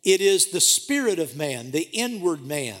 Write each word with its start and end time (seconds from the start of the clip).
it 0.03 0.21
is 0.21 0.51
the 0.51 0.61
spirit 0.61 1.19
of 1.19 1.35
man, 1.35 1.71
the 1.71 1.89
inward 1.91 2.45
man, 2.45 2.77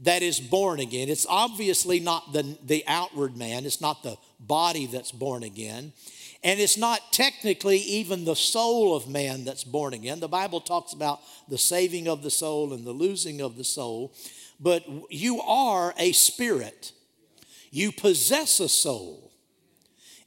that 0.00 0.22
is 0.22 0.40
born 0.40 0.80
again. 0.80 1.08
It's 1.08 1.26
obviously 1.28 2.00
not 2.00 2.32
the, 2.32 2.56
the 2.64 2.84
outward 2.86 3.36
man, 3.36 3.64
it's 3.64 3.80
not 3.80 4.02
the 4.02 4.16
body 4.40 4.86
that's 4.86 5.12
born 5.12 5.42
again. 5.42 5.92
And 6.44 6.60
it's 6.60 6.76
not 6.76 7.12
technically 7.12 7.78
even 7.78 8.24
the 8.24 8.36
soul 8.36 8.94
of 8.94 9.08
man 9.08 9.44
that's 9.44 9.64
born 9.64 9.94
again. 9.94 10.20
The 10.20 10.28
Bible 10.28 10.60
talks 10.60 10.92
about 10.92 11.20
the 11.48 11.58
saving 11.58 12.06
of 12.06 12.22
the 12.22 12.30
soul 12.30 12.72
and 12.72 12.84
the 12.84 12.92
losing 12.92 13.40
of 13.40 13.56
the 13.56 13.64
soul. 13.64 14.12
But 14.60 14.84
you 15.10 15.40
are 15.40 15.92
a 15.98 16.12
spirit. 16.12 16.92
You 17.70 17.92
possess 17.92 18.60
a 18.60 18.68
soul. 18.68 19.32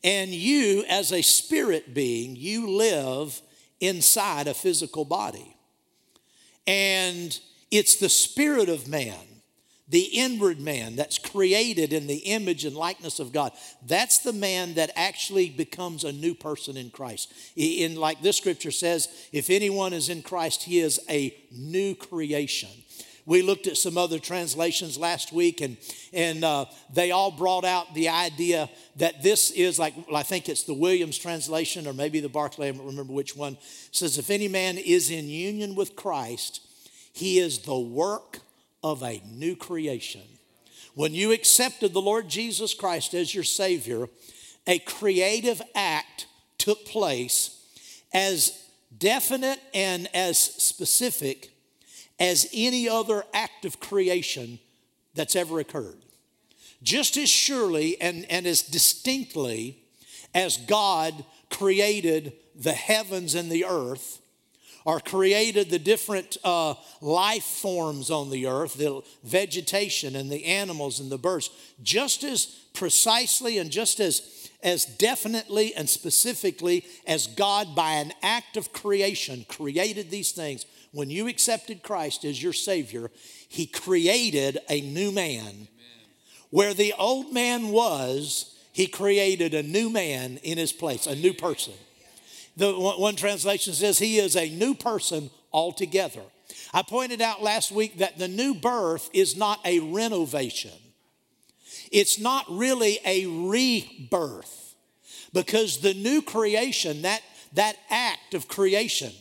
And 0.04 0.30
you, 0.30 0.86
as 0.88 1.12
a 1.12 1.22
spirit 1.22 1.94
being, 1.94 2.36
you 2.36 2.70
live 2.70 3.42
inside 3.82 4.48
a 4.48 4.54
physical 4.54 5.04
body. 5.06 5.56
And 6.66 7.38
it's 7.72 7.95
the 7.95 8.10
spirit 8.10 8.70
of 8.70 8.88
man, 8.88 9.17
the 9.90 10.04
inward 10.04 10.60
man 10.60 10.95
that's 10.95 11.17
created 11.17 11.92
in 11.92 12.08
the 12.08 12.17
image 12.17 12.64
and 12.64 12.76
likeness 12.76 13.20
of 13.20 13.34
God. 13.34 13.52
That's 13.86 14.20
the 14.20 14.34
man 14.34 14.76
that 14.76 14.92
actually 14.95 15.50
becomes 15.50 16.04
a 16.04 16.12
new 16.12 16.36
person 16.36 16.78
in 16.78 16.92
Christ. 16.92 17.34
In 17.56 17.95
like 17.95 18.22
this 18.22 18.38
scripture 18.38 18.72
says, 18.72 19.10
if 19.34 19.50
anyone 19.50 19.94
is 19.94 20.08
in 20.08 20.22
Christ, 20.22 20.64
he 20.64 20.80
is 20.80 21.00
a 21.10 21.36
new 21.52 21.95
creation. 21.95 22.70
We 23.30 23.44
looked 23.44 23.68
at 23.68 23.78
some 23.78 23.96
other 23.96 24.18
translations 24.18 24.98
last 24.98 25.32
week, 25.32 25.62
and, 25.62 25.78
and 26.12 26.44
uh, 26.44 26.66
they 26.92 27.12
all 27.12 27.30
brought 27.30 27.64
out 27.64 27.94
the 27.94 28.10
idea 28.10 28.68
that 28.96 29.22
this 29.22 29.52
is 29.52 29.78
like, 29.78 29.94
I 30.12 30.24
think 30.24 30.50
it's 30.50 30.64
the 30.64 30.74
Williams 30.74 31.16
translation 31.16 31.86
or 31.86 31.94
maybe 31.94 32.22
the 32.22 32.28
Barclay, 32.28 32.70
I 32.70 32.72
don't 32.72 32.88
remember 32.88 33.14
which 33.14 33.36
one, 33.36 33.60
says, 33.92 34.18
If 34.18 34.32
any 34.32 34.48
man 34.48 34.80
is 34.80 35.12
in 35.12 35.28
union 35.28 35.76
with 35.76 35.96
Christ, 35.96 36.62
he 37.14 37.38
is 37.38 37.60
the 37.60 37.78
work 37.78 38.39
of 38.82 39.04
a 39.04 39.22
new 39.32 39.56
creation. 39.56 40.23
When 40.95 41.14
you 41.14 41.32
accepted 41.32 41.94
the 41.94 42.02
Lord 42.02 42.30
Jesus 42.30 42.73
Christ 42.73 43.14
as 43.14 43.36
your 43.36 43.44
Savior, 43.44 44.08
a 44.66 44.80
creative 44.80 45.62
act 45.76 46.26
took 46.58 46.84
place 46.84 47.64
as 48.12 48.60
definite 48.98 49.60
and 49.76 50.10
as 50.16 50.39
specific 50.39 51.52
as 52.20 52.50
any 52.54 52.88
other 52.88 53.24
act 53.34 53.66
of 53.66 53.80
creation 53.80 54.60
that's 55.14 55.36
ever 55.36 55.60
occurred. 55.60 56.02
Just 56.82 57.18
as 57.18 57.30
surely 57.30 58.00
and, 58.00 58.26
and 58.30 58.46
as 58.46 58.62
distinctly 58.62 59.80
as 60.34 60.58
God 60.58 61.26
created 61.50 62.34
the 62.56 62.74
heavens 62.74 63.36
and 63.36 63.52
the 63.52 63.66
earth, 63.66 64.20
or 64.86 65.00
created 65.00 65.70
the 65.70 65.80
different 65.80 66.38
uh, 66.44 66.74
life 67.02 67.44
forms 67.44 68.10
on 68.10 68.30
the 68.30 68.48
earth, 68.48 68.76
the 68.76 69.02
vegetation 69.24 70.16
and 70.16 70.32
the 70.32 70.46
animals 70.46 71.00
and 71.00 71.12
the 71.12 71.18
birds, 71.18 71.50
just 71.84 72.24
as 72.24 72.46
precisely 72.74 73.58
and 73.58 73.72
just 73.72 74.00
as, 74.00 74.50
as 74.64 74.86
definitely 74.86 75.76
and 75.76 75.90
specifically 75.90 76.86
as 77.06 77.28
God, 77.28 77.76
by 77.76 77.94
an 77.94 78.14
act 78.24 78.58
of 78.58 78.72
creation, 78.72 79.46
created 79.50 80.10
these 80.10 80.32
things, 80.32 80.66
when 80.92 81.10
you 81.10 81.27
accepted 81.27 81.83
Christ 81.83 82.26
as 82.26 82.42
your 82.42 82.54
Savior, 82.54 83.11
He 83.48 83.66
created 83.66 84.60
a 84.70 84.82
new 84.82 85.11
man. 85.11 85.45
Amen. 85.45 85.67
Where 86.50 86.73
the 86.73 86.94
old 86.98 87.33
man 87.33 87.70
was, 87.70 88.55
He 88.72 88.88
created 88.88 89.54
a 89.54 89.64
new 89.64 89.89
man 89.89 90.38
in 90.44 90.58
His 90.58 90.72
place, 90.72 91.05
a 91.08 91.16
new 91.16 91.33
person. 91.33 91.73
The 92.58 92.73
one 92.73 93.16
translation 93.16 93.73
says 93.73 94.00
He 94.00 94.20
is 94.20 94.36
a 94.36 94.50
new 94.50 94.76
person 94.76 95.30
altogether. 95.54 96.22
I 96.73 96.82
pointed 96.82 97.21
out 97.21 97.42
last 97.42 97.71
week 97.71 97.98
that 98.00 98.17
the 98.17 98.27
new 98.27 98.54
birth 98.54 99.10
is 99.14 99.38
not 99.38 99.60
a 99.66 99.80
renovation. 99.80 100.71
It's 101.92 102.20
not 102.20 102.45
really 102.50 103.00
a 103.06 103.26
rebirth 103.26 104.76
because 105.33 105.80
the 105.80 105.94
new 105.94 106.21
creation, 106.21 107.04
that, 107.04 107.21
that 107.54 107.77
act 107.89 108.33
of 108.33 108.48
creation, 108.48 109.11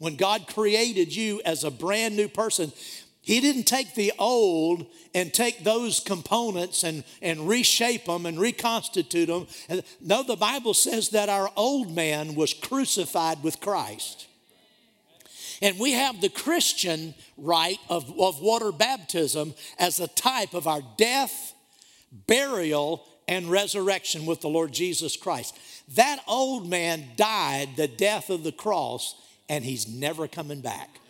when 0.00 0.16
God 0.16 0.46
created 0.46 1.14
you 1.14 1.42
as 1.44 1.62
a 1.62 1.70
brand 1.70 2.16
new 2.16 2.26
person, 2.26 2.72
He 3.20 3.38
didn't 3.38 3.64
take 3.64 3.94
the 3.94 4.12
old 4.18 4.86
and 5.14 5.32
take 5.32 5.62
those 5.62 6.00
components 6.00 6.84
and, 6.84 7.04
and 7.20 7.46
reshape 7.46 8.06
them 8.06 8.24
and 8.24 8.40
reconstitute 8.40 9.28
them. 9.28 9.46
No, 10.00 10.22
the 10.22 10.36
Bible 10.36 10.72
says 10.72 11.10
that 11.10 11.28
our 11.28 11.52
old 11.54 11.94
man 11.94 12.34
was 12.34 12.54
crucified 12.54 13.42
with 13.42 13.60
Christ. 13.60 14.26
And 15.60 15.78
we 15.78 15.92
have 15.92 16.22
the 16.22 16.30
Christian 16.30 17.14
rite 17.36 17.80
of, 17.90 18.10
of 18.18 18.40
water 18.40 18.72
baptism 18.72 19.52
as 19.78 20.00
a 20.00 20.08
type 20.08 20.54
of 20.54 20.66
our 20.66 20.80
death, 20.96 21.54
burial, 22.26 23.06
and 23.28 23.50
resurrection 23.50 24.24
with 24.24 24.40
the 24.40 24.48
Lord 24.48 24.72
Jesus 24.72 25.18
Christ. 25.18 25.58
That 25.94 26.22
old 26.26 26.66
man 26.66 27.04
died 27.16 27.76
the 27.76 27.86
death 27.86 28.30
of 28.30 28.44
the 28.44 28.52
cross 28.52 29.14
and 29.50 29.64
he's 29.64 29.88
never 29.88 30.28
coming 30.28 30.60
back. 30.60 31.00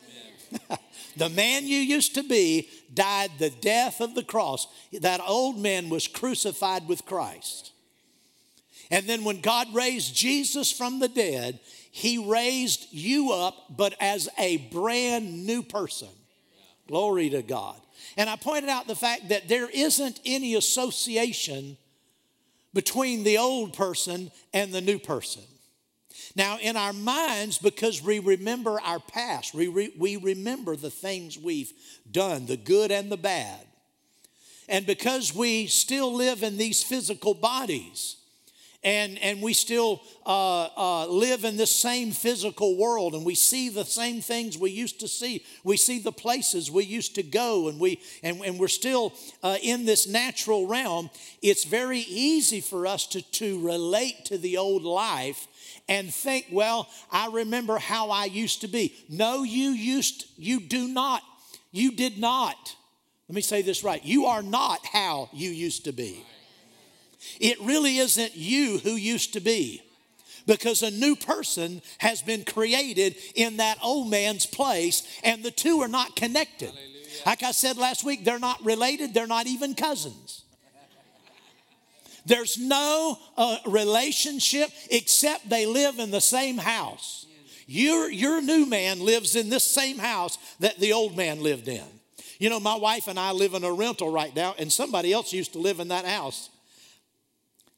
the 1.17 1.29
man 1.29 1.67
you 1.67 1.77
used 1.77 2.15
to 2.15 2.23
be 2.25 2.69
died 2.93 3.31
the 3.39 3.51
death 3.51 4.01
of 4.01 4.15
the 4.15 4.25
cross. 4.25 4.67
That 5.01 5.21
old 5.25 5.59
man 5.59 5.91
was 5.91 6.09
crucified 6.09 6.89
with 6.89 7.05
Christ. 7.05 7.73
And 8.91 9.07
then 9.07 9.25
when 9.25 9.43
God 9.43 9.73
raised 9.75 10.17
Jesus 10.17 10.73
from 10.73 10.99
the 10.99 11.09
dead, 11.09 11.61
he 11.93 12.17
raised 12.17 12.89
you 12.91 13.31
up, 13.31 13.77
but 13.77 13.95
as 14.01 14.29
a 14.39 14.57
brand 14.57 15.47
new 15.47 15.63
person. 15.63 16.09
Glory 16.89 17.29
to 17.31 17.43
God. 17.43 17.77
And 18.17 18.31
I 18.31 18.37
pointed 18.37 18.71
out 18.71 18.89
the 18.89 18.97
fact 18.97 19.29
that 19.29 19.49
there 19.49 19.69
isn't 19.69 20.19
any 20.25 20.55
association 20.55 21.77
between 22.73 23.23
the 23.23 23.37
old 23.37 23.75
person 23.75 24.33
and 24.55 24.73
the 24.73 24.81
new 24.81 24.99
person. 24.99 25.43
Now, 26.37 26.59
in 26.59 26.77
our 26.77 26.93
minds, 26.93 27.59
because 27.59 28.03
we 28.03 28.19
remember 28.19 28.81
our 28.81 29.01
past, 29.01 29.55
we, 29.55 29.69
re, 29.69 29.93
we 29.99 30.17
remember 30.17 30.77
the 30.77 30.91
things 30.91 31.39
we've 31.39 31.73
done, 32.11 32.47
the 32.47 32.57
good 32.57 32.91
and 32.91 33.11
the 33.11 33.17
bad. 33.17 33.67
And 34.69 34.87
because 34.87 35.35
we 35.35 35.67
still 35.67 36.15
live 36.15 36.43
in 36.43 36.57
these 36.57 36.83
physical 36.83 37.35
bodies, 37.35 38.17
and, 38.83 39.19
and 39.19 39.43
we 39.43 39.53
still 39.53 40.01
uh, 40.25 40.69
uh, 40.77 41.07
live 41.07 41.45
in 41.45 41.57
this 41.57 41.75
same 41.75 42.13
physical 42.13 42.79
world 42.79 43.15
and 43.15 43.27
we 43.27 43.35
see 43.35 43.69
the 43.69 43.85
same 43.85 44.23
things 44.23 44.57
we 44.57 44.71
used 44.71 45.01
to 45.01 45.09
see 45.09 45.45
we 45.65 45.77
see 45.77 45.99
the 45.99 46.13
places 46.13 46.71
we 46.71 46.85
used 46.85 47.15
to 47.15 47.23
go 47.23 47.69
and, 47.69 47.79
we, 47.79 48.01
and, 48.23 48.41
and 48.41 48.59
we're 48.59 48.69
still 48.69 49.13
uh, 49.43 49.59
in 49.63 49.85
this 49.85 50.09
natural 50.09 50.67
realm 50.67 51.11
it's 51.43 51.65
very 51.65 52.01
easy 52.01 52.61
for 52.61 52.87
us 52.87 53.07
to, 53.07 53.21
to 53.33 53.61
relate 53.61 54.25
to 54.25 54.39
the 54.39 54.57
old 54.57 54.83
life 54.83 55.47
and 55.91 56.15
think, 56.15 56.47
well, 56.53 56.89
I 57.11 57.27
remember 57.27 57.77
how 57.77 58.11
I 58.11 58.27
used 58.27 58.61
to 58.61 58.69
be. 58.69 58.95
No, 59.11 59.43
you 59.43 59.71
used, 59.71 60.25
you 60.39 60.61
do 60.61 60.87
not. 60.89 61.21
You 61.73 61.91
did 61.91 62.17
not. 62.17 62.77
Let 63.29 63.35
me 63.35 63.43
say 63.43 63.61
this 63.61 63.85
right. 63.85 64.03
You 64.05 64.27
are 64.27 64.43
not 64.43 64.87
how 64.87 65.29
you 65.33 65.51
used 65.51 65.85
to 65.85 65.93
be. 65.93 66.25
It 67.41 67.61
really 67.61 67.99
isn't 67.99 68.37
you 68.37 68.79
who 68.79 68.93
used 68.93 69.33
to 69.35 69.41
be 69.41 69.83
because 70.47 70.83
a 70.83 70.91
new 70.91 71.17
person 71.17 71.83
has 71.99 72.23
been 72.23 72.45
created 72.45 73.17
in 73.35 73.59
that 73.59 73.79
old 73.83 74.09
man's 74.09 74.47
place 74.47 75.03
and 75.23 75.43
the 75.43 75.51
two 75.51 75.81
are 75.81 75.89
not 75.89 76.17
connected. 76.17 76.71
Hallelujah. 76.71 77.23
Like 77.27 77.43
I 77.43 77.51
said 77.51 77.77
last 77.77 78.05
week, 78.05 78.25
they're 78.25 78.39
not 78.39 78.65
related, 78.65 79.13
they're 79.13 79.27
not 79.27 79.47
even 79.49 79.75
cousins. 79.75 80.45
There's 82.27 82.59
no 82.59 83.19
uh, 83.37 83.57
relationship 83.67 84.71
except 84.91 85.49
they 85.49 85.67
live 85.67 85.99
in 85.99 86.11
the 86.11 86.21
same 86.21 86.59
house. 86.59 87.27
Your, 87.67 88.11
your 88.11 88.43
new 88.43 88.67
man 88.67 89.01
lives 89.01 89.37
in 89.37 89.49
this 89.49 89.65
same 89.65 89.99
house 89.99 90.39
that 90.59 90.79
the 90.81 90.93
old 90.93 91.17
man 91.17 91.43
lived 91.43 91.69
in. 91.69 91.85
You 92.41 92.51
know, 92.51 92.59
my 92.59 92.75
wife 92.75 93.07
and 93.07 93.19
I 93.19 93.33
live 93.33 93.55
in 93.55 93.65
a 93.65 93.73
rental 93.73 94.11
right 94.11 94.35
now, 94.35 94.55
and 94.59 94.73
somebody 94.73 95.13
else 95.13 95.33
used 95.33 95.53
to 95.53 95.59
live 95.59 95.79
in 95.79 95.89
that 95.89 96.05
house. 96.05 96.51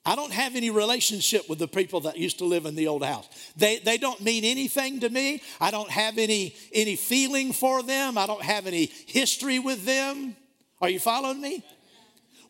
I 0.05 0.17
don't 0.17 0.33
have 0.33 0.57
any 0.57 0.71
relationship 0.71 1.49
with 1.49 1.59
the 1.59 1.69
people 1.69 2.01
that 2.01 2.17
used 2.17 2.39
to 2.39 2.45
live 2.45 2.67
in 2.67 2.75
the 2.75 2.89
old 2.89 3.05
house. 3.05 3.29
They, 3.57 3.79
they 3.79 3.99
don't 3.99 4.21
mean 4.21 4.45
anything 4.45 5.01
to 5.01 5.09
me. 5.09 5.43
I 5.61 5.71
don't 5.71 5.91
have 5.91 6.19
any, 6.19 6.57
any 6.73 6.97
feeling 6.97 7.53
for 7.53 7.83
them. 7.83 8.19
I 8.19 8.27
don't 8.27 8.43
have 8.43 8.67
any 8.67 8.87
history 8.87 9.59
with 9.59 9.85
them. 9.85 10.35
Are 10.81 10.89
you 10.89 10.99
following 10.99 11.41
me? 11.41 11.63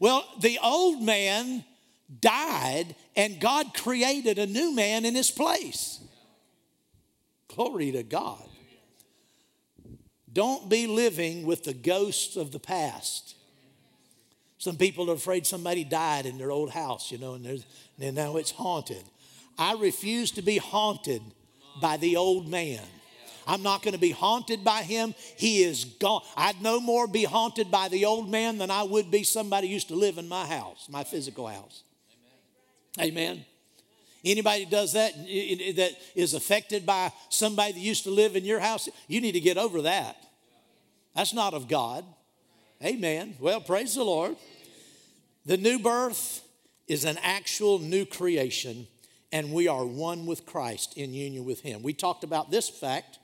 Well, 0.01 0.25
the 0.41 0.59
old 0.63 1.03
man 1.03 1.65
died 2.21 2.95
and 3.17 3.41
God 3.41 3.75
created 3.75 4.39
a 4.39 4.47
new 4.47 4.75
man 4.75 5.05
in 5.05 5.15
his 5.15 5.31
place. 5.31 6.01
Glory 7.49 7.93
to 7.93 8.03
God. 8.03 8.43
Don't 10.33 10.69
be 10.69 10.87
living 10.87 11.45
with 11.45 11.65
the 11.65 11.75
ghosts 11.75 12.37
of 12.37 12.53
the 12.53 12.59
past. 12.59 13.37
Some 14.59 14.77
people 14.77 15.11
are 15.11 15.15
afraid 15.15 15.47
somebody 15.47 15.85
died 15.85 16.25
in 16.25 16.39
their 16.39 16.51
old 16.51 16.71
house, 16.71 17.11
you 17.11 17.19
know, 17.19 17.35
and, 17.35 17.65
and 18.01 18.17
now 18.17 18.37
it's 18.37 18.53
haunted. 18.53 19.03
I 19.59 19.75
refuse 19.75 20.31
to 20.33 20.43
be 20.43 20.57
haunted 20.57 21.21
by 21.81 21.97
the 21.97 22.17
old 22.17 22.49
man. 22.49 22.81
I'm 23.47 23.63
not 23.63 23.83
going 23.83 23.95
to 23.95 24.01
be 24.01 24.13
haunted 24.13 24.63
by 24.63 24.83
him. 24.83 25.15
He 25.37 25.65
is 25.65 25.85
gone. 25.85 26.23
I'd 26.37 26.63
no 26.63 26.81
more 26.81 27.07
be 27.07 27.25
haunted 27.25 27.71
by 27.71 27.89
the 27.89 28.05
old 28.05 28.31
man 28.31 28.59
than 28.59 28.71
I 28.71 28.85
would 28.85 29.11
be 29.11 29.25
somebody 29.25 29.69
used 29.69 29.89
to 29.89 29.97
live 29.97 30.17
in 30.17 30.29
my 30.29 30.47
house, 30.47 30.87
my 30.89 31.05
physical 31.05 31.49
house. 31.49 31.83
Amen. 33.01 33.45
Anybody 34.25 34.67
does 34.67 34.93
that 34.93 35.15
that 35.17 35.93
is 36.15 36.35
affected 36.35 36.87
by 36.87 37.13
somebody 37.29 37.73
that 37.73 37.81
used 37.81 38.05
to 38.05 38.11
live 38.11 38.37
in 38.37 38.45
your 38.45 38.61
house, 38.61 38.89
you 39.09 39.21
need 39.21 39.33
to 39.33 39.41
get 39.41 39.59
over 39.59 39.83
that. 39.83 40.17
That's 41.17 41.35
not 41.35 41.55
of 41.55 41.69
God. 41.69 42.05
Amen. 42.85 43.37
Well, 43.41 43.61
praise 43.61 43.95
the 43.95 44.05
Lord. 44.05 44.37
The 45.45 45.57
new 45.57 45.79
birth 45.79 46.43
is 46.87 47.05
an 47.05 47.19
actual 47.23 47.79
new 47.81 48.05
creation, 48.05 48.87
and 49.33 49.53
we 49.53 49.67
are 49.67 49.85
one 49.85 50.27
with 50.27 50.47
Christ 50.47 50.97
in 50.97 51.15
union 51.15 51.45
with 51.45 51.61
Him. 51.61 51.83
We 51.83 51.93
talked 51.93 52.23
about 52.23 52.51
this 52.51 52.69
fact. 52.69 53.19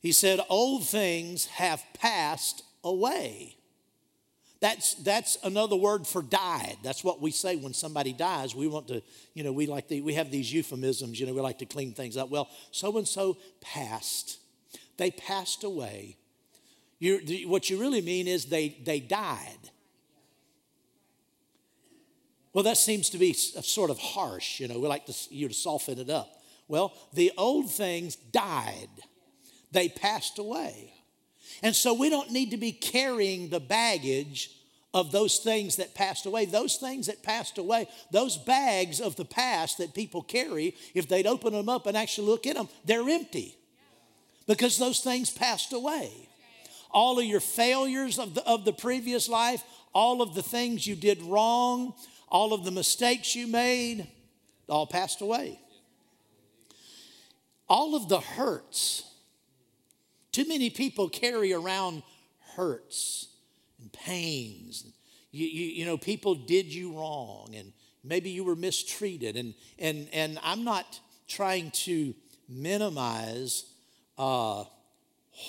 He 0.00 0.12
said, 0.12 0.40
Old 0.48 0.86
things 0.86 1.46
have 1.46 1.82
passed 1.94 2.62
away. 2.84 3.56
That's, 4.60 4.94
that's 4.94 5.38
another 5.42 5.74
word 5.74 6.06
for 6.06 6.20
died. 6.22 6.76
That's 6.82 7.02
what 7.02 7.20
we 7.20 7.30
say 7.30 7.56
when 7.56 7.72
somebody 7.72 8.12
dies. 8.12 8.54
We 8.54 8.68
want 8.68 8.88
to, 8.88 9.02
you 9.32 9.42
know, 9.42 9.52
we 9.52 9.66
like 9.66 9.88
the, 9.88 10.02
we 10.02 10.14
have 10.14 10.30
these 10.30 10.52
euphemisms, 10.52 11.18
you 11.18 11.26
know, 11.26 11.32
we 11.32 11.40
like 11.40 11.58
to 11.58 11.66
clean 11.66 11.94
things 11.94 12.16
up. 12.18 12.28
Well, 12.28 12.48
so 12.70 12.96
and 12.98 13.08
so 13.08 13.38
passed. 13.62 14.38
They 14.98 15.10
passed 15.10 15.64
away. 15.64 16.18
You, 16.98 17.48
what 17.48 17.70
you 17.70 17.80
really 17.80 18.02
mean 18.02 18.28
is 18.28 18.46
they, 18.46 18.76
they 18.84 19.00
died. 19.00 19.70
Well, 22.52 22.64
that 22.64 22.76
seems 22.76 23.08
to 23.10 23.18
be 23.18 23.32
sort 23.32 23.90
of 23.90 23.98
harsh, 23.98 24.60
you 24.60 24.68
know, 24.68 24.78
we 24.78 24.88
like 24.88 25.06
to, 25.06 25.14
you 25.30 25.48
to 25.48 25.54
soften 25.54 25.98
it 25.98 26.10
up. 26.10 26.28
Well, 26.68 26.92
the 27.14 27.32
old 27.38 27.70
things 27.70 28.16
died, 28.16 28.90
they 29.72 29.88
passed 29.88 30.38
away. 30.38 30.92
And 31.62 31.76
so 31.76 31.94
we 31.94 32.10
don't 32.10 32.30
need 32.30 32.50
to 32.52 32.56
be 32.56 32.72
carrying 32.72 33.48
the 33.48 33.60
baggage 33.60 34.50
of 34.92 35.12
those 35.12 35.38
things 35.38 35.76
that 35.76 35.94
passed 35.94 36.26
away. 36.26 36.46
Those 36.46 36.76
things 36.76 37.06
that 37.06 37.22
passed 37.22 37.58
away, 37.58 37.86
those 38.10 38.36
bags 38.36 39.00
of 39.00 39.16
the 39.16 39.24
past 39.24 39.78
that 39.78 39.94
people 39.94 40.22
carry, 40.22 40.74
if 40.94 41.08
they'd 41.08 41.26
open 41.26 41.52
them 41.52 41.68
up 41.68 41.86
and 41.86 41.96
actually 41.96 42.26
look 42.26 42.46
in 42.46 42.54
them, 42.54 42.68
they're 42.84 43.08
empty 43.08 43.56
because 44.46 44.78
those 44.78 45.00
things 45.00 45.30
passed 45.30 45.72
away. 45.72 46.10
All 46.90 47.20
of 47.20 47.24
your 47.24 47.40
failures 47.40 48.18
of 48.18 48.34
the, 48.34 48.44
of 48.44 48.64
the 48.64 48.72
previous 48.72 49.28
life, 49.28 49.62
all 49.94 50.22
of 50.22 50.34
the 50.34 50.42
things 50.42 50.86
you 50.86 50.96
did 50.96 51.22
wrong, 51.22 51.94
all 52.28 52.52
of 52.52 52.64
the 52.64 52.72
mistakes 52.72 53.36
you 53.36 53.46
made, 53.46 54.08
all 54.68 54.86
passed 54.86 55.20
away. 55.20 55.60
All 57.68 57.94
of 57.94 58.08
the 58.08 58.18
hurts 58.18 59.04
too 60.32 60.46
many 60.46 60.70
people 60.70 61.08
carry 61.08 61.52
around 61.52 62.02
hurts 62.54 63.28
and 63.80 63.92
pains. 63.92 64.86
You, 65.32 65.46
you, 65.46 65.66
you 65.66 65.84
know, 65.84 65.96
people 65.96 66.34
did 66.34 66.66
you 66.66 66.92
wrong 66.92 67.54
and 67.56 67.72
maybe 68.04 68.30
you 68.30 68.44
were 68.44 68.56
mistreated. 68.56 69.36
And, 69.36 69.54
and, 69.78 70.08
and 70.12 70.38
I'm 70.42 70.64
not 70.64 71.00
trying 71.28 71.70
to 71.70 72.14
minimize 72.48 73.64
uh, 74.18 74.64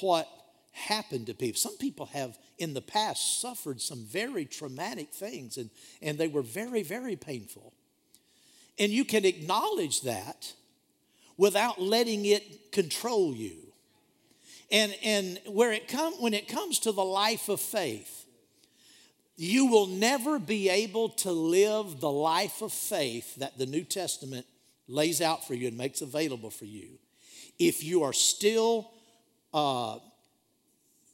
what 0.01 0.27
happened 0.71 1.27
to 1.27 1.33
people. 1.33 1.59
Some 1.59 1.77
people 1.77 2.07
have 2.07 2.37
in 2.57 2.73
the 2.73 2.81
past 2.81 3.41
suffered 3.41 3.81
some 3.81 4.05
very 4.05 4.45
traumatic 4.45 5.11
things 5.13 5.57
and, 5.57 5.69
and 6.01 6.17
they 6.17 6.27
were 6.27 6.43
very, 6.43 6.83
very 6.83 7.15
painful. 7.15 7.73
And 8.79 8.91
you 8.91 9.05
can 9.05 9.25
acknowledge 9.25 10.01
that 10.01 10.53
without 11.37 11.81
letting 11.81 12.25
it 12.25 12.71
control 12.71 13.33
you. 13.33 13.60
And, 14.71 14.95
and 15.03 15.39
where 15.47 15.73
it 15.73 15.87
come, 15.87 16.13
when 16.13 16.33
it 16.33 16.47
comes 16.47 16.79
to 16.79 16.91
the 16.91 17.03
life 17.03 17.49
of 17.49 17.59
faith, 17.59 18.25
you 19.35 19.65
will 19.65 19.87
never 19.87 20.39
be 20.39 20.69
able 20.69 21.09
to 21.09 21.31
live 21.31 21.99
the 21.99 22.11
life 22.11 22.61
of 22.61 22.71
faith 22.71 23.35
that 23.35 23.57
the 23.57 23.65
New 23.65 23.83
Testament 23.83 24.45
lays 24.87 25.21
out 25.21 25.47
for 25.47 25.53
you 25.53 25.67
and 25.67 25.77
makes 25.77 26.01
available 26.01 26.49
for 26.49 26.65
you 26.65 26.99
if 27.57 27.83
you 27.83 28.03
are 28.03 28.13
still 28.13 28.91
uh, 29.53 29.97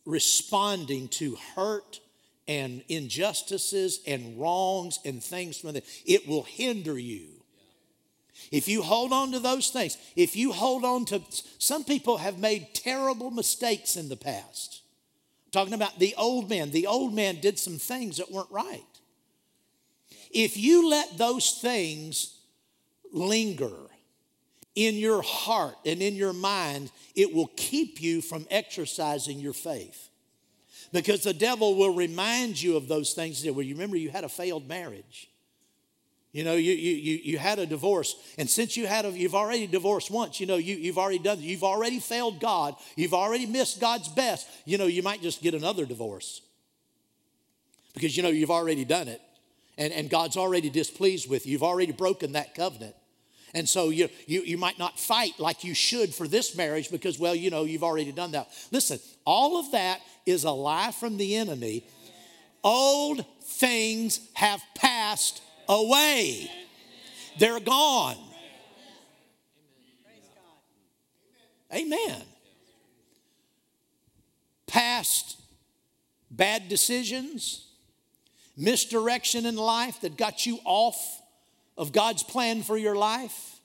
responding 0.06 1.08
to 1.10 1.38
hurt 1.56 2.00
and 2.48 2.84
injustices 2.88 4.00
and 4.08 4.40
wrongs 4.40 5.00
and 5.04 5.24
things 5.24 5.58
from. 5.58 5.76
It 6.06 6.28
will 6.28 6.44
hinder 6.44 6.98
you 6.98 7.37
if 8.52 8.68
you 8.68 8.82
hold 8.82 9.12
on 9.12 9.32
to 9.32 9.40
those 9.40 9.70
things, 9.70 9.98
if 10.16 10.36
you 10.36 10.52
hold 10.52 10.86
on 10.86 11.06
to, 11.06 11.22
some 11.58 11.84
people 11.84 12.18
have 12.18 12.40
made 12.40 12.74
terrible 12.74 13.32
mistakes 13.32 13.96
in 13.96 14.10
the 14.10 14.16
past. 14.16 14.82
I'm 15.46 15.52
talking 15.52 15.74
about 15.74 16.00
the 16.00 16.16
old 16.18 16.50
man. 16.50 16.72
The 16.72 16.88
old 16.88 17.14
man 17.14 17.40
did 17.42 17.60
some 17.60 17.78
things 17.78 18.18
that 18.18 18.32
weren't 18.32 18.52
right. 18.52 18.84
If 20.32 20.58
you 20.58 20.90
let 20.90 21.18
those 21.18 21.60
things 21.62 22.38
linger 23.12 23.76
in 24.76 24.96
your 24.96 25.22
heart 25.22 25.76
and 25.86 26.02
in 26.02 26.16
your 26.16 26.34
mind, 26.34 26.92
it 27.16 27.34
will 27.34 27.50
keep 27.56 28.02
you 28.02 28.22
from 28.22 28.46
exercising 28.52 29.40
your 29.40 29.54
faith. 29.54 30.10
Because 30.94 31.24
the 31.24 31.34
devil 31.34 31.76
will 31.76 31.94
remind 31.94 32.62
you 32.62 32.78
of 32.78 32.88
those 32.88 33.14
things. 33.14 33.44
Well, 33.44 33.62
you 33.62 33.74
remember 33.74 33.98
you 33.98 34.10
had 34.10 34.24
a 34.24 34.30
failed 34.30 34.68
marriage. 34.68 35.30
You 36.34 36.44
know, 36.44 36.56
you, 36.56 36.74
you, 36.74 36.96
you 36.96 37.20
you 37.24 37.38
had 37.38 37.58
a 37.58 37.66
divorce, 37.66 38.16
and 38.38 38.50
since 38.50 38.78
you 38.78 38.86
had 38.86 39.06
a, 39.06 39.12
you've 39.12 39.34
already 39.34 39.66
divorced 39.66 40.12
once, 40.12 40.40
you 40.40 40.46
know, 40.46 40.58
you, 40.58 40.76
you've 40.76 40.98
already 40.98 41.20
done, 41.20 41.42
you've 41.42 41.64
already 41.64 42.00
failed 42.00 42.40
God, 42.40 42.76
you've 42.96 43.14
already 43.14 43.46
missed 43.46 43.80
God's 43.80 44.08
best, 44.10 44.48
you 44.66 44.78
know, 44.78 44.86
you 44.86 45.02
might 45.02 45.22
just 45.22 45.42
get 45.42 45.54
another 45.54 45.86
divorce. 45.86 46.42
Because, 47.94 48.16
you 48.16 48.22
know, 48.22 48.30
you've 48.30 48.52
already 48.52 48.86
done 48.86 49.08
it, 49.08 49.22
and, 49.78 49.92
and 49.94 50.10
God's 50.10 50.38
already 50.38 50.70
displeased 50.70 51.30
with 51.30 51.46
you. 51.46 51.54
You've 51.54 51.64
already 51.64 51.94
broken 51.94 52.34
that 52.34 52.54
covenant. 52.54 52.96
And 53.56 53.68
so 53.68 53.90
you, 53.90 54.10
you, 54.28 54.42
you 54.42 54.58
might 54.58 54.78
not 54.78 55.00
fight 55.00 55.40
like 55.40 55.64
you 55.64 55.74
should 55.74 56.14
for 56.14 56.28
this 56.28 56.56
marriage 56.56 56.92
because, 56.92 57.18
well, 57.18 57.34
you 57.34 57.50
know, 57.50 57.64
you've 57.64 57.84
already 57.84 58.12
done 58.12 58.34
that. 58.34 58.50
Listen, 58.72 59.00
all 59.26 59.58
of 59.58 59.72
that 59.72 60.02
is 60.26 60.44
a 60.44 60.52
lie 60.52 60.92
from 60.92 61.18
the 61.18 61.38
enemy. 61.38 61.86
Old 62.64 63.26
things 63.42 64.20
have 64.34 64.62
passed 64.76 65.42
away. 65.68 66.52
They're 67.38 67.60
gone. 67.60 68.18
Amen. 71.74 72.22
Past 74.68 75.40
bad 76.32 76.70
decisions, 76.70 77.68
misdirection 78.56 79.46
in 79.46 79.56
life 79.56 80.02
that 80.02 80.18
got 80.18 80.46
you 80.46 80.60
off 80.66 81.22
of 81.78 81.92
God's 81.92 82.24
plan 82.24 82.64
for 82.64 82.78
your 82.78 82.96
life, 82.96 83.57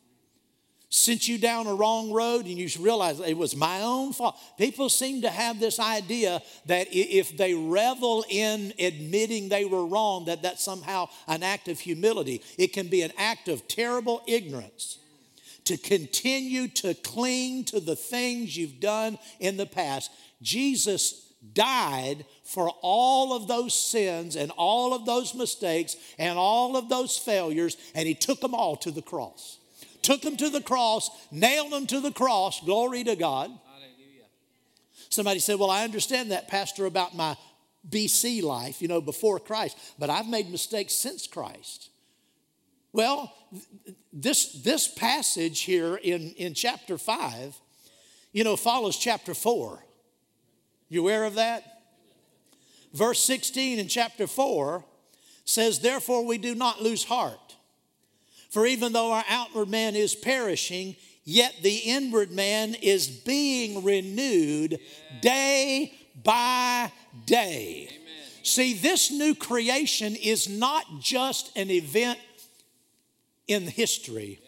sent 0.92 1.26
you 1.26 1.38
down 1.38 1.66
a 1.66 1.74
wrong 1.74 2.12
road 2.12 2.44
and 2.44 2.58
you 2.58 2.68
realize 2.78 3.18
it 3.18 3.36
was 3.36 3.56
my 3.56 3.80
own 3.80 4.12
fault. 4.12 4.38
People 4.58 4.90
seem 4.90 5.22
to 5.22 5.30
have 5.30 5.58
this 5.58 5.80
idea 5.80 6.42
that 6.66 6.86
if 6.90 7.34
they 7.34 7.54
revel 7.54 8.26
in 8.28 8.74
admitting 8.78 9.48
they 9.48 9.64
were 9.64 9.86
wrong, 9.86 10.26
that 10.26 10.42
that's 10.42 10.62
somehow 10.62 11.08
an 11.26 11.42
act 11.42 11.68
of 11.68 11.80
humility. 11.80 12.42
It 12.58 12.74
can 12.74 12.88
be 12.88 13.00
an 13.00 13.12
act 13.16 13.48
of 13.48 13.66
terrible 13.68 14.22
ignorance 14.26 14.98
to 15.64 15.78
continue 15.78 16.68
to 16.68 16.92
cling 16.92 17.64
to 17.64 17.80
the 17.80 17.96
things 17.96 18.54
you've 18.54 18.78
done 18.78 19.18
in 19.40 19.56
the 19.56 19.64
past. 19.64 20.10
Jesus 20.42 21.32
died 21.54 22.26
for 22.44 22.68
all 22.82 23.34
of 23.34 23.48
those 23.48 23.72
sins 23.72 24.36
and 24.36 24.52
all 24.58 24.92
of 24.92 25.06
those 25.06 25.34
mistakes 25.34 25.96
and 26.18 26.38
all 26.38 26.76
of 26.76 26.90
those 26.90 27.16
failures, 27.16 27.78
and 27.94 28.06
he 28.06 28.14
took 28.14 28.40
them 28.40 28.54
all 28.54 28.76
to 28.76 28.90
the 28.90 29.00
cross 29.00 29.58
took 30.02 30.22
him 30.22 30.36
to 30.36 30.50
the 30.50 30.60
cross, 30.60 31.10
nailed 31.30 31.72
him 31.72 31.86
to 31.86 32.00
the 32.00 32.12
cross. 32.12 32.60
Glory 32.60 33.04
to 33.04 33.16
God. 33.16 33.50
Hallelujah. 33.50 34.26
Somebody 35.08 35.38
said, 35.38 35.58
Well, 35.58 35.70
I 35.70 35.84
understand 35.84 36.30
that, 36.32 36.48
Pastor, 36.48 36.86
about 36.86 37.14
my 37.14 37.36
BC 37.88 38.42
life, 38.42 38.80
you 38.82 38.88
know, 38.88 39.00
before 39.00 39.38
Christ, 39.40 39.78
but 39.98 40.10
I've 40.10 40.28
made 40.28 40.50
mistakes 40.50 40.94
since 40.94 41.26
Christ. 41.26 41.90
Well, 42.92 43.32
this, 44.12 44.52
this 44.62 44.86
passage 44.86 45.60
here 45.60 45.96
in, 45.96 46.32
in 46.32 46.54
chapter 46.54 46.98
5, 46.98 47.58
you 48.32 48.44
know, 48.44 48.56
follows 48.56 48.96
chapter 48.98 49.34
4. 49.34 49.82
You 50.88 51.00
aware 51.00 51.24
of 51.24 51.34
that? 51.34 51.80
Verse 52.92 53.20
16 53.24 53.78
in 53.78 53.88
chapter 53.88 54.26
4 54.26 54.84
says, 55.44 55.80
Therefore 55.80 56.26
we 56.26 56.38
do 56.38 56.54
not 56.54 56.82
lose 56.82 57.04
heart. 57.04 57.56
For 58.52 58.66
even 58.66 58.92
though 58.92 59.12
our 59.12 59.24
outward 59.30 59.70
man 59.70 59.96
is 59.96 60.14
perishing, 60.14 60.94
yet 61.24 61.54
the 61.62 61.74
inward 61.74 62.30
man 62.30 62.74
is 62.74 63.08
being 63.08 63.82
renewed 63.82 64.78
day 65.22 65.94
by 66.22 66.92
day. 67.24 67.88
Amen. 67.88 68.28
See, 68.42 68.74
this 68.74 69.10
new 69.10 69.34
creation 69.34 70.14
is 70.16 70.50
not 70.50 70.84
just 71.00 71.56
an 71.56 71.70
event 71.70 72.18
in 73.48 73.66
history. 73.66 74.38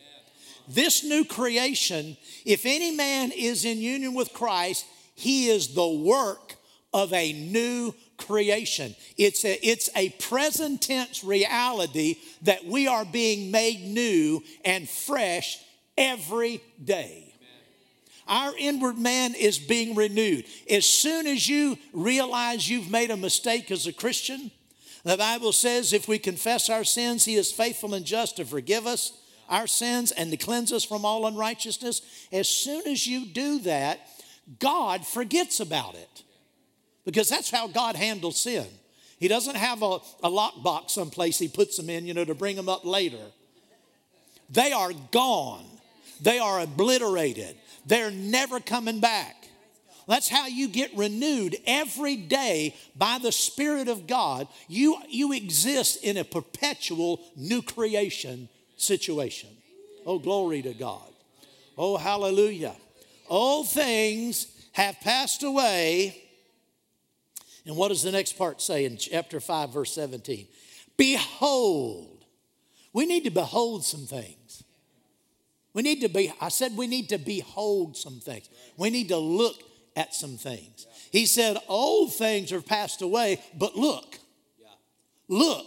This 0.68 1.02
new 1.02 1.24
creation, 1.24 2.18
if 2.44 2.66
any 2.66 2.94
man 2.94 3.32
is 3.32 3.64
in 3.64 3.78
union 3.78 4.12
with 4.12 4.34
Christ, 4.34 4.84
he 5.14 5.48
is 5.48 5.74
the 5.74 5.88
work 5.88 6.56
of 6.92 7.10
a 7.14 7.32
new 7.32 7.94
creation. 8.16 8.94
It's 9.16 9.44
a, 9.44 9.66
it's 9.66 9.90
a 9.96 10.10
present 10.10 10.82
tense 10.82 11.24
reality 11.24 12.16
that 12.42 12.64
we 12.64 12.86
are 12.86 13.04
being 13.04 13.50
made 13.50 13.80
new 13.80 14.42
and 14.64 14.88
fresh 14.88 15.58
every 15.96 16.62
day. 16.82 17.34
Our 18.26 18.54
inward 18.56 18.98
man 18.98 19.34
is 19.34 19.58
being 19.58 19.94
renewed. 19.94 20.46
As 20.70 20.86
soon 20.86 21.26
as 21.26 21.46
you 21.46 21.76
realize 21.92 22.68
you've 22.68 22.90
made 22.90 23.10
a 23.10 23.16
mistake 23.16 23.70
as 23.70 23.86
a 23.86 23.92
Christian, 23.92 24.50
the 25.04 25.18
Bible 25.18 25.52
says 25.52 25.92
if 25.92 26.08
we 26.08 26.18
confess 26.18 26.70
our 26.70 26.84
sins, 26.84 27.26
He 27.26 27.34
is 27.34 27.52
faithful 27.52 27.94
and 27.94 28.06
just 28.06 28.36
to 28.36 28.46
forgive 28.46 28.86
us 28.86 29.12
our 29.50 29.66
sins 29.66 30.10
and 30.10 30.30
to 30.30 30.38
cleanse 30.38 30.72
us 30.72 30.84
from 30.84 31.04
all 31.04 31.26
unrighteousness. 31.26 32.00
As 32.32 32.48
soon 32.48 32.88
as 32.88 33.06
you 33.06 33.26
do 33.26 33.58
that, 33.60 34.00
God 34.58 35.06
forgets 35.06 35.60
about 35.60 35.94
it 35.94 36.23
because 37.04 37.28
that's 37.28 37.50
how 37.50 37.68
God 37.68 37.96
handles 37.96 38.40
sin. 38.40 38.66
He 39.18 39.28
doesn't 39.28 39.56
have 39.56 39.82
a, 39.82 39.98
a 40.22 40.30
lockbox 40.30 40.90
someplace 40.90 41.38
he 41.38 41.48
puts 41.48 41.76
them 41.76 41.88
in, 41.88 42.06
you 42.06 42.14
know, 42.14 42.24
to 42.24 42.34
bring 42.34 42.56
them 42.56 42.68
up 42.68 42.84
later. 42.84 43.24
They 44.50 44.72
are 44.72 44.92
gone, 45.10 45.64
they 46.20 46.38
are 46.38 46.60
obliterated, 46.60 47.56
they're 47.86 48.10
never 48.10 48.60
coming 48.60 49.00
back. 49.00 49.36
That's 50.06 50.28
how 50.28 50.46
you 50.46 50.68
get 50.68 50.94
renewed 50.94 51.56
every 51.66 52.16
day 52.16 52.74
by 52.94 53.18
the 53.22 53.32
Spirit 53.32 53.88
of 53.88 54.06
God. 54.06 54.48
You, 54.68 54.98
you 55.08 55.32
exist 55.32 56.04
in 56.04 56.18
a 56.18 56.24
perpetual 56.24 57.22
new 57.36 57.62
creation 57.62 58.50
situation. 58.76 59.48
Oh, 60.04 60.18
glory 60.18 60.60
to 60.60 60.74
God. 60.74 61.10
Oh, 61.78 61.96
hallelujah. 61.96 62.76
All 63.28 63.64
things 63.64 64.46
have 64.72 65.00
passed 65.00 65.42
away 65.42 66.23
and 67.66 67.76
what 67.76 67.88
does 67.88 68.02
the 68.02 68.12
next 68.12 68.34
part 68.34 68.60
say 68.60 68.84
in 68.84 68.96
chapter 68.96 69.40
5, 69.40 69.72
verse 69.72 69.94
17? 69.94 70.46
Behold, 70.96 72.24
we 72.92 73.06
need 73.06 73.24
to 73.24 73.30
behold 73.30 73.84
some 73.84 74.06
things. 74.06 74.64
We 75.72 75.82
need 75.82 76.02
to 76.02 76.08
be, 76.08 76.32
I 76.40 76.50
said 76.50 76.76
we 76.76 76.86
need 76.86 77.08
to 77.08 77.18
behold 77.18 77.96
some 77.96 78.20
things. 78.20 78.48
We 78.76 78.90
need 78.90 79.08
to 79.08 79.16
look 79.16 79.56
at 79.96 80.14
some 80.14 80.36
things. 80.36 80.86
He 81.10 81.26
said, 81.26 81.56
Old 81.68 82.14
things 82.14 82.52
are 82.52 82.60
passed 82.60 83.02
away, 83.02 83.40
but 83.58 83.76
look, 83.76 84.18
look. 85.28 85.66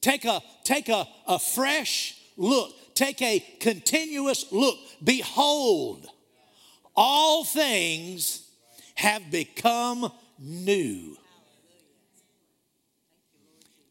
Take 0.00 0.24
a 0.26 0.42
take 0.64 0.90
a, 0.90 1.06
a 1.26 1.38
fresh 1.38 2.14
look. 2.36 2.72
Take 2.94 3.22
a 3.22 3.40
continuous 3.58 4.52
look. 4.52 4.76
Behold, 5.02 6.06
all 6.94 7.42
things 7.42 8.46
have 8.96 9.30
become 9.30 10.12
new. 10.38 11.16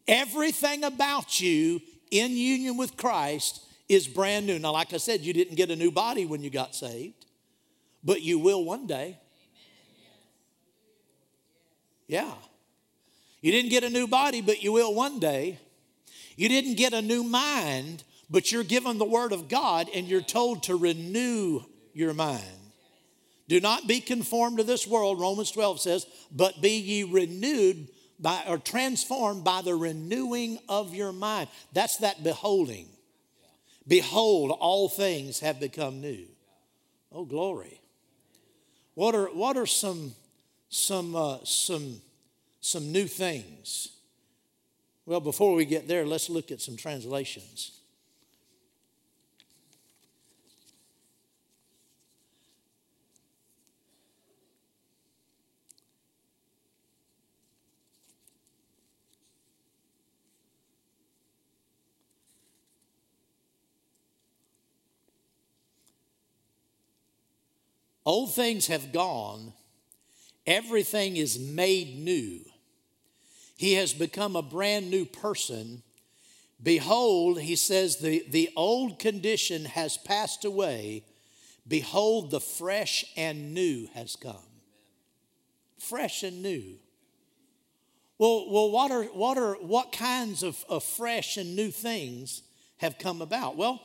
Everything 0.06 0.84
about 0.84 1.40
you 1.40 1.80
in 2.10 2.32
union 2.32 2.76
with 2.76 2.96
Christ 2.96 3.64
is 3.88 4.06
brand 4.06 4.46
new. 4.46 4.58
Now, 4.58 4.72
like 4.72 4.92
I 4.92 4.98
said, 4.98 5.20
you 5.20 5.32
didn't 5.32 5.56
get 5.56 5.70
a 5.70 5.76
new 5.76 5.90
body 5.90 6.26
when 6.26 6.42
you 6.42 6.50
got 6.50 6.74
saved, 6.74 7.26
but 8.02 8.22
you 8.22 8.38
will 8.38 8.64
one 8.64 8.86
day. 8.86 9.18
Yeah. 12.06 12.32
You 13.40 13.52
didn't 13.52 13.70
get 13.70 13.84
a 13.84 13.90
new 13.90 14.06
body, 14.06 14.40
but 14.40 14.62
you 14.62 14.72
will 14.72 14.94
one 14.94 15.18
day. 15.18 15.58
You 16.36 16.48
didn't 16.48 16.74
get 16.74 16.92
a 16.92 17.02
new 17.02 17.22
mind, 17.22 18.04
but 18.28 18.50
you're 18.50 18.64
given 18.64 18.98
the 18.98 19.04
Word 19.04 19.32
of 19.32 19.48
God 19.48 19.88
and 19.94 20.06
you're 20.06 20.20
told 20.20 20.64
to 20.64 20.76
renew 20.76 21.62
your 21.92 22.14
mind. 22.14 22.63
Do 23.48 23.60
not 23.60 23.86
be 23.86 24.00
conformed 24.00 24.58
to 24.58 24.64
this 24.64 24.86
world, 24.86 25.20
Romans 25.20 25.50
12 25.50 25.80
says, 25.80 26.06
but 26.32 26.62
be 26.62 26.78
ye 26.78 27.02
renewed 27.02 27.88
by 28.18 28.42
or 28.48 28.58
transformed 28.58 29.44
by 29.44 29.60
the 29.62 29.74
renewing 29.74 30.58
of 30.68 30.94
your 30.94 31.12
mind. 31.12 31.48
That's 31.72 31.98
that 31.98 32.22
beholding. 32.22 32.88
Behold, 33.86 34.50
all 34.58 34.88
things 34.88 35.40
have 35.40 35.60
become 35.60 36.00
new. 36.00 36.24
Oh, 37.12 37.24
glory. 37.24 37.80
What 38.94 39.14
are, 39.14 39.26
what 39.26 39.56
are 39.56 39.66
some, 39.66 40.14
some, 40.68 41.14
uh, 41.14 41.38
some, 41.44 42.00
some 42.60 42.92
new 42.92 43.06
things? 43.06 43.90
Well, 45.04 45.20
before 45.20 45.54
we 45.54 45.66
get 45.66 45.86
there, 45.86 46.06
let's 46.06 46.30
look 46.30 46.50
at 46.50 46.62
some 46.62 46.76
translations. 46.76 47.80
Old 68.06 68.34
things 68.34 68.66
have 68.66 68.92
gone, 68.92 69.52
everything 70.46 71.16
is 71.16 71.38
made 71.38 71.98
new. 71.98 72.40
He 73.56 73.74
has 73.74 73.94
become 73.94 74.36
a 74.36 74.42
brand 74.42 74.90
new 74.90 75.04
person. 75.04 75.82
Behold, 76.62 77.40
he 77.40 77.56
says, 77.56 77.98
the, 77.98 78.24
the 78.28 78.50
old 78.56 78.98
condition 78.98 79.64
has 79.64 79.96
passed 79.96 80.44
away. 80.44 81.04
Behold, 81.66 82.30
the 82.30 82.40
fresh 82.40 83.04
and 83.16 83.54
new 83.54 83.88
has 83.94 84.16
come. 84.16 84.36
Fresh 85.78 86.22
and 86.22 86.42
new. 86.42 86.78
Well, 88.18 88.50
well 88.50 88.70
what, 88.70 88.90
are, 88.90 89.04
what, 89.04 89.38
are, 89.38 89.54
what 89.54 89.92
kinds 89.92 90.42
of, 90.42 90.62
of 90.68 90.84
fresh 90.84 91.36
and 91.36 91.56
new 91.56 91.70
things 91.70 92.42
have 92.78 92.98
come 92.98 93.22
about? 93.22 93.56
Well, 93.56 93.80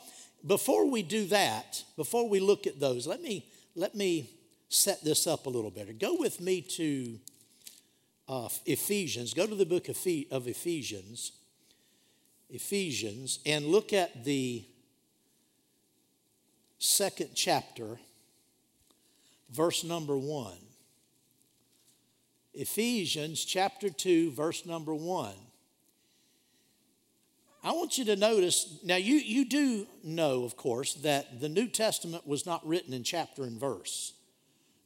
before 0.45 0.89
we 0.89 1.03
do 1.03 1.25
that, 1.27 1.83
before 1.95 2.27
we 2.27 2.39
look 2.39 2.67
at 2.67 2.79
those, 2.79 3.07
let 3.07 3.21
me 3.21 3.45
let 3.79 3.95
me 3.95 4.29
set 4.67 5.03
this 5.03 5.25
up 5.25 5.45
a 5.45 5.49
little 5.49 5.71
better. 5.71 5.93
Go 5.93 6.15
with 6.15 6.41
me 6.41 6.61
to 6.61 7.17
uh, 8.27 8.49
Ephesians. 8.65 9.33
Go 9.33 9.47
to 9.47 9.55
the 9.55 9.65
book 9.65 9.87
of 9.87 9.97
Ephesians. 10.47 11.31
Ephesians, 12.49 13.39
and 13.45 13.65
look 13.67 13.93
at 13.93 14.25
the 14.25 14.65
second 16.79 17.29
chapter, 17.35 17.99
verse 19.51 19.83
number 19.83 20.17
one. 20.17 20.57
Ephesians 22.53 23.45
chapter 23.45 23.89
2, 23.89 24.31
verse 24.31 24.65
number 24.65 24.93
1. 24.93 25.31
I 27.61 27.73
want 27.73 27.97
you 27.97 28.05
to 28.05 28.15
notice 28.15 28.79
now, 28.83 28.95
you, 28.95 29.15
you 29.15 29.43
do 29.43 29.85
know, 30.03 30.43
of 30.43 30.55
course, 30.55 30.93
that 30.95 31.41
the 31.41 31.49
New 31.49 31.67
Testament 31.67 32.25
was 32.25 32.45
not 32.45 32.65
written 32.65 32.93
in 32.93 33.03
chapter 33.03 33.43
and 33.43 33.59
verse. 33.59 34.13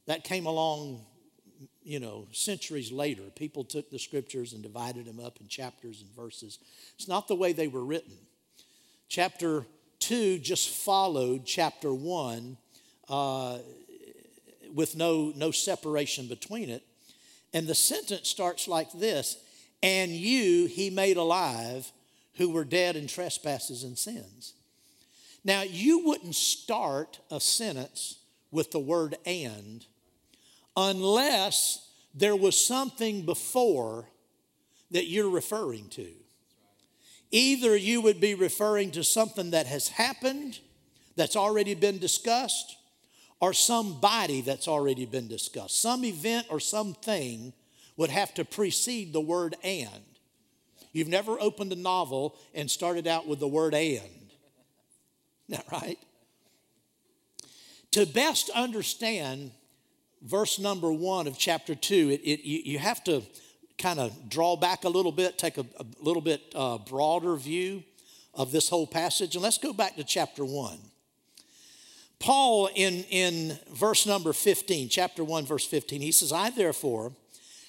That 0.06 0.24
came 0.24 0.46
along, 0.46 1.04
you 1.84 2.00
know, 2.00 2.26
centuries 2.32 2.90
later. 2.90 3.22
People 3.36 3.62
took 3.62 3.90
the 3.90 3.98
scriptures 3.98 4.52
and 4.52 4.62
divided 4.62 5.06
them 5.06 5.20
up 5.20 5.40
in 5.40 5.46
chapters 5.46 6.02
and 6.02 6.10
verses. 6.16 6.58
It's 6.96 7.06
not 7.06 7.28
the 7.28 7.36
way 7.36 7.52
they 7.52 7.68
were 7.68 7.84
written. 7.84 8.14
Chapter 9.08 9.64
2 10.00 10.40
just 10.40 10.68
followed 10.68 11.46
chapter 11.46 11.94
1 11.94 12.56
uh, 13.08 13.58
with 14.74 14.96
no, 14.96 15.32
no 15.36 15.52
separation 15.52 16.26
between 16.26 16.68
it. 16.70 16.82
And 17.52 17.68
the 17.68 17.74
sentence 17.74 18.28
starts 18.28 18.66
like 18.66 18.90
this 18.92 19.36
And 19.80 20.10
you 20.10 20.66
he 20.66 20.90
made 20.90 21.16
alive 21.16 21.92
who 22.36 22.50
were 22.50 22.64
dead 22.64 22.96
in 22.96 23.06
trespasses 23.06 23.84
and 23.84 23.96
sins. 23.96 24.54
Now, 25.44 25.62
you 25.62 26.06
wouldn't 26.06 26.34
start 26.34 27.20
a 27.30 27.40
sentence 27.40 28.18
with 28.50 28.70
the 28.70 28.78
word 28.78 29.16
and 29.26 29.84
unless 30.76 31.90
there 32.14 32.36
was 32.36 32.56
something 32.56 33.22
before 33.22 34.08
that 34.90 35.06
you're 35.06 35.30
referring 35.30 35.88
to. 35.90 36.08
Either 37.30 37.76
you 37.76 38.00
would 38.00 38.20
be 38.20 38.34
referring 38.34 38.92
to 38.92 39.02
something 39.02 39.50
that 39.50 39.66
has 39.66 39.88
happened, 39.88 40.60
that's 41.16 41.36
already 41.36 41.74
been 41.74 41.98
discussed, 41.98 42.76
or 43.40 43.52
somebody 43.52 44.40
that's 44.40 44.68
already 44.68 45.04
been 45.04 45.28
discussed. 45.28 45.80
Some 45.80 46.04
event 46.04 46.46
or 46.48 46.60
something 46.60 47.52
would 47.96 48.10
have 48.10 48.34
to 48.34 48.44
precede 48.44 49.12
the 49.12 49.20
word 49.20 49.56
and. 49.62 50.04
You've 50.94 51.08
never 51.08 51.38
opened 51.40 51.72
a 51.72 51.76
novel 51.76 52.36
and 52.54 52.70
started 52.70 53.06
out 53.06 53.26
with 53.26 53.40
the 53.40 53.48
word 53.48 53.74
and. 53.74 54.00
Isn't 54.00 54.08
that 55.48 55.66
right? 55.70 55.98
To 57.90 58.06
best 58.06 58.48
understand 58.54 59.50
verse 60.22 60.58
number 60.58 60.92
one 60.92 61.26
of 61.26 61.36
chapter 61.36 61.74
two, 61.74 62.10
it, 62.10 62.20
it, 62.22 62.44
you, 62.44 62.60
you 62.64 62.78
have 62.78 63.02
to 63.04 63.22
kind 63.76 63.98
of 63.98 64.30
draw 64.30 64.56
back 64.56 64.84
a 64.84 64.88
little 64.88 65.12
bit, 65.12 65.36
take 65.36 65.58
a, 65.58 65.66
a 65.78 65.84
little 66.00 66.22
bit 66.22 66.40
uh, 66.54 66.78
broader 66.78 67.34
view 67.34 67.82
of 68.32 68.52
this 68.52 68.68
whole 68.68 68.86
passage. 68.86 69.34
And 69.34 69.42
let's 69.42 69.58
go 69.58 69.72
back 69.72 69.96
to 69.96 70.04
chapter 70.04 70.44
one. 70.44 70.78
Paul, 72.20 72.70
in, 72.74 73.04
in 73.10 73.58
verse 73.72 74.06
number 74.06 74.32
15, 74.32 74.88
chapter 74.88 75.24
1, 75.24 75.44
verse 75.44 75.66
15, 75.66 76.00
he 76.00 76.12
says, 76.12 76.32
I 76.32 76.50
therefore, 76.50 77.12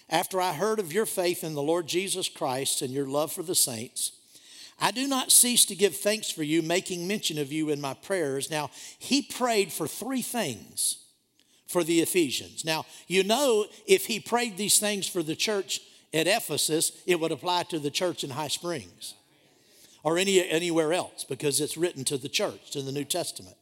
after 0.09 0.39
I 0.39 0.53
heard 0.53 0.79
of 0.79 0.93
your 0.93 1.05
faith 1.05 1.43
in 1.43 1.55
the 1.55 1.61
Lord 1.61 1.87
Jesus 1.87 2.29
Christ 2.29 2.81
and 2.81 2.93
your 2.93 3.07
love 3.07 3.31
for 3.31 3.43
the 3.43 3.55
saints, 3.55 4.11
I 4.79 4.91
do 4.91 5.07
not 5.07 5.31
cease 5.31 5.65
to 5.65 5.75
give 5.75 5.95
thanks 5.95 6.29
for 6.29 6.43
you, 6.43 6.61
making 6.61 7.07
mention 7.07 7.37
of 7.37 7.51
you 7.51 7.69
in 7.69 7.79
my 7.79 7.93
prayers. 7.93 8.51
Now, 8.51 8.69
he 8.99 9.21
prayed 9.21 9.71
for 9.71 9.87
three 9.87 10.21
things 10.21 10.97
for 11.67 11.83
the 11.83 12.01
Ephesians. 12.01 12.65
Now, 12.65 12.85
you 13.07 13.23
know, 13.23 13.65
if 13.87 14.05
he 14.05 14.19
prayed 14.19 14.57
these 14.57 14.77
things 14.77 15.07
for 15.07 15.23
the 15.23 15.35
church 15.35 15.81
at 16.13 16.27
Ephesus, 16.27 16.91
it 17.05 17.19
would 17.19 17.31
apply 17.31 17.63
to 17.63 17.79
the 17.79 17.89
church 17.89 18.23
in 18.23 18.29
High 18.29 18.49
Springs 18.49 19.15
or 20.03 20.17
any, 20.17 20.47
anywhere 20.47 20.93
else 20.93 21.23
because 21.23 21.59
it's 21.59 21.77
written 21.77 22.03
to 22.05 22.17
the 22.17 22.29
church, 22.29 22.71
to 22.71 22.81
the 22.81 22.91
New 22.91 23.05
Testament. 23.05 23.55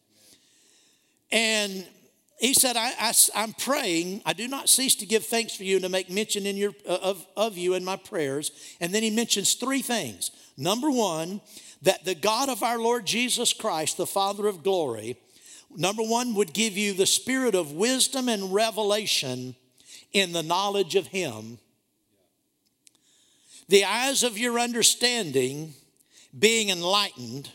And 1.31 1.87
he 2.43 2.53
said, 2.53 2.75
I, 2.75 3.13
am 3.35 3.53
praying. 3.53 4.21
I 4.25 4.33
do 4.33 4.49
not 4.49 4.67
cease 4.67 4.95
to 4.95 5.05
give 5.05 5.25
thanks 5.25 5.55
for 5.55 5.63
you 5.63 5.77
and 5.77 5.83
to 5.83 5.89
make 5.89 6.09
mention 6.09 6.45
in 6.45 6.57
your, 6.57 6.73
uh, 6.85 6.97
of, 7.01 7.25
of 7.37 7.57
you 7.57 7.73
in 7.73 7.85
my 7.85 7.95
prayers. 7.95 8.51
And 8.81 8.93
then 8.93 9.01
he 9.01 9.09
mentions 9.11 9.53
three 9.53 9.81
things. 9.81 10.29
Number 10.57 10.91
one, 10.91 11.39
that 11.83 12.03
the 12.03 12.15
God 12.15 12.49
of 12.49 12.61
our 12.61 12.77
Lord 12.77 13.05
Jesus 13.05 13.53
Christ, 13.53 13.95
the 13.95 14.05
Father 14.05 14.45
of 14.47 14.61
glory, 14.61 15.15
number 15.73 16.03
one, 16.03 16.35
would 16.35 16.51
give 16.51 16.77
you 16.77 16.91
the 16.91 17.05
spirit 17.05 17.55
of 17.55 17.71
wisdom 17.71 18.27
and 18.27 18.53
revelation 18.53 19.55
in 20.11 20.33
the 20.33 20.43
knowledge 20.43 20.95
of 20.95 21.07
him. 21.07 21.59
The 23.69 23.85
eyes 23.85 24.21
of 24.21 24.37
your 24.37 24.59
understanding 24.59 25.75
being 26.37 26.67
enlightened, 26.67 27.51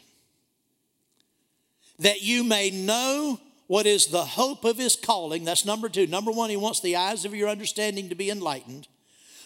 that 1.98 2.22
you 2.22 2.42
may 2.42 2.70
know 2.70 3.38
what 3.68 3.86
is 3.86 4.06
the 4.06 4.24
hope 4.24 4.64
of 4.64 4.78
his 4.78 4.96
calling. 4.96 5.44
That's 5.44 5.64
number 5.64 5.88
two. 5.88 6.06
Number 6.06 6.32
one, 6.32 6.50
he 6.50 6.56
wants 6.56 6.80
the 6.80 6.96
eyes 6.96 7.24
of 7.24 7.34
your 7.34 7.48
understanding 7.48 8.08
to 8.08 8.14
be 8.14 8.30
enlightened. 8.30 8.88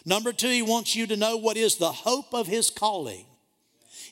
Number 0.07 0.33
two, 0.33 0.49
he 0.49 0.62
wants 0.62 0.97
you 0.97 1.07
to 1.09 1.16
know 1.16 1.37
what 1.37 1.57
is 1.57 1.77
the 1.77 1.92
hope 1.92 2.33
of 2.33 2.47
his 2.47 2.70
calling. 2.70 3.27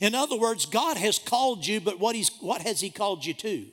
In 0.01 0.15
other 0.15 0.37
words, 0.37 0.67
God 0.67 0.97
has 0.97 1.19
called 1.19 1.67
you, 1.67 1.81
but 1.81 2.01
what, 2.01 2.17
he's, 2.17 2.31
what 2.41 2.63
has 2.63 2.81
he 2.81 2.91
called 2.91 3.25
you 3.25 3.35
to? 3.35 3.67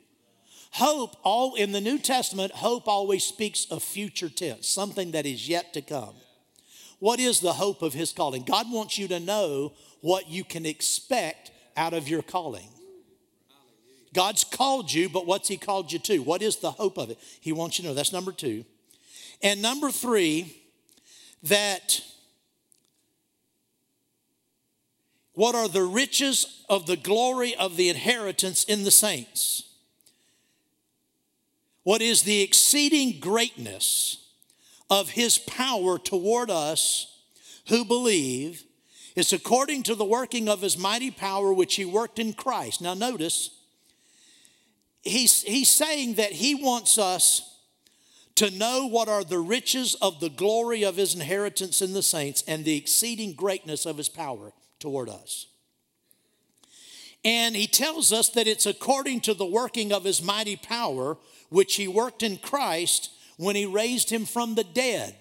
Hope, 0.74 1.16
all 1.24 1.56
in 1.56 1.72
the 1.72 1.82
New 1.82 1.98
Testament, 1.98 2.52
hope 2.52 2.88
always 2.88 3.24
speaks 3.24 3.66
of 3.72 3.82
future 3.82 4.30
tense, 4.30 4.68
something 4.68 5.12
that 5.12 5.26
is 5.26 5.50
yet 5.50 5.74
to 5.74 5.82
come. 5.82 6.14
What 7.00 7.20
is 7.20 7.40
the 7.40 7.54
hope 7.54 7.82
of 7.82 7.94
his 7.94 8.12
calling? 8.12 8.44
God 8.44 8.72
wants 8.72 8.98
you 8.98 9.08
to 9.08 9.20
know 9.20 9.74
what 10.02 10.30
you 10.30 10.44
can 10.44 10.66
expect 10.66 11.52
out 11.76 11.94
of 11.94 12.08
your 12.08 12.22
calling. 12.22 12.70
God's 14.14 14.44
called 14.44 14.92
you, 14.92 15.10
but 15.10 15.26
what's 15.26 15.48
He 15.48 15.58
called 15.58 15.92
you 15.92 16.00
to? 16.00 16.20
What 16.20 16.42
is 16.42 16.58
the 16.58 16.72
hope 16.72 16.98
of 16.98 17.10
it? 17.10 17.20
He 17.40 17.52
wants 17.52 17.78
you 17.78 17.84
to 17.84 17.90
know. 17.90 17.94
That's 17.94 18.14
number 18.14 18.32
two. 18.32 18.66
And 19.42 19.62
number 19.62 19.92
three, 19.92 20.58
that 21.44 22.02
what 25.34 25.54
are 25.54 25.68
the 25.68 25.84
riches 25.84 26.64
of 26.68 26.88
the 26.88 26.98
glory 26.98 27.56
of 27.56 27.78
the 27.78 27.90
inheritance 27.90 28.64
in 28.64 28.84
the 28.84 28.92
saints? 28.92 29.64
What 31.84 32.02
is 32.02 32.24
the 32.24 32.42
exceeding 32.42 33.20
greatness 33.20 34.18
of 34.90 35.12
His 35.12 35.38
power 35.38 36.00
toward 36.00 36.50
us 36.50 37.22
who 37.70 37.86
believe? 37.86 38.64
It's 39.16 39.32
according 39.32 39.84
to 39.84 39.96
the 39.96 40.06
working 40.06 40.50
of 40.50 40.62
His 40.62 40.78
mighty 40.78 41.12
power 41.12 41.54
which 41.54 41.76
He 41.76 41.86
worked 41.86 42.20
in 42.20 42.34
Christ. 42.34 42.82
Now, 42.82 42.94
notice 42.94 43.52
he's, 45.08 45.44
he's 45.44 45.70
saying 45.70 46.16
that 46.16 46.32
he 46.32 46.56
wants 46.56 46.98
us 46.98 47.58
to 48.36 48.52
know 48.52 48.88
what 48.88 49.10
are 49.10 49.24
the 49.24 49.40
riches 49.40 49.96
of 49.96 50.20
the 50.20 50.30
glory 50.30 50.84
of 50.84 50.96
his 50.96 51.16
inheritance 51.16 51.82
in 51.82 51.94
the 51.94 52.04
saints 52.04 52.44
and 52.48 52.64
the 52.64 52.78
exceeding 52.78 53.34
greatness 53.34 53.86
of 53.86 53.98
his 53.98 54.10
power 54.10 54.54
toward 54.80 55.10
us. 55.10 55.48
And 57.26 57.56
he 57.56 57.68
tells 57.68 58.14
us 58.14 58.30
that 58.30 58.48
it's 58.48 58.68
according 58.68 59.22
to 59.22 59.34
the 59.34 59.46
working 59.46 59.92
of 59.92 60.04
his 60.04 60.22
mighty 60.22 60.56
power, 60.56 61.18
which 61.50 61.76
he 61.76 61.88
worked 61.88 62.22
in 62.22 62.38
Christ 62.38 63.12
when 63.38 63.56
he 63.56 63.66
raised 63.66 64.10
him 64.12 64.26
from 64.26 64.56
the 64.56 64.64
dead 64.64 65.16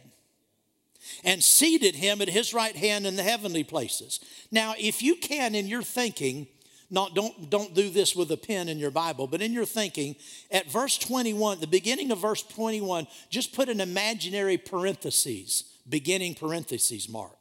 and 1.25 1.43
seated 1.43 1.95
him 1.95 2.21
at 2.21 2.29
his 2.29 2.53
right 2.53 2.77
hand 2.77 3.07
in 3.07 3.17
the 3.17 3.23
heavenly 3.23 3.65
places. 3.65 4.21
Now, 4.51 4.75
if 4.79 5.03
you 5.03 5.17
can, 5.17 5.55
in 5.55 5.67
your 5.67 5.83
thinking, 5.83 6.49
not, 6.91 7.15
don't, 7.15 7.51
don't 7.51 7.75
do 7.75 7.91
this 7.91 8.15
with 8.15 8.31
a 8.31 8.37
pen 8.37 8.69
in 8.69 8.79
your 8.79 8.91
Bible, 8.91 9.27
but 9.27 9.43
in 9.43 9.53
your 9.53 9.65
thinking, 9.65 10.17
at 10.51 10.71
verse 10.71 10.99
21, 10.99 11.61
the 11.61 11.67
beginning 11.67 12.11
of 12.11 12.19
verse 12.19 12.43
21, 12.43 13.07
just 13.29 13.55
put 13.55 13.69
an 13.69 13.81
imaginary 13.81 14.57
parentheses, 14.57 15.65
beginning 15.89 16.35
parentheses 16.35 17.09
mark. 17.09 17.37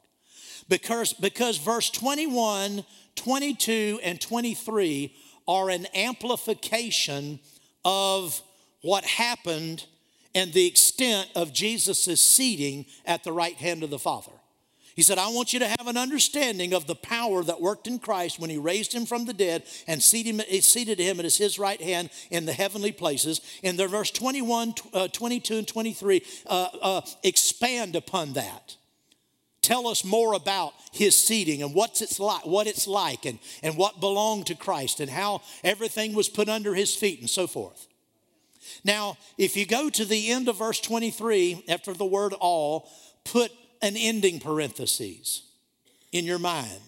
Because, 0.68 1.12
because 1.12 1.58
verse 1.58 1.90
21, 1.90 2.84
22, 3.14 4.00
and 4.02 4.20
23 4.20 5.14
are 5.46 5.70
an 5.70 5.86
amplification 5.94 7.38
of 7.84 8.40
what 8.82 9.04
happened 9.04 9.86
and 10.34 10.52
the 10.52 10.66
extent 10.66 11.30
of 11.34 11.52
Jesus' 11.52 12.20
seating 12.20 12.84
at 13.04 13.24
the 13.24 13.32
right 13.32 13.56
hand 13.56 13.82
of 13.82 13.90
the 13.90 13.98
Father. 13.98 14.32
He 14.96 15.02
said, 15.02 15.18
I 15.18 15.28
want 15.28 15.52
you 15.52 15.58
to 15.58 15.68
have 15.68 15.88
an 15.88 15.98
understanding 15.98 16.72
of 16.72 16.86
the 16.86 16.94
power 16.94 17.44
that 17.44 17.60
worked 17.60 17.86
in 17.86 17.98
Christ 17.98 18.40
when 18.40 18.48
he 18.48 18.56
raised 18.56 18.94
him 18.94 19.04
from 19.04 19.26
the 19.26 19.34
dead 19.34 19.64
and 19.86 20.02
seated 20.02 20.98
him, 20.98 21.20
at 21.20 21.34
his 21.36 21.58
right 21.58 21.80
hand 21.80 22.08
in 22.30 22.46
the 22.46 22.54
heavenly 22.54 22.92
places. 22.92 23.42
In 23.62 23.76
the 23.76 23.88
verse 23.88 24.10
21, 24.10 24.74
uh, 24.94 25.08
22, 25.08 25.58
and 25.58 25.68
23, 25.68 26.22
uh, 26.46 26.68
uh, 26.80 27.00
expand 27.22 27.94
upon 27.94 28.32
that. 28.32 28.76
Tell 29.60 29.86
us 29.86 30.02
more 30.02 30.32
about 30.32 30.72
his 30.92 31.14
seating 31.14 31.62
and 31.62 31.74
what's 31.74 32.00
it's 32.00 32.18
like, 32.18 32.46
what 32.46 32.66
it's 32.66 32.86
like 32.86 33.26
and, 33.26 33.38
and 33.62 33.76
what 33.76 34.00
belonged 34.00 34.46
to 34.46 34.54
Christ 34.54 35.00
and 35.00 35.10
how 35.10 35.42
everything 35.62 36.14
was 36.14 36.30
put 36.30 36.48
under 36.48 36.74
his 36.74 36.94
feet 36.94 37.20
and 37.20 37.28
so 37.28 37.46
forth. 37.46 37.86
Now, 38.82 39.18
if 39.36 39.58
you 39.58 39.66
go 39.66 39.90
to 39.90 40.04
the 40.06 40.30
end 40.30 40.48
of 40.48 40.56
verse 40.56 40.80
23, 40.80 41.64
after 41.68 41.92
the 41.92 42.06
word 42.06 42.32
all, 42.32 42.88
put 43.24 43.52
an 43.82 43.96
ending 43.96 44.40
parenthesis 44.40 45.42
in 46.12 46.24
your 46.24 46.38
mind. 46.38 46.80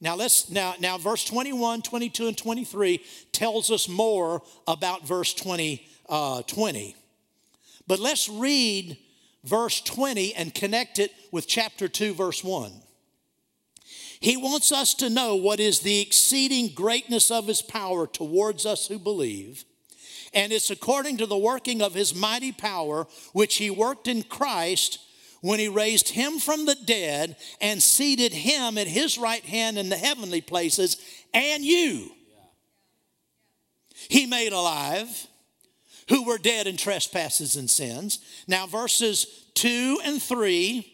Now 0.00 0.14
let's 0.14 0.50
now 0.50 0.74
now 0.78 0.96
verse 0.98 1.24
21, 1.24 1.82
22 1.82 2.28
and 2.28 2.36
23 2.36 3.04
tells 3.32 3.70
us 3.70 3.88
more 3.88 4.42
about 4.66 5.06
verse 5.06 5.34
20 5.34 5.86
uh, 6.08 6.42
20. 6.42 6.96
But 7.86 7.98
let's 7.98 8.28
read 8.28 8.96
verse 9.44 9.80
20 9.80 10.34
and 10.34 10.54
connect 10.54 10.98
it 10.98 11.12
with 11.32 11.48
chapter 11.48 11.88
2 11.88 12.14
verse 12.14 12.44
1. 12.44 12.72
He 14.20 14.36
wants 14.36 14.72
us 14.72 14.94
to 14.94 15.10
know 15.10 15.36
what 15.36 15.60
is 15.60 15.80
the 15.80 16.00
exceeding 16.00 16.74
greatness 16.74 17.30
of 17.30 17.46
his 17.46 17.62
power 17.62 18.06
towards 18.06 18.66
us 18.66 18.88
who 18.88 18.98
believe. 18.98 19.64
And 20.34 20.52
it's 20.52 20.70
according 20.70 21.18
to 21.18 21.26
the 21.26 21.38
working 21.38 21.80
of 21.80 21.94
his 21.94 22.14
mighty 22.14 22.52
power, 22.52 23.06
which 23.32 23.56
he 23.56 23.70
worked 23.70 24.08
in 24.08 24.24
Christ 24.24 24.98
when 25.40 25.58
he 25.58 25.68
raised 25.68 26.08
him 26.08 26.38
from 26.38 26.66
the 26.66 26.74
dead 26.74 27.36
and 27.60 27.82
seated 27.82 28.32
him 28.32 28.78
at 28.78 28.86
his 28.86 29.18
right 29.18 29.44
hand 29.44 29.78
in 29.78 29.88
the 29.88 29.96
heavenly 29.96 30.40
places, 30.40 30.96
and 31.32 31.64
you 31.64 32.10
he 34.08 34.26
made 34.26 34.52
alive 34.52 35.26
who 36.08 36.24
were 36.24 36.38
dead 36.38 36.66
in 36.66 36.76
trespasses 36.76 37.56
and 37.56 37.68
sins. 37.68 38.20
Now, 38.46 38.66
verses 38.66 39.26
2 39.54 40.00
and 40.04 40.22
3 40.22 40.90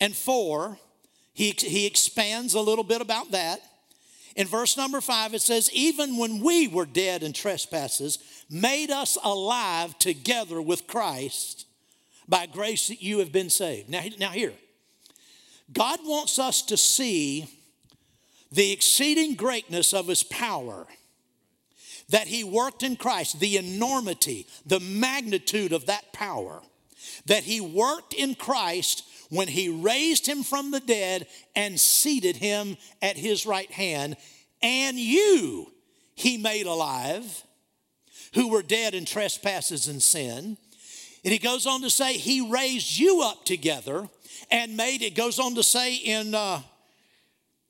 and 0.00 0.16
4, 0.16 0.78
he, 1.34 1.50
he 1.50 1.86
expands 1.86 2.54
a 2.54 2.60
little 2.60 2.84
bit 2.84 3.02
about 3.02 3.32
that. 3.32 3.60
In 4.36 4.46
verse 4.46 4.76
number 4.76 5.00
5, 5.00 5.34
it 5.34 5.42
says, 5.42 5.70
Even 5.72 6.16
when 6.16 6.42
we 6.42 6.68
were 6.68 6.86
dead 6.86 7.22
in 7.22 7.32
trespasses, 7.32 8.18
made 8.48 8.90
us 8.90 9.18
alive 9.22 9.98
together 9.98 10.62
with 10.62 10.86
Christ. 10.86 11.66
By 12.28 12.46
grace 12.46 12.88
that 12.88 13.02
you 13.02 13.20
have 13.20 13.32
been 13.32 13.50
saved. 13.50 13.88
Now, 13.88 14.02
now 14.18 14.30
here, 14.30 14.52
God 15.72 16.00
wants 16.04 16.38
us 16.38 16.62
to 16.62 16.76
see 16.76 17.48
the 18.52 18.72
exceeding 18.72 19.34
greatness 19.34 19.92
of 19.92 20.08
his 20.08 20.22
power 20.22 20.86
that 22.10 22.26
he 22.26 22.42
worked 22.42 22.82
in 22.82 22.96
Christ, 22.96 23.38
the 23.38 23.56
enormity, 23.56 24.46
the 24.64 24.80
magnitude 24.80 25.72
of 25.72 25.86
that 25.86 26.12
power, 26.12 26.62
that 27.26 27.44
he 27.44 27.60
worked 27.60 28.14
in 28.14 28.34
Christ 28.34 29.04
when 29.30 29.48
he 29.48 29.68
raised 29.68 30.26
him 30.26 30.42
from 30.42 30.70
the 30.70 30.80
dead 30.80 31.26
and 31.54 31.78
seated 31.78 32.36
him 32.36 32.76
at 33.02 33.16
his 33.16 33.44
right 33.44 33.70
hand, 33.70 34.16
and 34.62 34.98
you 34.98 35.70
he 36.14 36.38
made 36.38 36.66
alive 36.66 37.44
who 38.34 38.48
were 38.48 38.62
dead 38.62 38.94
in 38.94 39.04
trespasses 39.04 39.86
and 39.86 40.02
sin. 40.02 40.56
And 41.24 41.32
he 41.32 41.38
goes 41.38 41.66
on 41.66 41.82
to 41.82 41.90
say, 41.90 42.14
He 42.14 42.48
raised 42.50 42.98
you 42.98 43.22
up 43.22 43.44
together 43.44 44.08
and 44.50 44.76
made, 44.76 45.02
it 45.02 45.14
goes 45.14 45.38
on 45.38 45.54
to 45.56 45.62
say 45.62 45.94
in 45.94 46.34
uh, 46.34 46.62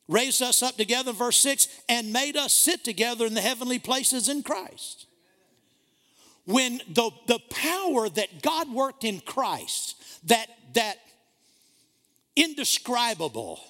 raised 0.09 0.43
us 0.43 0.63
up 0.63 0.77
together, 0.77 1.13
verse 1.13 1.39
6, 1.39 1.69
and 1.89 2.13
made 2.13 2.37
us 2.37 2.53
sit 2.53 2.85
together 2.85 3.27
in 3.27 3.35
the 3.35 3.41
heavenly 3.41 3.79
places 3.79 4.29
in 4.29 4.43
Christ. 4.43 5.07
When 6.45 6.81
the, 6.89 7.11
the 7.27 7.41
power 7.51 8.09
that 8.09 8.43
God 8.43 8.73
worked 8.73 9.05
in 9.05 9.21
Christ, 9.21 10.03
that, 10.29 10.47
that 10.75 10.97
indescribable, 12.37 13.61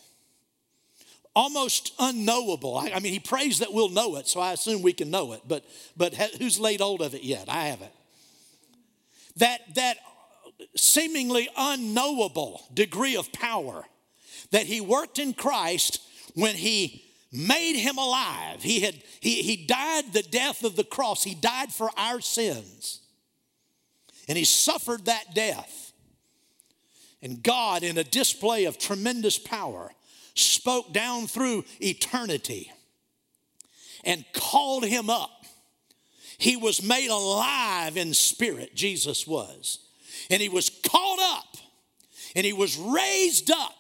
almost 1.35 1.93
unknowable. 1.99 2.77
I, 2.77 2.93
I, 2.95 3.01
mean, 3.01 3.13
he 3.13 3.21
prays 3.21 3.59
that 3.59 3.73
we'll 3.73 3.89
know 3.89 4.17
it, 4.17 4.29
so 4.29 4.41
I 4.41 4.53
assume 4.53 4.83
we 4.83 4.93
can 4.93 5.11
know 5.11 5.33
it. 5.33 5.43
But 5.47 5.65
but 5.97 6.15
who's 6.15 6.59
laid 6.61 6.81
hold 6.81 7.01
of 7.01 7.15
it 7.15 7.23
yet? 7.23 7.49
I 7.49 7.65
haven't. 7.65 7.93
That 9.39 9.75
that 9.75 9.99
seemingly 10.77 11.49
unknowable 11.57 12.63
degree 12.73 13.17
of 13.17 13.33
power 13.33 13.85
that 14.51 14.67
he 14.67 14.81
worked 14.81 15.19
in 15.19 15.35
Christ 15.35 16.01
when 16.35 16.55
he 16.55 17.05
made 17.33 17.77
him 17.77 17.99
alive. 17.99 18.63
He 18.63 18.81
had 18.81 18.95
he, 19.21 19.43
he 19.43 19.67
died 19.67 20.13
the 20.13 20.23
death 20.23 20.65
of 20.65 20.77
the 20.77 20.85
cross. 20.85 21.25
He 21.25 21.35
died 21.35 21.73
for 21.73 21.91
our 21.97 22.21
sins. 22.21 23.01
And 24.29 24.37
he 24.37 24.45
suffered 24.45 25.07
that 25.07 25.35
death. 25.35 25.93
And 27.23 27.43
God, 27.43 27.83
in 27.83 27.99
a 27.99 28.05
display 28.05 28.67
of 28.67 28.79
tremendous 28.79 29.39
power, 29.39 29.91
spoke 30.35 30.93
down 30.93 31.27
through 31.27 31.65
eternity 31.81 32.71
and 34.05 34.25
called 34.33 34.85
him 34.85 35.11
up. 35.11 35.38
He 36.39 36.57
was 36.57 36.83
made 36.83 37.11
alive 37.11 37.97
in 37.97 38.15
spirit, 38.15 38.75
Jesus 38.75 39.27
was. 39.27 39.81
And 40.31 40.41
he 40.41 40.49
was 40.49 40.71
called 40.71 41.21
up 41.21 41.57
and 42.35 42.47
he 42.47 42.53
was 42.53 42.77
raised 42.77 43.51
up 43.51 43.79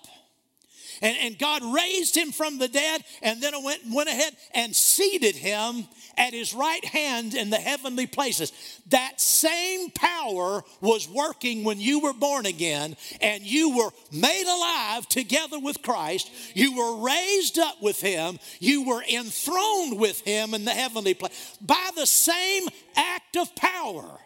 and, 1.00 1.16
and 1.18 1.38
God 1.38 1.62
raised 1.62 2.16
him 2.16 2.32
from 2.32 2.58
the 2.58 2.68
dead 2.68 3.04
and 3.22 3.42
then 3.42 3.52
went, 3.62 3.82
went 3.92 4.08
ahead 4.08 4.36
and 4.52 4.74
seated 4.74 5.36
him 5.36 5.86
at 6.18 6.34
his 6.34 6.52
right 6.52 6.84
hand 6.84 7.34
in 7.34 7.48
the 7.48 7.56
heavenly 7.56 8.06
places. 8.06 8.52
That 8.88 9.20
same 9.20 9.90
power 9.90 10.62
was 10.80 11.08
working 11.08 11.64
when 11.64 11.80
you 11.80 12.00
were 12.00 12.12
born 12.12 12.44
again 12.44 12.96
and 13.20 13.42
you 13.42 13.76
were 13.76 13.90
made 14.12 14.46
alive 14.46 15.08
together 15.08 15.58
with 15.58 15.82
Christ. 15.82 16.30
You 16.54 16.76
were 16.76 17.04
raised 17.04 17.58
up 17.58 17.80
with 17.80 18.00
him. 18.00 18.38
You 18.58 18.86
were 18.86 19.02
enthroned 19.02 19.98
with 19.98 20.20
him 20.22 20.52
in 20.52 20.64
the 20.64 20.72
heavenly 20.72 21.14
place 21.14 21.56
by 21.60 21.90
the 21.96 22.06
same 22.06 22.68
act 22.96 23.36
of 23.36 23.54
power. 23.54 24.18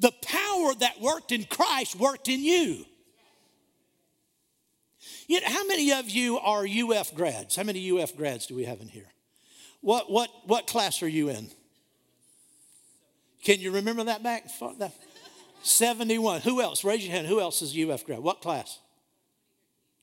The 0.00 0.12
power 0.22 0.74
that 0.74 1.00
worked 1.00 1.32
in 1.32 1.44
Christ 1.44 1.96
worked 1.96 2.28
in 2.28 2.42
you. 2.42 2.84
You 5.28 5.42
know, 5.42 5.46
how 5.48 5.64
many 5.66 5.92
of 5.92 6.08
you 6.08 6.38
are 6.38 6.66
UF 6.66 7.14
grads? 7.14 7.54
How 7.54 7.62
many 7.62 7.90
UF 7.90 8.16
grads 8.16 8.46
do 8.46 8.54
we 8.54 8.64
have 8.64 8.80
in 8.80 8.88
here? 8.88 9.06
What, 9.82 10.10
what, 10.10 10.30
what 10.46 10.66
class 10.66 11.02
are 11.02 11.08
you 11.08 11.28
in? 11.28 11.48
Can 13.44 13.60
you 13.60 13.70
remember 13.70 14.04
that 14.04 14.22
back? 14.22 14.46
71. 15.62 16.40
Who 16.40 16.62
else? 16.62 16.82
Raise 16.82 17.06
your 17.06 17.14
hand. 17.14 17.26
Who 17.26 17.40
else 17.40 17.60
is 17.60 17.76
UF 17.76 18.06
grad? 18.06 18.20
What 18.20 18.40
class? 18.40 18.78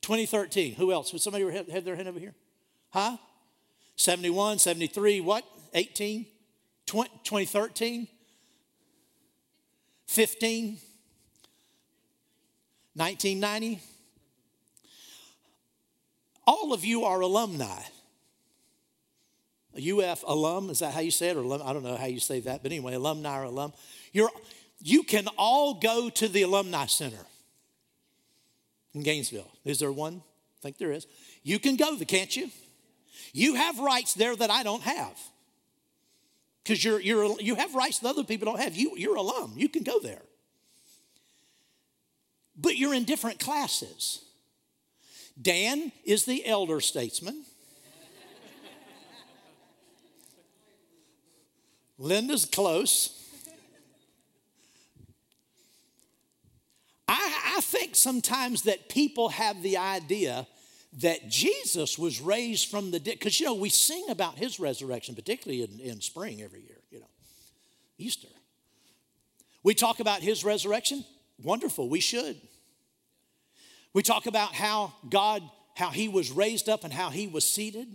2013. 0.01 0.75
Who 0.75 0.91
else? 0.91 1.11
Would 1.11 1.23
somebody 1.23 1.43
have 1.71 1.83
their 1.83 1.95
hand 1.95 2.07
over 2.07 2.19
here? 2.19 2.35
Huh? 2.91 3.17
71, 3.95 4.59
73, 4.59 5.21
what? 5.21 5.43
18? 5.73 6.27
2013? 6.85 8.07
15, 10.07 10.77
1990. 12.93 13.81
All 16.55 16.73
of 16.73 16.85
you 16.85 17.03
are 17.03 17.19
alumni. 17.19 17.81
A 19.77 19.91
UF 19.91 20.23
alum, 20.25 20.69
is 20.69 20.79
that 20.79 20.93
how 20.93 21.01
you 21.01 21.11
say 21.11 21.29
it? 21.29 21.35
Or 21.35 21.41
alum, 21.41 21.61
I 21.65 21.73
don't 21.73 21.83
know 21.83 21.97
how 21.97 22.05
you 22.05 22.21
say 22.21 22.39
that, 22.41 22.63
but 22.63 22.71
anyway, 22.71 22.93
alumni 22.93 23.39
or 23.39 23.43
alum. 23.43 23.73
You're, 24.13 24.29
you 24.79 25.03
can 25.03 25.27
all 25.37 25.73
go 25.73 26.09
to 26.09 26.27
the 26.29 26.43
Alumni 26.43 26.85
Center 26.85 27.25
in 28.93 29.03
Gainesville. 29.03 29.51
Is 29.65 29.79
there 29.79 29.91
one? 29.91 30.21
I 30.59 30.61
think 30.61 30.77
there 30.77 30.93
is. 30.93 31.07
You 31.43 31.59
can 31.59 31.75
go 31.75 31.95
there, 31.97 32.05
can't 32.05 32.33
you? 32.33 32.49
You 33.33 33.55
have 33.55 33.79
rights 33.79 34.13
there 34.13 34.35
that 34.35 34.49
I 34.49 34.63
don't 34.63 34.83
have 34.83 35.19
because 36.63 36.83
you're, 36.85 37.01
you're, 37.01 37.39
you 37.41 37.55
have 37.55 37.75
rights 37.75 37.99
that 37.99 38.09
other 38.09 38.23
people 38.23 38.45
don't 38.45 38.61
have. 38.61 38.75
You, 38.75 38.93
you're 38.95 39.17
alum, 39.17 39.53
you 39.57 39.67
can 39.67 39.83
go 39.83 39.99
there. 39.99 40.21
But 42.55 42.77
you're 42.77 42.93
in 42.93 43.03
different 43.03 43.39
classes. 43.39 44.21
Dan 45.41 45.91
is 46.03 46.25
the 46.25 46.45
elder 46.45 46.79
statesman. 46.79 47.43
Linda's 51.97 52.45
close. 52.45 53.21
I, 57.07 57.55
I 57.57 57.61
think 57.61 57.95
sometimes 57.95 58.63
that 58.63 58.89
people 58.89 59.29
have 59.29 59.61
the 59.61 59.77
idea 59.77 60.47
that 61.01 61.29
Jesus 61.29 61.97
was 61.97 62.21
raised 62.21 62.69
from 62.69 62.91
the 62.91 62.99
dead. 62.99 63.19
Because, 63.19 63.39
you 63.39 63.45
know, 63.45 63.55
we 63.55 63.69
sing 63.69 64.05
about 64.09 64.37
his 64.37 64.59
resurrection, 64.59 65.15
particularly 65.15 65.63
in, 65.63 65.79
in 65.79 66.01
spring 66.01 66.41
every 66.41 66.61
year, 66.61 66.79
you 66.89 66.99
know, 66.99 67.09
Easter. 67.97 68.27
We 69.63 69.73
talk 69.73 69.99
about 69.99 70.21
his 70.21 70.43
resurrection. 70.43 71.03
Wonderful, 71.41 71.89
we 71.89 71.99
should. 71.99 72.39
We 73.95 74.03
talk 74.03 74.25
about 74.25 74.53
how 74.53 74.93
God, 75.09 75.41
how 75.73 75.89
he 75.89 76.09
was 76.09 76.29
raised 76.29 76.67
up 76.67 76.83
and 76.83 76.91
how 76.91 77.09
he 77.09 77.27
was 77.27 77.49
seated. 77.49 77.87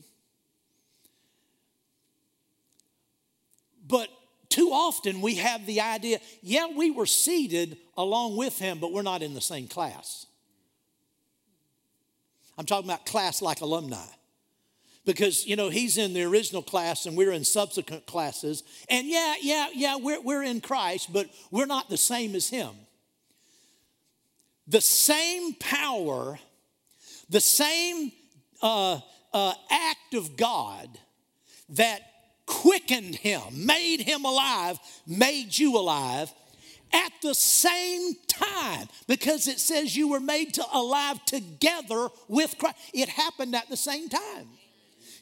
But 3.86 4.08
too 4.48 4.70
often 4.72 5.20
we 5.20 5.34
have 5.34 5.66
the 5.66 5.82
idea, 5.82 6.20
yeah, 6.40 6.68
we 6.74 6.90
were 6.90 7.04
seated 7.04 7.76
along 7.98 8.38
with 8.38 8.58
him, 8.58 8.78
but 8.78 8.94
we're 8.94 9.02
not 9.02 9.20
in 9.20 9.34
the 9.34 9.42
same 9.42 9.68
class. 9.68 10.24
I'm 12.56 12.64
talking 12.64 12.88
about 12.88 13.04
class 13.04 13.42
like 13.42 13.60
alumni. 13.60 13.98
Because, 15.04 15.46
you 15.46 15.54
know, 15.54 15.68
he's 15.68 15.98
in 15.98 16.14
the 16.14 16.22
original 16.22 16.62
class 16.62 17.04
and 17.04 17.14
we're 17.14 17.32
in 17.32 17.44
subsequent 17.44 18.06
classes. 18.06 18.62
And 18.88 19.06
yeah, 19.06 19.34
yeah, 19.42 19.68
yeah, 19.74 19.96
we're, 19.96 20.22
we're 20.22 20.44
in 20.44 20.62
Christ, 20.62 21.12
but 21.12 21.28
we're 21.50 21.66
not 21.66 21.90
the 21.90 21.98
same 21.98 22.34
as 22.34 22.48
him. 22.48 22.70
The 24.70 24.80
same 24.80 25.54
power, 25.54 26.38
the 27.28 27.40
same 27.40 28.12
uh, 28.62 29.00
uh, 29.32 29.54
act 29.68 30.14
of 30.14 30.36
God 30.36 30.88
that 31.70 32.02
quickened 32.46 33.16
him, 33.16 33.42
made 33.66 34.00
him 34.00 34.24
alive, 34.24 34.78
made 35.08 35.58
you 35.58 35.76
alive, 35.76 36.32
at 36.92 37.12
the 37.20 37.34
same 37.34 38.14
time 38.28 38.88
because 39.08 39.48
it 39.48 39.58
says 39.58 39.96
you 39.96 40.08
were 40.08 40.20
made 40.20 40.54
to 40.54 40.64
alive 40.72 41.24
together 41.24 42.08
with 42.28 42.56
Christ. 42.56 42.76
It 42.94 43.08
happened 43.08 43.56
at 43.56 43.68
the 43.68 43.76
same 43.76 44.08
time. 44.08 44.48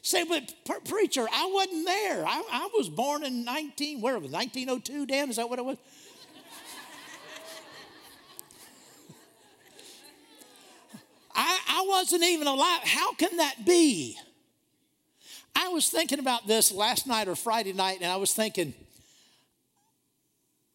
Say, 0.03 0.25
but 0.25 0.53
preacher, 0.85 1.27
I 1.31 1.49
wasn't 1.51 1.85
there. 1.87 2.25
I, 2.25 2.43
I 2.51 2.69
was 2.73 2.87
born 2.87 3.23
in 3.23 3.43
19, 3.45 3.99
where 3.99 4.19
was 4.19 4.31
1902, 4.31 5.07
Dan? 5.07 5.31
Is 5.31 5.37
that 5.37 5.49
what 5.49 5.57
it 5.57 5.65
was? 5.65 5.77
I, 11.79 11.85
wasn't 11.87 12.23
even 12.23 12.47
alive. 12.47 12.81
How 12.83 13.13
can 13.13 13.37
that 13.37 13.65
be? 13.65 14.17
I 15.55 15.69
was 15.69 15.89
thinking 15.89 16.19
about 16.19 16.47
this 16.47 16.71
last 16.71 17.07
night 17.07 17.27
or 17.27 17.35
Friday 17.35 17.73
night, 17.73 17.99
and 18.01 18.11
I 18.11 18.17
was 18.17 18.33
thinking, 18.33 18.73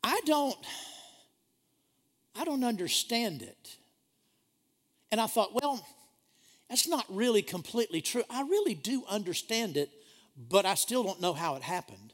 I 0.03 0.21
don't, 0.27 0.57
I 2.39 2.45
don't 2.45 2.65
understand 2.65 3.43
it. 3.43 3.77
And 5.11 5.21
I 5.21 5.27
thought, 5.27 5.55
well, 5.55 5.87
that's 6.69 6.89
not 6.89 7.05
really 7.09 7.43
completely 7.43 8.01
true. 8.01 8.25
I 8.29 8.43
really 8.43 8.75
do 8.75 9.05
understand 9.09 9.77
it, 9.77 9.91
but 10.51 10.67
I 10.67 10.75
still 10.75 11.05
don't 11.05 11.21
know 11.21 11.33
how 11.33 11.55
it 11.57 11.63
happened. 11.63 12.13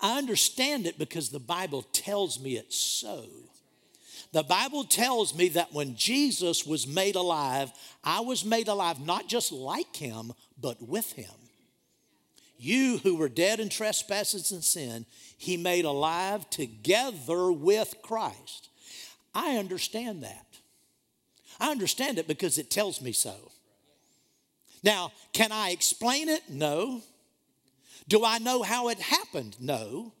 I 0.00 0.18
understand 0.18 0.86
it 0.86 0.98
because 0.98 1.28
the 1.28 1.40
Bible 1.40 1.82
tells 1.82 2.40
me 2.40 2.56
it's 2.56 2.76
so. 2.76 3.26
The 4.34 4.42
Bible 4.42 4.82
tells 4.82 5.32
me 5.32 5.46
that 5.50 5.72
when 5.72 5.94
Jesus 5.94 6.66
was 6.66 6.88
made 6.88 7.14
alive, 7.14 7.70
I 8.02 8.18
was 8.18 8.44
made 8.44 8.66
alive 8.66 8.98
not 8.98 9.28
just 9.28 9.52
like 9.52 9.94
him, 9.94 10.32
but 10.60 10.82
with 10.82 11.12
him. 11.12 11.30
You 12.58 12.98
who 12.98 13.14
were 13.14 13.28
dead 13.28 13.60
in 13.60 13.68
trespasses 13.68 14.50
and 14.50 14.64
sin, 14.64 15.06
he 15.38 15.56
made 15.56 15.84
alive 15.84 16.50
together 16.50 17.52
with 17.52 17.94
Christ. 18.02 18.70
I 19.32 19.56
understand 19.56 20.24
that. 20.24 20.46
I 21.60 21.70
understand 21.70 22.18
it 22.18 22.26
because 22.26 22.58
it 22.58 22.72
tells 22.72 23.00
me 23.00 23.12
so. 23.12 23.52
Now, 24.82 25.12
can 25.32 25.52
I 25.52 25.70
explain 25.70 26.28
it? 26.28 26.42
No. 26.50 27.02
Do 28.08 28.24
I 28.24 28.38
know 28.38 28.64
how 28.64 28.88
it 28.88 28.98
happened? 28.98 29.54
No. 29.60 30.12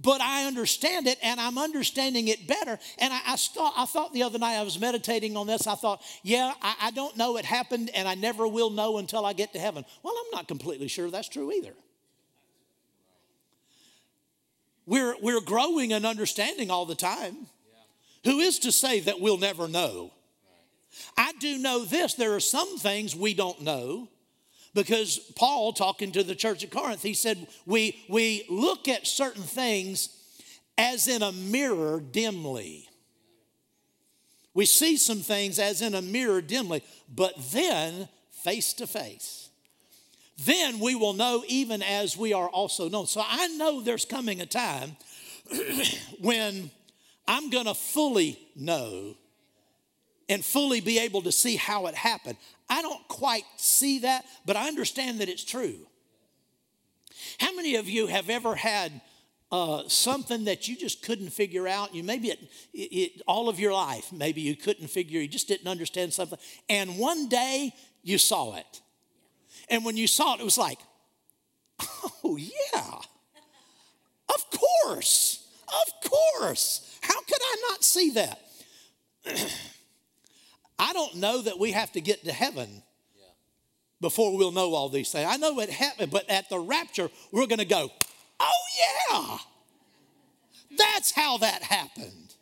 But 0.00 0.20
I 0.20 0.44
understand 0.46 1.08
it 1.08 1.18
and 1.22 1.40
I'm 1.40 1.58
understanding 1.58 2.28
it 2.28 2.46
better. 2.46 2.78
And 2.98 3.12
I, 3.12 3.20
I, 3.26 3.36
thought, 3.36 3.74
I 3.76 3.84
thought 3.84 4.12
the 4.12 4.22
other 4.22 4.38
night 4.38 4.56
I 4.56 4.62
was 4.62 4.78
meditating 4.78 5.36
on 5.36 5.46
this. 5.46 5.66
I 5.66 5.74
thought, 5.74 6.02
yeah, 6.22 6.52
I, 6.62 6.74
I 6.82 6.90
don't 6.92 7.16
know 7.16 7.36
it 7.36 7.44
happened 7.44 7.90
and 7.94 8.06
I 8.06 8.14
never 8.14 8.46
will 8.46 8.70
know 8.70 8.98
until 8.98 9.26
I 9.26 9.32
get 9.32 9.52
to 9.54 9.58
heaven. 9.58 9.84
Well, 10.02 10.14
I'm 10.16 10.30
not 10.30 10.46
completely 10.46 10.86
sure 10.86 11.10
that's 11.10 11.28
true 11.28 11.50
either. 11.52 11.74
We're, 14.86 15.16
we're 15.20 15.40
growing 15.40 15.92
and 15.92 16.06
understanding 16.06 16.70
all 16.70 16.86
the 16.86 16.94
time. 16.94 17.48
Who 18.24 18.38
is 18.38 18.60
to 18.60 18.72
say 18.72 19.00
that 19.00 19.20
we'll 19.20 19.38
never 19.38 19.68
know? 19.68 20.12
I 21.16 21.32
do 21.40 21.58
know 21.58 21.84
this 21.84 22.14
there 22.14 22.34
are 22.34 22.40
some 22.40 22.78
things 22.78 23.14
we 23.14 23.34
don't 23.34 23.62
know 23.62 24.08
because 24.78 25.18
Paul, 25.34 25.72
talking 25.72 26.12
to 26.12 26.22
the 26.22 26.34
church 26.34 26.62
at 26.62 26.70
Corinth, 26.70 27.02
he 27.02 27.14
said, 27.14 27.46
We, 27.66 28.04
we 28.08 28.44
look 28.48 28.86
at 28.88 29.06
certain 29.06 29.42
things 29.42 30.10
as 30.76 31.08
in 31.08 31.22
a 31.22 31.32
mirror 31.32 32.00
dimly. 32.00 32.88
We 34.54 34.66
see 34.66 34.96
some 34.96 35.18
things 35.18 35.58
as 35.58 35.82
in 35.82 35.94
a 35.94 36.02
mirror 36.02 36.40
dimly, 36.40 36.82
but 37.12 37.34
then 37.50 38.08
face 38.30 38.72
to 38.74 38.86
face 38.86 39.48
then 40.38 40.78
we 40.78 40.94
will 40.94 41.14
know 41.14 41.42
even 41.48 41.82
as 41.82 42.16
we 42.16 42.32
are 42.32 42.48
also 42.48 42.88
known. 42.88 43.06
So 43.06 43.22
I 43.26 43.48
know 43.48 43.80
there's 43.80 44.04
coming 44.04 44.40
a 44.40 44.46
time 44.46 44.96
when 46.20 46.70
I'm 47.26 47.50
to 47.66 47.74
fully 47.74 48.38
know 48.54 49.16
and 50.28 50.44
fully 50.44 50.80
be 50.80 50.98
able 50.98 51.22
to 51.22 51.32
see 51.32 51.56
how 51.56 51.86
it 51.86 51.94
happened. 51.94 52.36
I 52.68 52.82
don't 52.82 53.06
quite 53.08 53.44
see 53.56 54.00
that, 54.00 54.24
but 54.44 54.56
I 54.56 54.68
understand 54.68 55.20
that 55.20 55.28
it's 55.28 55.44
true. 55.44 55.86
How 57.38 57.54
many 57.54 57.76
of 57.76 57.88
you 57.88 58.06
have 58.06 58.28
ever 58.28 58.54
had 58.54 59.00
uh, 59.50 59.82
something 59.88 60.44
that 60.44 60.68
you 60.68 60.76
just 60.76 61.02
couldn't 61.02 61.30
figure 61.30 61.66
out? 61.66 61.94
You 61.94 62.02
maybe 62.02 62.28
it, 62.28 62.48
it, 62.74 63.22
all 63.26 63.48
of 63.48 63.58
your 63.58 63.72
life, 63.72 64.12
maybe 64.12 64.40
you 64.40 64.54
couldn't 64.54 64.88
figure, 64.88 65.20
you 65.20 65.28
just 65.28 65.48
didn't 65.48 65.68
understand 65.68 66.12
something, 66.12 66.38
and 66.68 66.98
one 66.98 67.28
day 67.28 67.72
you 68.02 68.18
saw 68.18 68.56
it 68.56 68.82
and 69.70 69.84
when 69.84 69.96
you 69.96 70.06
saw 70.06 70.34
it, 70.34 70.40
it 70.40 70.44
was 70.44 70.58
like, 70.58 70.78
oh, 72.24 72.36
yeah, 72.36 72.98
of 74.34 74.44
course, 74.50 75.46
of 75.68 76.10
course. 76.10 76.98
How 77.02 77.20
could 77.20 77.40
I 77.40 77.56
not 77.70 77.84
see 77.84 78.10
that? 78.10 78.40
I 80.78 80.92
don't 80.92 81.16
know 81.16 81.42
that 81.42 81.58
we 81.58 81.72
have 81.72 81.92
to 81.92 82.00
get 82.00 82.24
to 82.24 82.32
heaven 82.32 82.82
before 84.00 84.36
we'll 84.36 84.52
know 84.52 84.74
all 84.74 84.88
these 84.88 85.10
things. 85.10 85.28
I 85.28 85.36
know 85.36 85.58
it 85.60 85.70
happened, 85.70 86.12
but 86.12 86.28
at 86.30 86.48
the 86.48 86.58
rapture, 86.58 87.10
we're 87.32 87.46
going 87.46 87.58
to 87.58 87.64
go, 87.64 87.90
oh, 88.38 88.62
yeah, 89.10 89.38
that's 90.76 91.10
how 91.10 91.38
that 91.38 91.62
happened. 91.62 92.34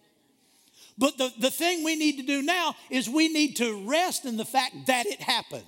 But 0.99 1.19
the, 1.19 1.33
the 1.39 1.51
thing 1.51 1.85
we 1.85 1.97
need 1.97 2.19
to 2.19 2.23
do 2.23 2.43
now 2.43 2.75
is 2.91 3.09
we 3.09 3.29
need 3.29 3.57
to 3.57 3.87
rest 3.87 4.25
in 4.25 4.37
the 4.37 4.45
fact 4.45 4.75
that 4.87 5.07
it 5.07 5.21
happened 5.21 5.65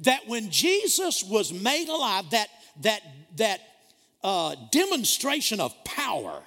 that 0.00 0.26
when 0.26 0.50
Jesus 0.50 1.24
was 1.24 1.52
made 1.52 1.88
alive, 1.88 2.30
that, 2.30 2.48
that, 2.82 3.00
that 3.36 3.60
uh, 4.22 4.54
demonstration 4.70 5.60
of 5.60 5.72
power 5.84 6.42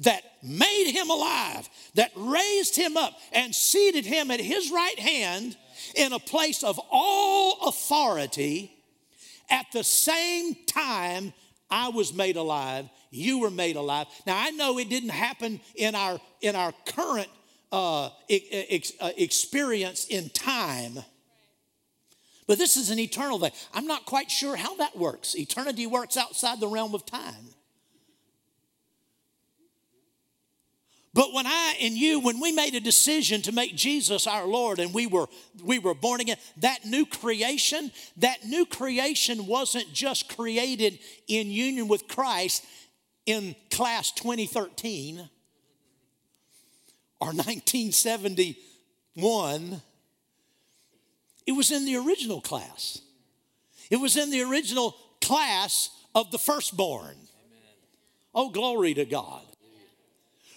that 0.00 0.22
made 0.42 0.90
him 0.90 1.10
alive, 1.10 1.68
that 1.94 2.10
raised 2.16 2.76
him 2.76 2.96
up 2.96 3.14
and 3.32 3.54
seated 3.54 4.04
him 4.04 4.30
at 4.30 4.40
his 4.40 4.70
right 4.70 4.98
hand 4.98 5.56
in 5.94 6.12
a 6.12 6.18
place 6.18 6.62
of 6.62 6.80
all 6.90 7.68
authority, 7.68 8.72
at 9.50 9.66
the 9.72 9.84
same 9.84 10.54
time 10.66 11.32
I 11.70 11.88
was 11.88 12.14
made 12.14 12.36
alive, 12.36 12.88
you 13.10 13.40
were 13.40 13.50
made 13.50 13.76
alive. 13.76 14.06
Now 14.26 14.38
I 14.38 14.50
know 14.50 14.78
it 14.78 14.88
didn't 14.88 15.10
happen 15.10 15.60
in 15.74 15.94
our 15.94 16.20
in 16.40 16.56
our 16.56 16.72
current 16.86 17.28
uh, 17.72 18.10
ex- 18.28 18.92
uh, 19.00 19.10
experience 19.16 20.06
in 20.06 20.28
time 20.30 20.98
but 22.50 22.58
this 22.58 22.76
is 22.76 22.90
an 22.90 22.98
eternal 22.98 23.38
thing. 23.38 23.52
I'm 23.72 23.86
not 23.86 24.06
quite 24.06 24.28
sure 24.28 24.56
how 24.56 24.74
that 24.78 24.98
works. 24.98 25.36
Eternity 25.36 25.86
works 25.86 26.16
outside 26.16 26.58
the 26.58 26.66
realm 26.66 26.96
of 26.96 27.06
time. 27.06 27.54
But 31.12 31.32
when 31.32 31.44
I 31.46 31.74
and 31.80 31.94
you, 31.94 32.20
when 32.20 32.38
we 32.40 32.52
made 32.52 32.76
a 32.76 32.80
decision 32.80 33.42
to 33.42 33.50
make 33.52 33.74
Jesus 33.74 34.28
our 34.28 34.46
Lord 34.46 34.78
and 34.78 34.94
we 34.94 35.06
were 35.06 35.26
we 35.62 35.78
were 35.80 35.94
born 35.94 36.20
again, 36.20 36.36
that 36.58 36.84
new 36.84 37.04
creation, 37.04 37.90
that 38.18 38.44
new 38.44 38.64
creation 38.64 39.46
wasn't 39.46 39.92
just 39.92 40.36
created 40.36 41.00
in 41.26 41.50
union 41.50 41.88
with 41.88 42.06
Christ 42.06 42.64
in 43.26 43.56
class 43.70 44.12
2013 44.12 45.28
or 47.20 47.26
1971 47.26 49.82
it 51.50 51.52
was 51.52 51.72
in 51.72 51.84
the 51.84 51.96
original 51.96 52.40
class. 52.40 53.00
It 53.90 53.96
was 53.96 54.16
in 54.16 54.30
the 54.30 54.42
original 54.42 54.96
class 55.20 55.90
of 56.14 56.30
the 56.30 56.38
firstborn. 56.38 57.16
Amen. 57.16 57.76
Oh, 58.32 58.50
glory 58.50 58.94
to 58.94 59.04
God. 59.04 59.42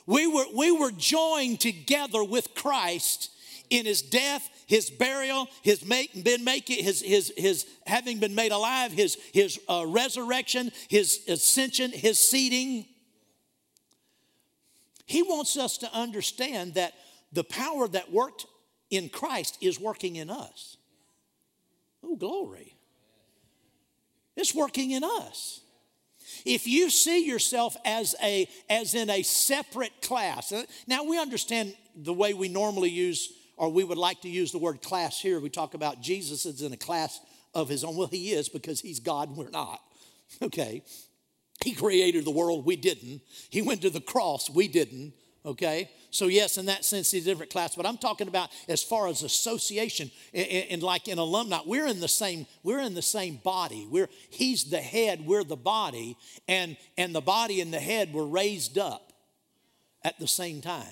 We 0.06 0.28
were, 0.28 0.46
we 0.54 0.72
were 0.72 0.92
joined 0.92 1.60
together 1.60 2.24
with 2.24 2.54
Christ 2.56 3.32
in 3.70 3.86
his 3.86 4.02
death, 4.02 4.50
his 4.68 4.90
burial, 4.90 5.48
his 5.62 5.86
make, 5.86 6.24
been 6.24 6.44
making, 6.44 6.84
his, 6.84 7.02
his, 7.02 7.34
his 7.38 7.66
having 7.88 8.20
been 8.20 8.36
made 8.36 8.52
alive, 8.52 8.92
his, 8.92 9.18
his 9.34 9.60
uh, 9.70 9.86
resurrection, 9.88 10.72
his 10.90 11.22
ascension, 11.28 11.92
his 11.92 12.20
seating. 12.20 12.86
He 15.06 15.24
wants 15.24 15.58
us 15.58 15.78
to 15.80 15.94
understand 15.94 16.76
that 16.76 16.94
the 17.32 17.44
power 17.44 17.88
that 17.88 18.12
worked 18.12 18.46
in 18.90 19.10
Christ 19.10 19.58
is 19.60 19.80
working 19.80 20.18
in 20.18 20.30
us. 20.30 20.78
Oh, 22.04 22.16
glory. 22.16 22.76
It's 24.36 24.54
working 24.54 24.92
in 24.92 25.04
us. 25.04 25.62
If 26.46 26.68
you 26.68 26.90
see 26.90 27.26
yourself 27.26 27.76
as 27.86 28.16
a 28.22 28.48
as 28.70 28.94
in 28.94 29.10
a 29.10 29.24
separate 29.24 30.02
class. 30.02 30.52
Uh, 30.52 30.64
now 30.88 31.04
we 31.04 31.20
understand 31.20 31.76
the 31.96 32.14
way 32.14 32.34
we 32.34 32.48
normally 32.50 32.90
use 32.90 33.32
or 33.58 33.70
we 33.70 33.84
would 33.84 33.98
like 33.98 34.22
to 34.22 34.30
use 34.30 34.52
the 34.52 34.58
word 34.58 34.82
class 34.82 35.20
here. 35.22 35.40
We 35.40 35.50
talk 35.50 35.74
about 35.74 36.02
Jesus 36.02 36.46
is 36.46 36.62
in 36.62 36.74
a 36.74 36.78
class 36.78 37.20
of 37.54 37.70
his 37.70 37.84
own. 37.84 37.96
Well, 37.96 38.08
he 38.08 38.32
is 38.32 38.50
because 38.50 38.82
he's 38.82 39.00
God, 39.00 39.36
we're 39.36 39.50
not. 39.50 39.80
Okay. 40.42 40.82
He 41.64 41.74
created 41.74 42.26
the 42.26 42.32
world, 42.32 42.66
we 42.66 42.76
didn't. 42.76 43.22
He 43.52 43.62
went 43.62 43.84
to 43.84 43.92
the 43.92 44.02
cross, 44.02 44.50
we 44.50 44.68
didn't. 44.68 45.14
Okay? 45.46 45.90
So, 46.10 46.28
yes, 46.28 46.58
in 46.58 46.68
that 46.68 46.86
sense, 46.86 47.12
he's 47.12 47.26
a 47.26 47.30
different 47.30 47.52
class, 47.52 47.76
but 47.76 47.86
I'm 47.86 47.98
talking 47.98 48.28
about 48.28 48.50
as 48.70 48.82
far 48.82 49.08
as 49.08 49.24
association 49.24 50.10
and 50.34 50.82
like 50.82 51.08
in 51.08 51.18
alumni, 51.18 51.60
we're 51.66 51.88
in 51.88 52.00
the 52.00 52.08
same, 52.08 52.46
we're 52.64 52.80
in 52.80 52.94
the 52.94 53.02
same 53.02 53.38
body. 53.44 53.88
We're 53.90 54.10
he's 54.30 54.66
the 54.66 54.80
head, 54.80 55.26
we're 55.26 55.44
the 55.44 55.58
body, 55.58 56.18
and 56.48 56.78
and 56.98 57.14
the 57.14 57.22
body 57.22 57.62
and 57.62 57.74
the 57.74 57.80
head 57.80 58.14
were 58.14 58.28
raised 58.28 58.78
up 58.78 59.12
at 60.04 60.18
the 60.20 60.28
same 60.28 60.62
time. 60.62 60.86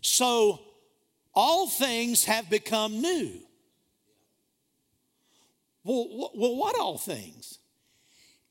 So 0.00 0.60
all 1.34 1.68
things 1.68 2.24
have 2.24 2.50
become 2.50 3.00
new. 3.00 3.30
Well, 5.84 6.30
well, 6.34 6.56
what 6.56 6.78
all 6.78 6.98
things? 6.98 7.58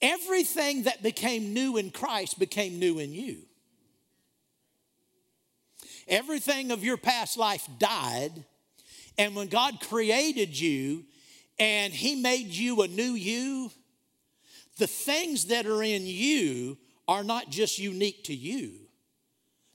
Everything 0.01 0.83
that 0.83 1.03
became 1.03 1.53
new 1.53 1.77
in 1.77 1.91
Christ 1.91 2.39
became 2.39 2.79
new 2.79 2.99
in 2.99 3.13
you. 3.13 3.46
Everything 6.07 6.71
of 6.71 6.83
your 6.83 6.97
past 6.97 7.37
life 7.37 7.67
died, 7.79 8.45
and 9.17 9.35
when 9.35 9.47
God 9.47 9.79
created 9.81 10.59
you 10.59 11.05
and 11.59 11.93
He 11.93 12.15
made 12.15 12.47
you 12.47 12.81
a 12.81 12.87
new 12.87 13.13
you, 13.13 13.71
the 14.77 14.87
things 14.87 15.45
that 15.45 15.65
are 15.65 15.83
in 15.83 16.03
you 16.05 16.77
are 17.07 17.23
not 17.23 17.49
just 17.49 17.79
unique 17.79 18.23
to 18.25 18.35
you. 18.35 18.73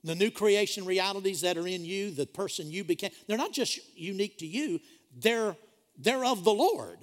The 0.04 0.14
new 0.14 0.30
creation 0.30 0.84
realities 0.84 1.42
that 1.42 1.56
are 1.56 1.66
in 1.66 1.84
you, 1.84 2.10
the 2.10 2.26
person 2.26 2.70
you 2.70 2.84
became, 2.84 3.10
they're 3.26 3.38
not 3.38 3.52
just 3.52 3.78
unique 3.96 4.38
to 4.38 4.46
you, 4.46 4.80
they're, 5.16 5.56
they're 5.98 6.24
of 6.24 6.44
the 6.44 6.52
Lord. 6.52 6.98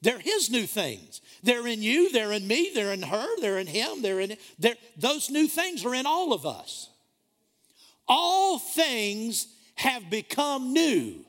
They're 0.00 0.18
His 0.18 0.50
new 0.50 0.66
things. 0.66 1.20
They're 1.42 1.66
in 1.66 1.82
you, 1.82 2.10
they're 2.12 2.32
in 2.32 2.46
me, 2.46 2.70
they're 2.74 2.92
in 2.92 3.02
her, 3.02 3.26
they're 3.40 3.58
in 3.58 3.66
him, 3.66 4.00
they're 4.00 4.20
in 4.20 4.36
they're, 4.58 4.76
those 4.96 5.28
new 5.28 5.48
things 5.48 5.84
are 5.84 5.94
in 5.94 6.06
all 6.06 6.32
of 6.32 6.46
us. 6.46 6.88
All 8.08 8.58
things 8.58 9.46
have 9.76 10.10
become 10.10 10.72
new. 10.72 11.24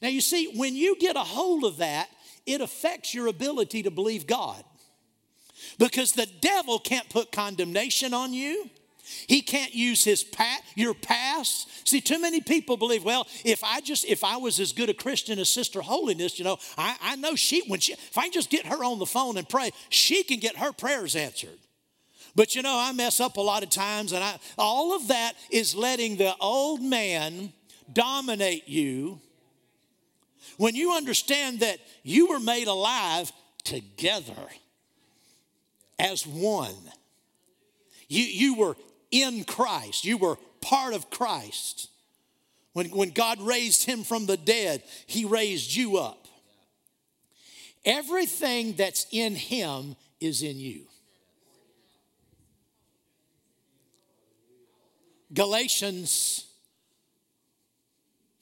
Now, 0.00 0.08
you 0.08 0.20
see, 0.20 0.52
when 0.56 0.76
you 0.76 0.96
get 0.98 1.16
a 1.16 1.20
hold 1.20 1.64
of 1.64 1.78
that, 1.78 2.08
it 2.46 2.60
affects 2.60 3.14
your 3.14 3.26
ability 3.26 3.82
to 3.84 3.90
believe 3.90 4.26
God. 4.26 4.62
Because 5.78 6.12
the 6.12 6.28
devil 6.40 6.78
can't 6.78 7.08
put 7.08 7.32
condemnation 7.32 8.12
on 8.12 8.32
you. 8.32 8.68
He 9.26 9.42
can't 9.42 9.74
use 9.74 10.02
his 10.04 10.24
past, 10.24 10.62
your 10.74 10.94
past. 10.94 11.86
See, 11.86 12.00
too 12.00 12.18
many 12.18 12.40
people 12.40 12.76
believe, 12.76 13.04
well, 13.04 13.26
if 13.44 13.62
I 13.62 13.80
just, 13.80 14.06
if 14.06 14.24
I 14.24 14.38
was 14.38 14.58
as 14.60 14.72
good 14.72 14.88
a 14.88 14.94
Christian 14.94 15.38
as 15.38 15.50
Sister 15.50 15.82
Holiness, 15.82 16.38
you 16.38 16.44
know, 16.44 16.58
I, 16.78 16.96
I 17.00 17.16
know 17.16 17.34
she, 17.34 17.62
when 17.68 17.80
she, 17.80 17.92
if 17.92 18.16
I 18.16 18.30
just 18.30 18.48
get 18.48 18.66
her 18.66 18.82
on 18.82 18.98
the 18.98 19.06
phone 19.06 19.36
and 19.36 19.48
pray, 19.48 19.72
she 19.90 20.22
can 20.22 20.40
get 20.40 20.56
her 20.56 20.72
prayers 20.72 21.16
answered. 21.16 21.58
But 22.36 22.54
you 22.54 22.62
know, 22.62 22.76
I 22.76 22.92
mess 22.92 23.20
up 23.20 23.36
a 23.36 23.40
lot 23.40 23.62
of 23.62 23.70
times, 23.70 24.12
and 24.12 24.22
I, 24.22 24.38
all 24.58 24.94
of 24.94 25.08
that 25.08 25.34
is 25.50 25.74
letting 25.74 26.16
the 26.16 26.34
old 26.40 26.82
man 26.82 27.52
dominate 27.92 28.68
you. 28.68 29.20
When 30.56 30.74
you 30.74 30.92
understand 30.92 31.60
that 31.60 31.78
you 32.02 32.28
were 32.28 32.40
made 32.40 32.66
alive 32.66 33.30
together 33.62 34.32
as 35.98 36.26
one, 36.26 36.74
you, 38.08 38.24
you 38.24 38.54
were 38.56 38.76
in 39.10 39.44
Christ, 39.44 40.04
you 40.04 40.16
were 40.16 40.36
part 40.60 40.94
of 40.94 41.10
Christ. 41.10 41.88
When, 42.72 42.86
when 42.86 43.10
God 43.10 43.40
raised 43.40 43.84
him 43.84 44.02
from 44.02 44.26
the 44.26 44.36
dead, 44.36 44.82
he 45.06 45.24
raised 45.24 45.74
you 45.74 45.98
up. 45.98 46.26
Everything 47.84 48.72
that's 48.72 49.06
in 49.12 49.36
him 49.36 49.94
is 50.20 50.42
in 50.42 50.58
you. 50.58 50.86
Galatians 55.32 56.46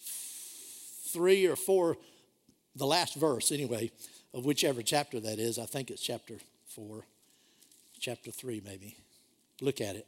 3 0.00 1.46
or 1.46 1.56
4, 1.56 1.96
the 2.76 2.86
last 2.86 3.14
verse 3.14 3.52
anyway, 3.52 3.90
of 4.34 4.44
whichever 4.44 4.82
chapter 4.82 5.20
that 5.20 5.38
is. 5.38 5.58
I 5.58 5.66
think 5.66 5.90
it's 5.90 6.02
chapter 6.02 6.34
4, 6.74 7.04
chapter 7.98 8.30
3 8.30 8.62
maybe. 8.64 8.96
Look 9.60 9.80
at 9.80 9.96
it. 9.96 10.06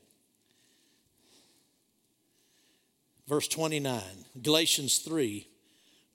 verse 3.26 3.48
29, 3.48 4.02
Galatians 4.42 4.98
3 4.98 5.48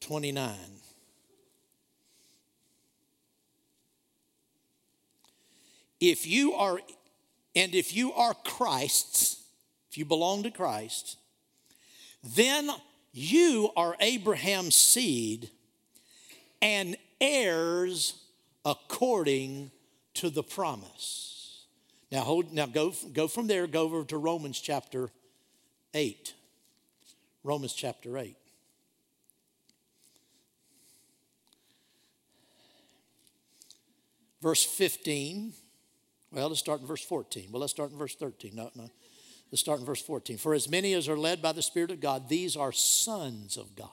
29. 0.02 0.56
If 6.00 6.26
you 6.26 6.54
are, 6.54 6.80
and 7.56 7.76
if 7.76 7.94
you 7.94 8.14
are 8.14 8.34
Christ's, 8.34 9.39
if 9.90 9.98
you 9.98 10.06
belong 10.06 10.44
to 10.44 10.52
Christ, 10.52 11.18
then 12.24 12.70
you 13.12 13.72
are 13.76 13.96
Abraham's 14.00 14.76
seed 14.76 15.50
and 16.62 16.96
heirs 17.20 18.22
according 18.66 19.72
to 20.16 20.30
the 20.30 20.44
promise. 20.44 21.66
Now 22.12 22.22
hold 22.22 22.54
now 22.54 22.66
go, 22.66 22.94
go 23.14 23.28
from 23.28 23.48
there, 23.48 23.68
go 23.68 23.84
over 23.84 24.04
to 24.06 24.18
Romans 24.18 24.60
chapter 24.60 25.10
8. 25.94 26.34
Romans 27.44 27.74
chapter 27.74 28.18
8. 28.18 28.36
Verse 34.42 34.64
15. 34.64 35.54
Well, 36.32 36.48
let's 36.50 36.60
start 36.60 36.82
in 36.82 36.88
verse 36.88 37.04
14. 37.04 37.50
Well, 37.52 37.62
let's 37.62 37.74
start 37.74 37.92
in 37.92 37.98
verse 37.98 38.16
13. 38.16 38.56
No, 38.56 38.70
no. 38.76 38.90
Let's 39.52 39.62
start 39.62 39.80
in 39.80 39.86
verse 39.86 40.02
14. 40.02 40.38
For 40.38 40.54
as 40.54 40.70
many 40.70 40.94
as 40.94 41.10
are 41.10 41.18
led 41.18 41.42
by 41.42 41.52
the 41.52 41.62
Spirit 41.62 41.92
of 41.92 42.00
God, 42.00 42.30
these 42.30 42.56
are 42.56 42.72
sons 42.72 43.58
of 43.58 43.76
God. 43.76 43.88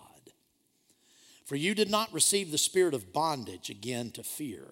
For 1.47 1.57
you 1.57 1.75
did 1.75 1.90
not 1.90 2.12
receive 2.12 2.51
the 2.51 2.59
spirit 2.59 2.92
of 2.92 3.12
bondage 3.12 3.71
again 3.71 4.11
to 4.12 4.25
fear, 4.25 4.66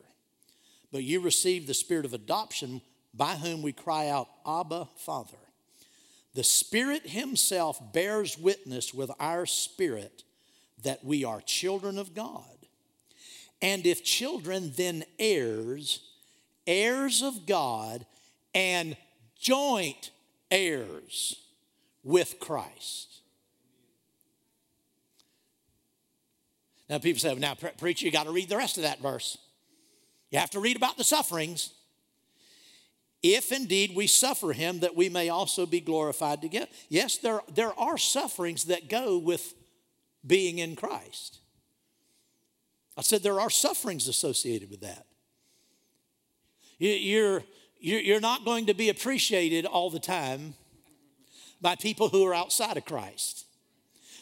but 0.91 1.05
you 1.05 1.21
received 1.21 1.69
the 1.69 1.75
spirit 1.75 2.05
of 2.05 2.13
adoption 2.13 2.83
by 3.15 3.37
whom 3.37 3.63
we 3.63 3.73
cry 3.73 4.09
out, 4.09 4.29
Abba, 4.45 4.89
Father. 4.97 5.39
The 6.35 6.43
Spirit 6.43 7.09
Himself 7.09 7.81
bears 7.93 8.37
witness 8.37 8.93
with 8.93 9.13
our 9.21 9.47
spirit 9.47 10.25
that 10.83 11.05
we 11.05 11.25
are 11.25 11.41
children 11.41 11.97
of 11.97 12.13
God. 12.13 12.43
And 13.63 13.87
if 13.87 14.03
children, 14.03 14.73
then 14.77 15.05
heirs, 15.19 16.01
heirs 16.67 17.23
of 17.23 17.47
God, 17.47 18.05
and 18.53 18.97
joint 19.39 20.11
heirs 20.55 21.37
with 22.03 22.39
Christ. 22.39 23.21
Now, 26.89 26.99
people 26.99 27.21
say, 27.21 27.35
now, 27.35 27.55
preacher, 27.79 28.07
you 28.07 28.13
got 28.13 28.25
to 28.25 28.33
read 28.33 28.49
the 28.49 28.57
rest 28.57 28.77
of 28.77 28.85
that 28.85 29.01
verse. 29.01 29.37
You 30.31 30.39
have 30.39 30.51
to 30.51 30.61
read 30.61 30.77
about 30.77 30.97
the 30.97 31.05
sufferings 31.05 31.71
if 33.23 33.53
indeed 33.53 33.97
we 33.97 34.07
suffer 34.07 34.53
him, 34.53 34.81
that 34.81 34.95
we 34.95 35.09
may 35.09 35.31
also 35.31 35.65
be 35.65 35.81
glorified 35.81 36.43
together. 36.43 36.71
Yes, 36.91 37.17
there, 37.17 37.41
there 37.55 37.73
are 37.81 37.97
sufferings 37.97 38.65
that 38.65 38.91
go 38.91 39.17
with 39.17 39.55
being 40.27 40.59
in 40.59 40.77
Christ. 40.77 41.39
I 42.99 43.03
said 43.03 43.23
there 43.23 43.41
are 43.41 43.49
sufferings 43.49 44.09
associated 44.09 44.71
with 44.71 44.83
that. 44.83 45.07
You're, 46.79 47.45
you're 47.93 48.21
not 48.21 48.45
going 48.45 48.67
to 48.67 48.75
be 48.75 48.89
appreciated 48.89 49.67
all 49.67 49.91
the 49.91 50.01
time 50.01 50.55
by 51.61 51.77
people 51.77 52.09
who 52.09 52.25
are 52.25 52.35
outside 52.35 52.77
of 52.77 52.85
Christ. 52.85 53.45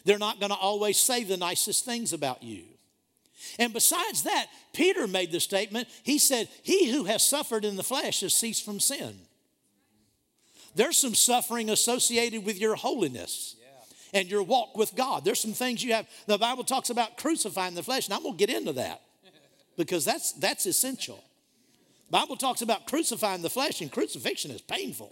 They're 0.04 0.18
not 0.18 0.40
going 0.40 0.50
to 0.50 0.56
always 0.56 0.98
say 0.98 1.22
the 1.22 1.36
nicest 1.36 1.84
things 1.84 2.12
about 2.12 2.42
you. 2.42 2.64
And 3.58 3.72
besides 3.72 4.24
that, 4.24 4.46
Peter 4.72 5.06
made 5.06 5.30
the 5.30 5.40
statement. 5.40 5.88
He 6.02 6.18
said, 6.18 6.48
He 6.62 6.90
who 6.90 7.04
has 7.04 7.24
suffered 7.24 7.64
in 7.64 7.76
the 7.76 7.82
flesh 7.82 8.20
has 8.20 8.34
ceased 8.34 8.64
from 8.64 8.80
sin. 8.80 9.14
There's 10.74 10.96
some 10.96 11.14
suffering 11.14 11.70
associated 11.70 12.44
with 12.44 12.58
your 12.58 12.74
holiness 12.74 13.56
and 14.12 14.28
your 14.28 14.42
walk 14.42 14.76
with 14.76 14.94
God. 14.96 15.24
There's 15.24 15.40
some 15.40 15.52
things 15.52 15.84
you 15.84 15.92
have. 15.92 16.08
The 16.26 16.38
Bible 16.38 16.64
talks 16.64 16.90
about 16.90 17.16
crucifying 17.16 17.74
the 17.74 17.82
flesh, 17.82 18.06
and 18.06 18.14
I'm 18.14 18.22
going 18.22 18.36
to 18.36 18.46
get 18.46 18.56
into 18.56 18.72
that 18.74 19.02
because 19.76 20.04
that's, 20.04 20.32
that's 20.32 20.66
essential. 20.66 21.22
Bible 22.12 22.36
talks 22.36 22.60
about 22.60 22.86
crucifying 22.86 23.40
the 23.40 23.48
flesh, 23.48 23.80
and 23.80 23.90
crucifixion 23.90 24.50
is 24.50 24.60
painful. 24.60 25.10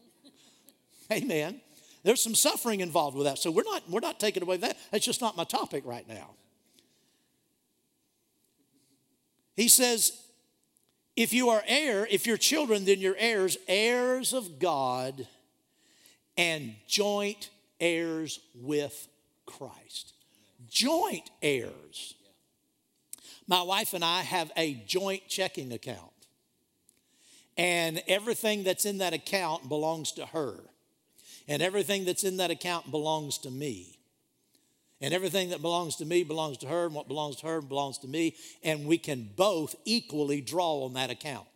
Amen. 1.12 1.60
There's 2.04 2.22
some 2.22 2.34
suffering 2.34 2.80
involved 2.80 3.14
with 3.14 3.26
that. 3.26 3.38
So 3.38 3.50
we're 3.50 3.64
not, 3.64 3.82
we're 3.90 4.00
not 4.00 4.18
taking 4.18 4.42
away 4.42 4.56
that. 4.56 4.78
That's 4.90 5.04
just 5.04 5.20
not 5.20 5.36
my 5.36 5.44
topic 5.44 5.84
right 5.84 6.08
now. 6.08 6.30
He 9.56 9.68
says, 9.68 10.18
if 11.16 11.34
you 11.34 11.50
are 11.50 11.62
heir, 11.66 12.08
if 12.10 12.26
you're 12.26 12.38
children, 12.38 12.86
then 12.86 13.00
you're 13.00 13.16
heirs, 13.18 13.58
heirs 13.68 14.32
of 14.32 14.58
God 14.58 15.28
and 16.38 16.76
joint 16.86 17.50
heirs 17.78 18.40
with 18.54 19.06
Christ. 19.44 20.14
Joint 20.70 21.28
heirs. 21.42 22.14
My 23.48 23.62
wife 23.62 23.94
and 23.94 24.04
I 24.04 24.20
have 24.22 24.52
a 24.56 24.74
joint 24.86 25.26
checking 25.26 25.72
account. 25.72 26.12
and 27.56 28.00
everything 28.06 28.62
that's 28.62 28.84
in 28.84 28.98
that 28.98 29.12
account 29.12 29.68
belongs 29.68 30.12
to 30.12 30.24
her. 30.26 30.60
And 31.48 31.60
everything 31.60 32.04
that's 32.04 32.22
in 32.22 32.36
that 32.36 32.52
account 32.52 32.90
belongs 32.90 33.38
to 33.38 33.50
me. 33.50 33.98
And 35.00 35.12
everything 35.12 35.50
that 35.50 35.60
belongs 35.60 35.96
to 35.96 36.04
me 36.04 36.22
belongs 36.22 36.58
to 36.58 36.68
her, 36.68 36.86
and 36.86 36.94
what 36.94 37.08
belongs 37.08 37.36
to 37.36 37.46
her 37.46 37.60
belongs 37.60 37.98
to 37.98 38.08
me. 38.08 38.36
And 38.62 38.86
we 38.86 38.96
can 38.96 39.30
both 39.34 39.74
equally 39.84 40.40
draw 40.40 40.84
on 40.84 40.92
that 40.94 41.10
account. 41.10 41.48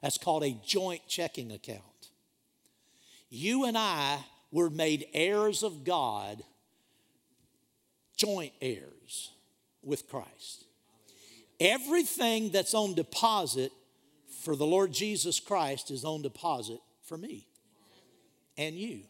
That's 0.00 0.18
called 0.18 0.44
a 0.44 0.56
joint 0.64 1.02
checking 1.08 1.50
account. 1.50 1.82
You 3.30 3.64
and 3.64 3.76
I 3.76 4.24
were 4.52 4.70
made 4.70 5.06
heirs 5.12 5.64
of 5.64 5.82
God, 5.82 6.42
joint 8.16 8.52
heirs 8.60 9.32
with 9.88 10.08
Christ. 10.08 10.64
Everything 11.58 12.50
that's 12.52 12.74
on 12.74 12.94
deposit 12.94 13.72
for 14.42 14.54
the 14.54 14.66
Lord 14.66 14.92
Jesus 14.92 15.40
Christ 15.40 15.90
is 15.90 16.04
on 16.04 16.22
deposit 16.22 16.78
for 17.02 17.18
me 17.18 17.48
and 18.56 18.76
you. 18.76 19.00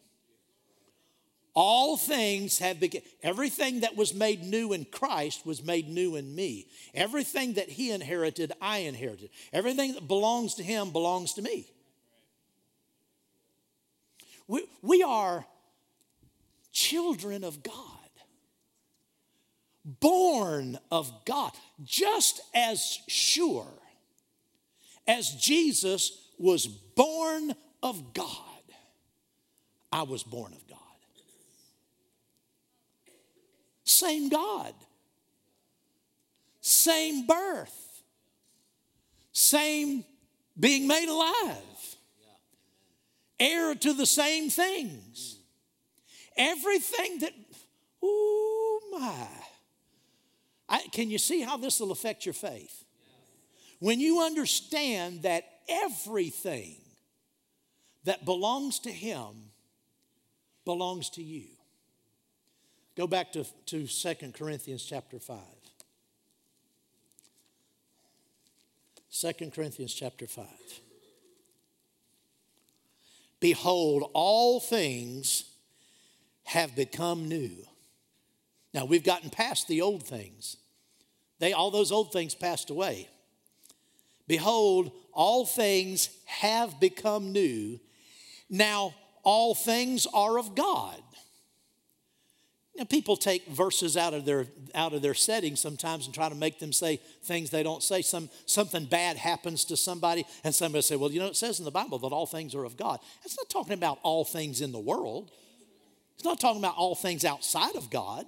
All 1.55 1.97
things 1.97 2.59
have 2.59 2.79
begun. 2.79 3.01
Everything 3.21 3.81
that 3.81 3.97
was 3.97 4.13
made 4.13 4.43
new 4.43 4.71
in 4.71 4.85
Christ 4.85 5.45
was 5.45 5.63
made 5.63 5.89
new 5.89 6.15
in 6.15 6.33
me. 6.33 6.67
Everything 6.93 7.53
that 7.53 7.67
He 7.69 7.91
inherited, 7.91 8.53
I 8.61 8.79
inherited. 8.79 9.29
Everything 9.51 9.95
that 9.95 10.07
belongs 10.07 10.55
to 10.55 10.63
Him 10.63 10.91
belongs 10.91 11.33
to 11.33 11.41
me. 11.41 11.69
We, 14.47 14.65
we 14.81 15.03
are 15.03 15.45
children 16.71 17.43
of 17.43 17.61
God, 17.61 17.98
born 19.85 20.77
of 20.91 21.11
God, 21.25 21.51
just 21.83 22.41
as 22.53 22.99
sure 23.07 23.67
as 25.07 25.31
Jesus 25.35 26.29
was 26.37 26.67
born 26.67 27.53
of 27.81 28.13
God, 28.13 28.27
I 29.91 30.03
was 30.03 30.23
born 30.23 30.53
of 30.53 30.67
God. 30.67 30.77
Same 33.83 34.29
God, 34.29 34.73
same 36.61 37.25
birth, 37.25 38.03
same 39.31 40.05
being 40.59 40.87
made 40.87 41.09
alive, 41.09 41.95
heir 43.39 43.73
to 43.73 43.93
the 43.93 44.05
same 44.05 44.49
things. 44.49 45.37
Everything 46.37 47.19
that, 47.19 47.33
oh 48.03 48.79
my. 48.91 49.38
I, 50.69 50.81
can 50.91 51.09
you 51.09 51.17
see 51.17 51.41
how 51.41 51.57
this 51.57 51.79
will 51.79 51.91
affect 51.91 52.25
your 52.25 52.33
faith? 52.33 52.83
When 53.79 53.99
you 53.99 54.21
understand 54.21 55.23
that 55.23 55.45
everything 55.67 56.75
that 58.03 58.25
belongs 58.25 58.79
to 58.79 58.91
Him 58.91 59.51
belongs 60.65 61.09
to 61.11 61.23
you. 61.23 61.45
Go 62.95 63.07
back 63.07 63.31
to, 63.33 63.45
to 63.67 63.87
2 63.87 64.31
Corinthians 64.33 64.83
chapter 64.83 65.19
5. 65.19 65.37
2 69.11 69.51
Corinthians 69.51 69.93
chapter 69.93 70.27
5. 70.27 70.45
Behold, 73.39 74.09
all 74.13 74.59
things 74.59 75.45
have 76.43 76.75
become 76.75 77.27
new. 77.27 77.65
Now 78.73 78.85
we've 78.85 79.03
gotten 79.03 79.29
past 79.29 79.67
the 79.67 79.81
old 79.81 80.03
things. 80.03 80.57
They 81.39 81.53
all 81.53 81.71
those 81.71 81.91
old 81.91 82.11
things 82.11 82.35
passed 82.35 82.69
away. 82.69 83.07
Behold, 84.27 84.91
all 85.13 85.45
things 85.45 86.09
have 86.25 86.79
become 86.79 87.31
new. 87.31 87.79
Now 88.49 88.93
all 89.23 89.55
things 89.55 90.05
are 90.13 90.37
of 90.37 90.55
God. 90.55 91.01
Now, 92.79 92.85
people 92.85 93.17
take 93.17 93.45
verses 93.47 93.97
out 93.97 94.13
of 94.13 94.23
their 94.23 94.47
out 94.73 94.93
of 94.93 95.01
their 95.01 95.13
setting 95.13 95.57
sometimes 95.57 96.05
and 96.05 96.15
try 96.15 96.29
to 96.29 96.35
make 96.35 96.59
them 96.59 96.71
say 96.71 97.01
things 97.23 97.49
they 97.49 97.61
don't 97.61 97.83
say. 97.83 98.01
Some 98.01 98.29
something 98.45 98.85
bad 98.85 99.17
happens 99.17 99.65
to 99.65 99.75
somebody, 99.75 100.25
and 100.45 100.55
somebody 100.55 100.81
say, 100.83 100.95
"Well, 100.95 101.11
you 101.11 101.19
know, 101.19 101.27
it 101.27 101.35
says 101.35 101.59
in 101.59 101.65
the 101.65 101.71
Bible 101.71 101.99
that 101.99 102.13
all 102.13 102.25
things 102.25 102.55
are 102.55 102.63
of 102.63 102.77
God." 102.77 103.01
It's 103.25 103.35
not 103.35 103.49
talking 103.49 103.73
about 103.73 103.99
all 104.01 104.23
things 104.23 104.61
in 104.61 104.71
the 104.71 104.79
world. 104.79 105.29
It's 106.15 106.23
not 106.23 106.39
talking 106.39 106.61
about 106.61 106.77
all 106.77 106.95
things 106.95 107.25
outside 107.25 107.75
of 107.75 107.89
God. 107.89 108.25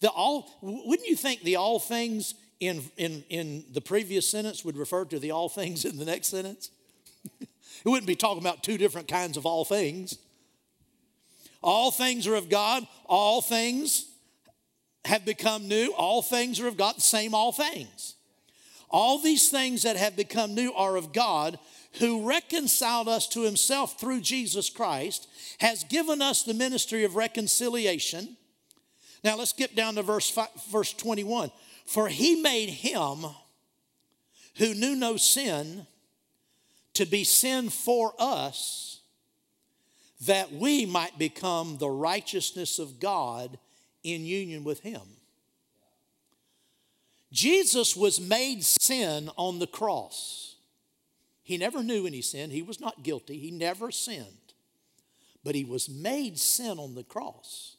The 0.00 0.08
all 0.08 0.50
wouldn't 0.60 1.08
you 1.08 1.16
think 1.16 1.42
the 1.42 1.56
all 1.56 1.78
things 1.78 2.34
in 2.60 2.82
in 2.96 3.24
in 3.28 3.64
the 3.72 3.80
previous 3.80 4.28
sentence 4.28 4.64
would 4.64 4.76
refer 4.76 5.04
to 5.06 5.18
the 5.18 5.30
all 5.30 5.48
things 5.48 5.84
in 5.84 5.98
the 5.98 6.04
next 6.04 6.28
sentence? 6.28 6.70
it 7.40 7.48
wouldn't 7.84 8.06
be 8.06 8.16
talking 8.16 8.42
about 8.42 8.62
two 8.62 8.78
different 8.78 9.08
kinds 9.08 9.36
of 9.36 9.46
all 9.46 9.64
things. 9.64 10.18
All 11.62 11.90
things 11.90 12.26
are 12.26 12.34
of 12.34 12.50
God, 12.50 12.86
all 13.06 13.40
things 13.40 14.06
have 15.06 15.24
become 15.24 15.68
new, 15.68 15.92
all 15.96 16.22
things 16.22 16.60
are 16.60 16.68
of 16.68 16.76
God, 16.76 17.00
same 17.00 17.34
all 17.34 17.52
things. 17.52 18.16
All 18.90 19.18
these 19.18 19.48
things 19.50 19.82
that 19.82 19.96
have 19.96 20.14
become 20.14 20.54
new 20.54 20.72
are 20.72 20.96
of 20.96 21.12
God, 21.12 21.58
who 21.98 22.28
reconciled 22.28 23.08
us 23.08 23.26
to 23.28 23.42
himself 23.42 23.98
through 23.98 24.20
Jesus 24.20 24.70
Christ, 24.70 25.26
has 25.58 25.84
given 25.84 26.22
us 26.22 26.42
the 26.42 26.54
ministry 26.54 27.04
of 27.04 27.16
reconciliation. 27.16 28.36
Now 29.24 29.36
let's 29.36 29.54
get 29.54 29.74
down 29.74 29.94
to 29.94 30.02
verse, 30.02 30.30
five, 30.30 30.50
verse 30.70 30.92
21. 30.92 31.50
For 31.86 32.08
he 32.08 32.40
made 32.40 32.68
him 32.68 33.24
who 34.56 34.74
knew 34.74 34.94
no 34.94 35.16
sin 35.16 35.86
to 36.94 37.06
be 37.06 37.24
sin 37.24 37.70
for 37.70 38.14
us 38.18 39.00
that 40.22 40.52
we 40.52 40.86
might 40.86 41.18
become 41.18 41.76
the 41.76 41.90
righteousness 41.90 42.78
of 42.78 43.00
God 43.00 43.58
in 44.02 44.24
union 44.24 44.64
with 44.64 44.80
Him. 44.80 45.02
Jesus 47.32 47.96
was 47.96 48.20
made 48.20 48.64
sin 48.64 49.28
on 49.36 49.58
the 49.58 49.66
cross. 49.66 50.54
He 51.42 51.58
never 51.58 51.82
knew 51.82 52.06
any 52.06 52.22
sin, 52.22 52.50
he 52.50 52.62
was 52.62 52.80
not 52.80 53.02
guilty, 53.02 53.38
he 53.38 53.50
never 53.50 53.90
sinned. 53.90 54.26
But 55.42 55.54
he 55.54 55.64
was 55.64 55.90
made 55.90 56.38
sin 56.38 56.78
on 56.78 56.94
the 56.94 57.02
cross. 57.02 57.73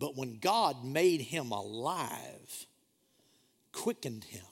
But 0.00 0.16
when 0.16 0.38
God 0.38 0.84
made 0.84 1.20
him 1.20 1.52
alive, 1.52 2.66
quickened 3.70 4.24
him, 4.24 4.42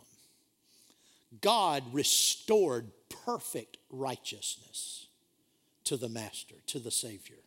God 1.41 1.83
restored 1.93 2.91
perfect 3.25 3.79
righteousness 3.91 5.07
to 5.85 5.97
the 5.97 6.09
Master, 6.09 6.57
to 6.67 6.79
the 6.79 6.91
Savior. 6.91 7.39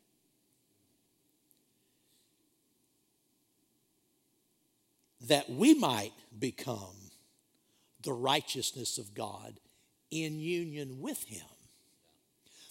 That 5.28 5.50
we 5.50 5.76
might 5.76 6.14
become 6.38 7.12
the 8.02 8.14
righteousness 8.14 8.98
of 8.98 9.14
God 9.14 9.60
in 10.10 10.40
union 10.40 11.02
with 11.02 11.24
Him. 11.26 11.46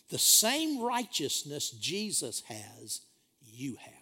The 0.09 0.19
same 0.19 0.83
righteousness 0.83 1.71
Jesus 1.71 2.43
has, 2.49 3.03
you 3.41 3.77
have. 3.77 4.00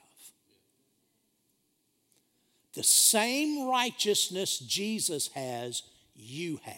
The 2.75 2.83
same 2.83 3.67
righteousness 3.67 4.59
Jesus 4.59 5.29
has, 5.29 5.83
you 6.15 6.61
have. 6.65 6.75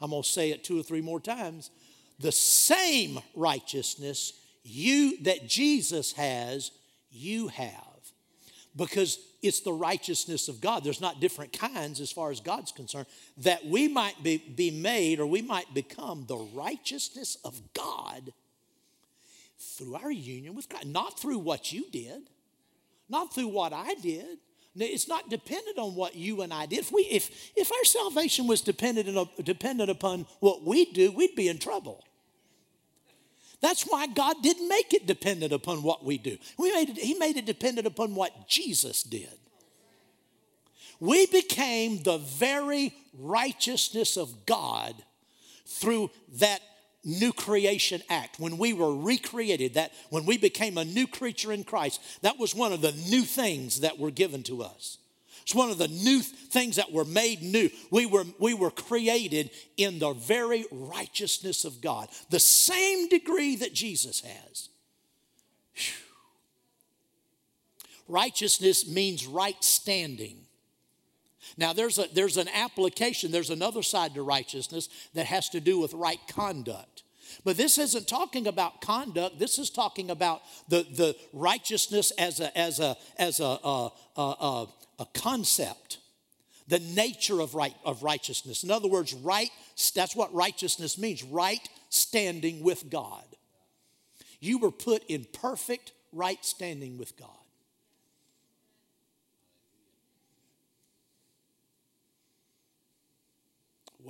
I'm 0.00 0.10
going 0.10 0.22
to 0.22 0.28
say 0.28 0.50
it 0.50 0.64
two 0.64 0.78
or 0.78 0.82
three 0.82 1.02
more 1.02 1.20
times 1.20 1.70
the 2.18 2.32
same 2.32 3.18
righteousness 3.34 4.34
you 4.62 5.22
that 5.22 5.48
Jesus 5.48 6.12
has, 6.12 6.70
you 7.10 7.48
have. 7.48 7.74
Because 8.76 9.18
it's 9.42 9.60
the 9.60 9.72
righteousness 9.72 10.48
of 10.48 10.60
God. 10.60 10.84
There's 10.84 11.00
not 11.00 11.20
different 11.20 11.52
kinds 11.52 11.98
as 12.00 12.12
far 12.12 12.30
as 12.30 12.40
God's 12.40 12.72
concerned. 12.72 13.06
That 13.38 13.64
we 13.66 13.88
might 13.88 14.22
be, 14.22 14.36
be 14.36 14.70
made 14.70 15.18
or 15.18 15.26
we 15.26 15.42
might 15.42 15.72
become 15.74 16.24
the 16.28 16.36
righteousness 16.36 17.38
of 17.44 17.60
God 17.74 18.32
through 19.58 19.96
our 19.96 20.10
union 20.10 20.54
with 20.54 20.68
God. 20.68 20.86
Not 20.86 21.18
through 21.18 21.38
what 21.38 21.72
you 21.72 21.86
did, 21.90 22.28
not 23.10 23.34
through 23.34 23.48
what 23.48 23.72
I 23.72 23.94
did. 23.94 24.38
It's 24.76 25.08
not 25.08 25.28
dependent 25.28 25.78
on 25.78 25.94
what 25.94 26.14
you 26.14 26.42
and 26.42 26.54
I 26.54 26.66
did. 26.66 26.78
If, 26.78 26.92
we, 26.92 27.02
if, 27.02 27.52
if 27.56 27.72
our 27.72 27.84
salvation 27.84 28.46
was 28.46 28.60
dependent, 28.60 29.28
dependent 29.44 29.90
upon 29.90 30.26
what 30.38 30.64
we 30.64 30.84
do, 30.92 31.10
we'd 31.10 31.34
be 31.34 31.48
in 31.48 31.58
trouble. 31.58 32.04
That's 33.60 33.82
why 33.82 34.06
God 34.06 34.36
didn't 34.42 34.68
make 34.68 34.94
it 34.94 35.06
dependent 35.06 35.52
upon 35.52 35.82
what 35.82 36.04
we 36.04 36.18
do. 36.18 36.38
We 36.56 36.72
made 36.72 36.90
it, 36.90 36.98
he 36.98 37.14
made 37.14 37.36
it 37.36 37.44
dependent 37.46 37.86
upon 37.86 38.14
what 38.14 38.48
Jesus 38.48 39.02
did. 39.02 39.28
We 40.98 41.26
became 41.26 42.02
the 42.02 42.18
very 42.18 42.94
righteousness 43.18 44.16
of 44.16 44.46
God 44.46 44.94
through 45.66 46.10
that 46.38 46.60
new 47.04 47.32
creation 47.32 48.02
act 48.08 48.38
when 48.38 48.58
we 48.58 48.72
were 48.72 48.94
recreated 48.94 49.74
that 49.74 49.92
when 50.10 50.26
we 50.26 50.36
became 50.36 50.76
a 50.76 50.84
new 50.84 51.06
creature 51.06 51.52
in 51.52 51.64
Christ 51.64 52.00
that 52.22 52.38
was 52.38 52.54
one 52.54 52.72
of 52.72 52.80
the 52.80 52.92
new 53.08 53.22
things 53.22 53.80
that 53.80 53.98
were 53.98 54.10
given 54.10 54.42
to 54.44 54.62
us 54.62 54.98
It's 55.42 55.54
one 55.54 55.70
of 55.70 55.78
the 55.78 55.88
new 55.88 56.20
things 56.20 56.76
that 56.76 56.92
were 56.92 57.04
made 57.04 57.42
new. 57.42 57.70
We 57.90 58.06
were, 58.06 58.24
we 58.38 58.54
were 58.54 58.70
created 58.70 59.50
in 59.76 59.98
the 59.98 60.12
very 60.12 60.64
righteousness 60.70 61.64
of 61.64 61.80
God, 61.80 62.08
the 62.30 62.38
same 62.38 63.08
degree 63.08 63.56
that 63.56 63.74
Jesus 63.74 64.20
has. 64.20 64.68
Whew. 65.74 65.94
Righteousness 68.06 68.88
means 68.88 69.26
right 69.26 69.62
standing. 69.64 70.46
Now, 71.60 71.74
there's, 71.74 71.98
a, 71.98 72.06
there's 72.14 72.38
an 72.38 72.48
application, 72.48 73.30
there's 73.30 73.50
another 73.50 73.82
side 73.82 74.14
to 74.14 74.22
righteousness 74.22 74.88
that 75.12 75.26
has 75.26 75.50
to 75.50 75.60
do 75.60 75.78
with 75.78 75.92
right 75.92 76.18
conduct. 76.26 77.02
But 77.44 77.58
this 77.58 77.76
isn't 77.76 78.08
talking 78.08 78.46
about 78.46 78.80
conduct. 78.80 79.38
This 79.38 79.58
is 79.58 79.68
talking 79.68 80.10
about 80.10 80.40
the, 80.68 80.86
the 80.90 81.14
righteousness 81.34 82.12
as 82.12 82.40
a, 82.40 82.56
as 82.58 82.80
a, 82.80 82.96
as 83.18 83.40
a, 83.40 83.44
a, 83.44 83.90
a, 84.16 84.66
a 85.00 85.06
concept, 85.12 85.98
the 86.66 86.78
nature 86.78 87.40
of, 87.40 87.54
right, 87.54 87.74
of 87.84 88.02
righteousness. 88.02 88.64
In 88.64 88.70
other 88.70 88.88
words, 88.88 89.12
right, 89.12 89.50
that's 89.94 90.16
what 90.16 90.32
righteousness 90.32 90.96
means 90.96 91.22
right 91.22 91.68
standing 91.90 92.64
with 92.64 92.88
God. 92.88 93.24
You 94.40 94.58
were 94.58 94.70
put 94.70 95.04
in 95.08 95.26
perfect 95.30 95.92
right 96.10 96.42
standing 96.42 96.96
with 96.96 97.18
God. 97.18 97.39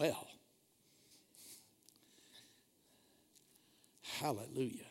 Well, 0.01 0.27
hallelujah. 4.19 4.87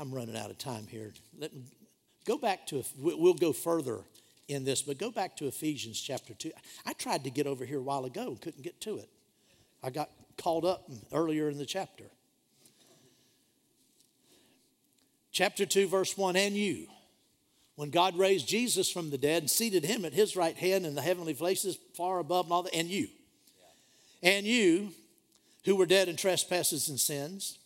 I'm 0.00 0.12
running 0.12 0.36
out 0.36 0.50
of 0.50 0.58
time 0.58 0.88
here. 0.88 1.12
Let 1.38 1.54
me 1.54 1.62
go 2.24 2.38
back 2.38 2.66
to, 2.68 2.82
we'll 2.98 3.34
go 3.34 3.52
further 3.52 4.00
in 4.48 4.64
this, 4.64 4.82
but 4.82 4.98
go 4.98 5.12
back 5.12 5.36
to 5.36 5.46
Ephesians 5.46 6.00
chapter 6.00 6.34
2. 6.34 6.50
I 6.86 6.92
tried 6.92 7.22
to 7.22 7.30
get 7.30 7.46
over 7.46 7.64
here 7.64 7.78
a 7.78 7.82
while 7.82 8.04
ago 8.04 8.26
and 8.26 8.40
couldn't 8.40 8.64
get 8.64 8.80
to 8.80 8.98
it. 8.98 9.08
I 9.80 9.90
got 9.90 10.10
called 10.36 10.64
up 10.64 10.90
earlier 11.12 11.48
in 11.48 11.58
the 11.58 11.66
chapter. 11.66 12.06
Chapter 15.30 15.66
2, 15.66 15.86
verse 15.86 16.18
1 16.18 16.34
And 16.34 16.56
you, 16.56 16.88
when 17.76 17.90
God 17.90 18.16
raised 18.16 18.46
Jesus 18.46 18.90
from 18.90 19.10
the 19.10 19.18
dead 19.18 19.42
and 19.42 19.50
seated 19.50 19.84
him 19.84 20.04
at 20.04 20.12
his 20.12 20.36
right 20.36 20.56
hand 20.56 20.86
in 20.86 20.94
the 20.94 21.02
heavenly 21.02 21.34
places 21.34 21.78
far 21.96 22.18
above 22.18 22.46
and 22.46 22.52
all 22.52 22.62
that, 22.62 22.74
and 22.74 22.88
you, 22.88 23.08
and 24.22 24.46
you 24.46 24.90
who 25.64 25.76
were 25.76 25.86
dead 25.86 26.08
in 26.08 26.16
trespasses 26.16 26.88
and 26.88 27.00
sins, 27.00 27.58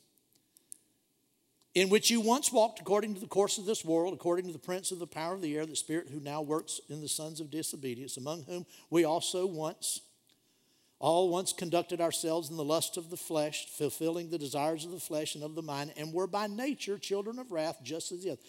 in 1.74 1.90
which 1.90 2.11
you 2.11 2.20
once 2.20 2.50
walked 2.50 2.80
according 2.80 3.14
to 3.14 3.20
the 3.20 3.26
course 3.26 3.59
of 3.59 3.66
this 3.66 3.84
world, 3.84 4.14
according 4.14 4.46
to 4.46 4.52
the 4.52 4.59
prince 4.59 4.90
of 4.90 4.98
the 4.98 5.06
power 5.06 5.34
of 5.34 5.42
the 5.42 5.56
air, 5.56 5.66
the 5.66 5.76
spirit 5.76 6.09
who 6.09 6.20
now 6.20 6.40
works 6.40 6.80
in 6.88 7.00
the 7.00 7.09
sons 7.09 7.40
of 7.40 7.50
disobedience, 7.50 8.16
among 8.16 8.42
whom 8.44 8.66
we 8.90 9.04
also 9.04 9.46
once 9.46 10.00
all 11.01 11.28
once 11.28 11.53
conducted 11.53 12.01
ourselves 12.01 12.51
in 12.51 12.57
the 12.57 12.64
lust 12.64 12.96
of 12.96 13.09
the 13.09 13.16
flesh, 13.16 13.66
fulfilling 13.76 14.30
the 14.30 14.38
desires 14.38 14.84
of 14.84 14.90
the 14.90 14.99
flesh 14.99 15.34
and 15.34 15.44
of 15.44 15.55
the 15.55 15.62
mind, 15.62 15.92
and 15.96 16.12
were 16.12 16.26
by 16.26 16.49
nature 16.49 16.99
children 16.99 17.38
of 17.38 17.53
wrath, 17.53 17.78
just 17.82 18.11
as 18.11 18.24
the 18.24 18.32
other. 18.32 18.40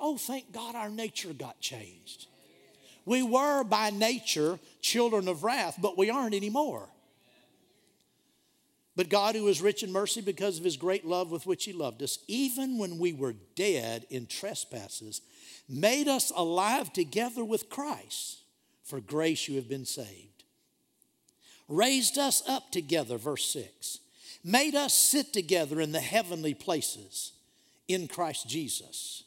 Oh, 0.00 0.16
thank 0.16 0.52
God 0.52 0.74
our 0.74 0.88
nature 0.88 1.34
got 1.34 1.60
changed. 1.60 2.26
We 3.04 3.22
were 3.22 3.64
by 3.64 3.90
nature 3.90 4.58
children 4.80 5.28
of 5.28 5.44
wrath, 5.44 5.76
but 5.80 5.98
we 5.98 6.08
aren't 6.08 6.34
anymore. 6.34 6.88
But 8.94 9.08
God, 9.08 9.34
who 9.34 9.48
is 9.48 9.60
rich 9.60 9.82
in 9.82 9.92
mercy 9.92 10.20
because 10.20 10.58
of 10.58 10.64
his 10.64 10.76
great 10.76 11.04
love 11.04 11.30
with 11.30 11.46
which 11.46 11.64
he 11.64 11.72
loved 11.72 12.02
us, 12.02 12.18
even 12.28 12.78
when 12.78 12.98
we 12.98 13.12
were 13.12 13.34
dead 13.54 14.06
in 14.10 14.26
trespasses, 14.26 15.22
made 15.68 16.08
us 16.08 16.30
alive 16.34 16.92
together 16.92 17.44
with 17.44 17.70
Christ. 17.70 18.38
For 18.84 19.00
grace 19.00 19.48
you 19.48 19.56
have 19.56 19.68
been 19.68 19.86
saved 19.86 20.31
raised 21.72 22.18
us 22.18 22.42
up 22.46 22.70
together, 22.70 23.16
verse 23.16 23.50
6, 23.50 23.98
made 24.44 24.74
us 24.74 24.94
sit 24.94 25.32
together 25.32 25.80
in 25.80 25.92
the 25.92 26.00
heavenly 26.00 26.54
places 26.54 27.32
in 27.88 28.08
Christ 28.08 28.48
Jesus. 28.48 29.24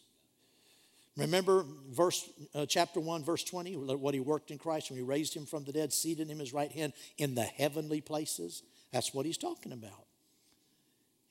Remember 1.17 1.65
verse 1.89 2.29
uh, 2.53 2.65
chapter 2.65 2.99
1 2.99 3.23
verse 3.23 3.43
20 3.43 3.75
what 3.75 4.13
he 4.13 4.19
worked 4.19 4.51
in 4.51 4.57
Christ 4.57 4.89
when 4.89 4.97
he 4.97 5.03
raised 5.03 5.33
him 5.33 5.45
from 5.45 5.63
the 5.63 5.71
dead 5.71 5.93
seated 5.93 6.29
him 6.29 6.39
his 6.39 6.51
right 6.51 6.71
hand 6.71 6.91
in 7.17 7.35
the 7.35 7.43
heavenly 7.43 8.01
places 8.01 8.63
that's 8.91 9.13
what 9.13 9.25
he's 9.25 9.37
talking 9.37 9.71
about 9.71 10.07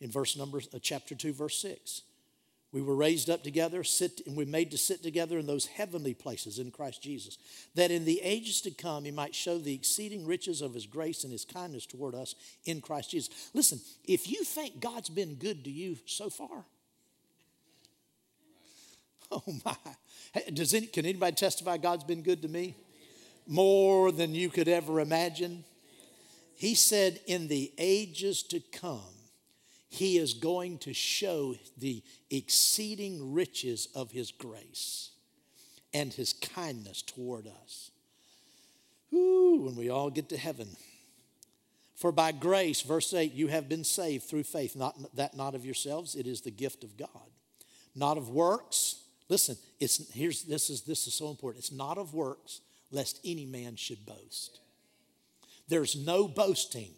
in 0.00 0.10
verse 0.10 0.38
number 0.38 0.62
uh, 0.72 0.78
chapter 0.80 1.14
2 1.14 1.34
verse 1.34 1.60
6 1.60 2.00
we 2.74 2.82
were 2.82 2.96
raised 2.96 3.30
up 3.30 3.44
together, 3.44 3.84
sit, 3.84 4.20
and 4.26 4.36
we 4.36 4.44
made 4.44 4.72
to 4.72 4.76
sit 4.76 5.00
together 5.00 5.38
in 5.38 5.46
those 5.46 5.66
heavenly 5.66 6.12
places 6.12 6.58
in 6.58 6.72
Christ 6.72 7.00
Jesus, 7.00 7.38
that 7.76 7.92
in 7.92 8.04
the 8.04 8.20
ages 8.20 8.60
to 8.62 8.72
come 8.72 9.04
he 9.04 9.12
might 9.12 9.32
show 9.32 9.58
the 9.58 9.72
exceeding 9.72 10.26
riches 10.26 10.60
of 10.60 10.74
his 10.74 10.84
grace 10.84 11.22
and 11.22 11.32
his 11.32 11.44
kindness 11.44 11.86
toward 11.86 12.16
us 12.16 12.34
in 12.64 12.80
Christ 12.80 13.12
Jesus. 13.12 13.50
Listen, 13.54 13.78
if 14.04 14.28
you 14.28 14.42
think 14.42 14.80
God's 14.80 15.08
been 15.08 15.36
good 15.36 15.62
to 15.62 15.70
you 15.70 15.98
so 16.04 16.28
far, 16.28 16.64
oh 19.30 19.44
my. 19.64 19.76
Does 20.52 20.74
any, 20.74 20.88
can 20.88 21.06
anybody 21.06 21.36
testify 21.36 21.76
God's 21.76 22.02
been 22.02 22.22
good 22.22 22.42
to 22.42 22.48
me? 22.48 22.74
More 23.46 24.10
than 24.10 24.34
you 24.34 24.50
could 24.50 24.66
ever 24.66 24.98
imagine. 24.98 25.62
He 26.56 26.74
said, 26.74 27.20
in 27.28 27.46
the 27.46 27.72
ages 27.78 28.42
to 28.44 28.58
come, 28.58 29.14
he 29.94 30.18
is 30.18 30.34
going 30.34 30.78
to 30.78 30.92
show 30.92 31.54
the 31.78 32.02
exceeding 32.28 33.32
riches 33.32 33.86
of 33.94 34.10
his 34.10 34.32
grace 34.32 35.12
and 35.92 36.12
his 36.12 36.32
kindness 36.32 37.00
toward 37.00 37.46
us. 37.46 37.92
Ooh, 39.12 39.60
when 39.62 39.76
we 39.76 39.90
all 39.90 40.10
get 40.10 40.28
to 40.30 40.36
heaven. 40.36 40.66
For 41.94 42.10
by 42.10 42.32
grace, 42.32 42.82
verse 42.82 43.14
8, 43.14 43.34
you 43.34 43.46
have 43.46 43.68
been 43.68 43.84
saved 43.84 44.24
through 44.24 44.42
faith, 44.42 44.74
not 44.74 44.96
that 45.14 45.36
not 45.36 45.54
of 45.54 45.64
yourselves, 45.64 46.16
it 46.16 46.26
is 46.26 46.40
the 46.40 46.50
gift 46.50 46.82
of 46.82 46.96
God. 46.96 47.30
Not 47.94 48.18
of 48.18 48.28
works. 48.28 48.96
Listen, 49.28 49.56
it's 49.78 50.12
here's 50.12 50.42
this 50.42 50.70
is 50.70 50.82
this 50.82 51.06
is 51.06 51.14
so 51.14 51.30
important. 51.30 51.62
It's 51.62 51.72
not 51.72 51.98
of 51.98 52.14
works, 52.14 52.62
lest 52.90 53.20
any 53.24 53.46
man 53.46 53.76
should 53.76 54.04
boast. 54.04 54.58
There's 55.68 55.94
no 55.94 56.26
boasting 56.26 56.90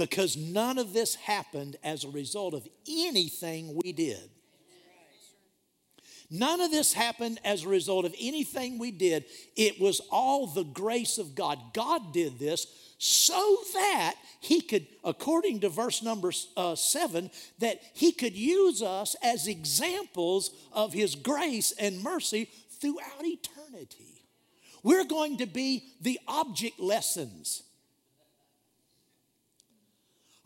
because 0.00 0.34
none 0.34 0.78
of 0.78 0.94
this 0.94 1.14
happened 1.14 1.76
as 1.84 2.04
a 2.04 2.08
result 2.08 2.54
of 2.54 2.66
anything 2.88 3.78
we 3.84 3.92
did. 3.92 4.30
None 6.30 6.60
of 6.62 6.70
this 6.70 6.94
happened 6.94 7.38
as 7.44 7.64
a 7.64 7.68
result 7.68 8.06
of 8.06 8.14
anything 8.18 8.78
we 8.78 8.92
did. 8.92 9.26
It 9.56 9.78
was 9.78 10.00
all 10.10 10.46
the 10.46 10.64
grace 10.64 11.18
of 11.18 11.34
God. 11.34 11.58
God 11.74 12.14
did 12.14 12.38
this 12.38 12.66
so 12.96 13.58
that 13.74 14.14
He 14.40 14.62
could, 14.62 14.86
according 15.04 15.60
to 15.60 15.68
verse 15.68 16.02
number 16.02 16.32
uh, 16.56 16.76
seven, 16.76 17.30
that 17.58 17.82
He 17.92 18.12
could 18.12 18.34
use 18.34 18.80
us 18.80 19.16
as 19.22 19.48
examples 19.48 20.50
of 20.72 20.94
His 20.94 21.14
grace 21.14 21.74
and 21.78 22.02
mercy 22.02 22.48
throughout 22.80 23.22
eternity. 23.22 24.24
We're 24.82 25.04
going 25.04 25.38
to 25.38 25.46
be 25.46 25.84
the 26.00 26.18
object 26.26 26.80
lessons 26.80 27.64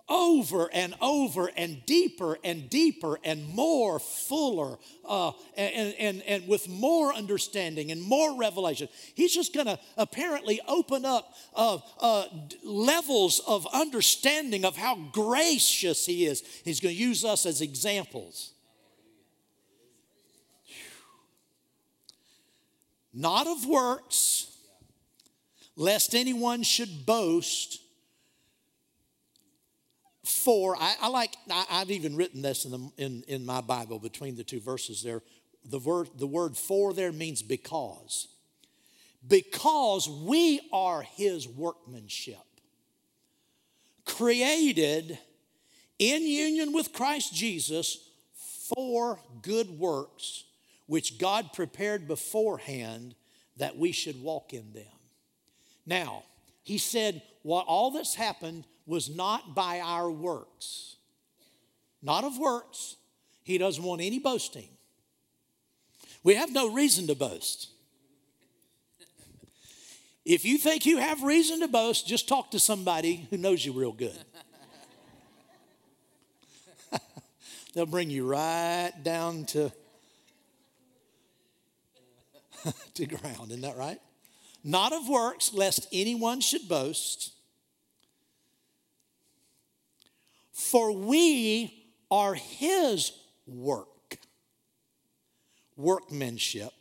over 0.09 0.69
and 0.73 0.95
over 1.01 1.51
and 1.57 1.85
deeper 1.87 2.39
and 2.45 2.69
deeper 2.69 3.19
and 3.25 3.49
more 3.49 3.99
fuller 3.99 4.77
uh, 5.09 5.33
and, 5.57 5.95
and, 5.99 6.23
and 6.23 6.47
with 6.47 6.69
more 6.69 7.15
understanding 7.15 7.91
and 7.91 8.03
more 8.03 8.39
revelation. 8.39 8.89
He's 9.15 9.35
just 9.35 9.55
going 9.55 9.67
to 9.67 9.79
apparently 9.97 10.61
open 10.69 11.07
up 11.07 11.35
uh, 11.55 11.79
uh, 12.01 12.25
levels 12.63 13.41
of 13.47 13.67
understanding 13.73 14.65
of 14.65 14.77
how 14.77 14.97
gracious 15.13 16.05
He 16.05 16.27
is. 16.27 16.43
He's 16.65 16.81
going 16.81 16.95
to 16.95 17.01
use 17.01 17.25
us 17.25 17.47
as 17.47 17.61
examples. 17.63 18.53
Not 23.15 23.47
of 23.47 23.65
works, 23.65 24.55
lest 25.77 26.15
anyone 26.15 26.63
should 26.63 27.07
boast 27.07 27.84
for, 30.25 30.77
I, 30.77 30.95
I 31.03 31.09
like, 31.09 31.37
I, 31.51 31.65
have 31.69 31.91
even 31.91 32.17
written 32.17 32.43
this 32.43 32.65
in, 32.65 32.71
the, 32.71 32.91
in, 32.97 33.25
in 33.29 33.47
my 33.47 33.61
Bible 33.61 33.99
between 33.99 34.37
the 34.37 34.45
two 34.45 34.61
verses 34.61 35.03
there. 35.03 35.23
The 35.67 35.79
word, 35.79 36.09
the 36.17 36.27
word 36.27 36.57
for 36.57 36.93
there 36.93 37.13
means 37.13 37.43
because. 37.43 38.29
Because 39.27 40.09
we 40.09 40.61
are 40.73 41.03
his 41.03 41.47
workmanship, 41.47 42.37
created 44.05 45.19
in 45.99 46.23
union 46.23 46.73
with 46.73 46.93
Christ 46.93 47.35
Jesus 47.35 48.11
for 48.35 49.19
good 49.43 49.79
works, 49.79 50.45
which 50.87 51.19
God 51.19 51.53
prepared 51.53 52.09
beforehand 52.09 53.15
that 53.57 53.77
we 53.77 53.93
should 53.93 54.23
walk 54.23 54.53
in 54.53 54.73
them. 54.73 54.85
Now, 55.87 56.25
he 56.63 56.79
said, 56.79 57.23
what 57.43 57.67
all 57.67 57.91
that's 57.91 58.15
happened 58.15 58.65
was 58.87 59.09
not 59.09 59.55
by 59.55 59.81
our 59.81 60.11
works, 60.11 60.97
not 62.03 62.25
of 62.25 62.39
works. 62.39 62.97
He 63.43 63.59
doesn't 63.59 63.83
want 63.83 64.01
any 64.01 64.19
boasting. 64.19 64.69
We 66.23 66.35
have 66.35 66.53
no 66.53 66.73
reason 66.73 67.07
to 67.09 67.15
boast. 67.15 67.69
If 70.25 70.47
you 70.47 70.57
think 70.57 70.87
you 70.87 70.97
have 70.97 71.23
reason 71.23 71.61
to 71.61 71.69
boast, 71.69 72.07
just 72.07 72.27
talk 72.27 72.51
to 72.53 72.59
somebody 72.59 73.27
who 73.29 73.37
knows 73.37 73.65
you 73.65 73.73
real 73.73 73.93
good. 73.93 74.19
They'll 77.75 77.85
bring 77.85 78.09
you 78.09 78.27
right 78.27 78.93
down 79.03 79.45
to, 79.47 79.71
to 82.95 83.07
ground. 83.07 83.51
Isn't 83.51 83.61
that 83.61 83.77
right? 83.77 83.99
Not 84.65 84.95
of 84.95 85.07
works, 85.11 85.53
lest 85.53 85.87
anyone 85.93 86.41
should 86.41 86.67
boast. 86.69 87.34
For 90.55 90.93
we 90.93 91.85
are 92.13 92.35
his 92.35 93.11
work, 93.45 94.19
workmanship, 95.77 96.73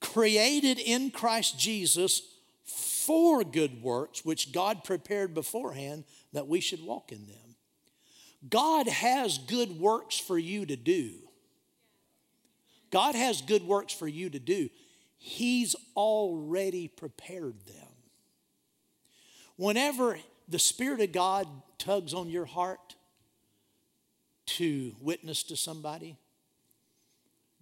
created 0.00 0.78
in 0.78 1.10
Christ 1.10 1.58
Jesus 1.58 2.22
for 2.64 3.42
good 3.42 3.82
works, 3.82 4.24
which 4.24 4.52
God 4.52 4.84
prepared 4.84 5.34
beforehand 5.34 6.04
that 6.32 6.46
we 6.46 6.60
should 6.60 6.84
walk 6.84 7.10
in 7.10 7.26
them. 7.26 7.56
God 8.48 8.86
has 8.86 9.36
good 9.36 9.80
works 9.80 10.16
for 10.16 10.38
you 10.38 10.64
to 10.66 10.76
do. 10.76 11.14
God 12.92 13.16
has 13.16 13.42
good 13.42 13.64
works 13.64 13.92
for 13.92 14.06
you 14.06 14.30
to 14.30 14.38
do. 14.38 14.68
He's 15.18 15.74
already 15.96 16.86
prepared 16.86 17.66
them. 17.66 17.88
Whenever 19.56 20.16
the 20.48 20.60
Spirit 20.60 21.00
of 21.00 21.10
God 21.10 21.48
tugs 21.78 22.14
on 22.14 22.28
your 22.28 22.44
heart 22.44 22.96
to 24.46 24.94
witness 25.00 25.42
to 25.44 25.56
somebody, 25.56 26.16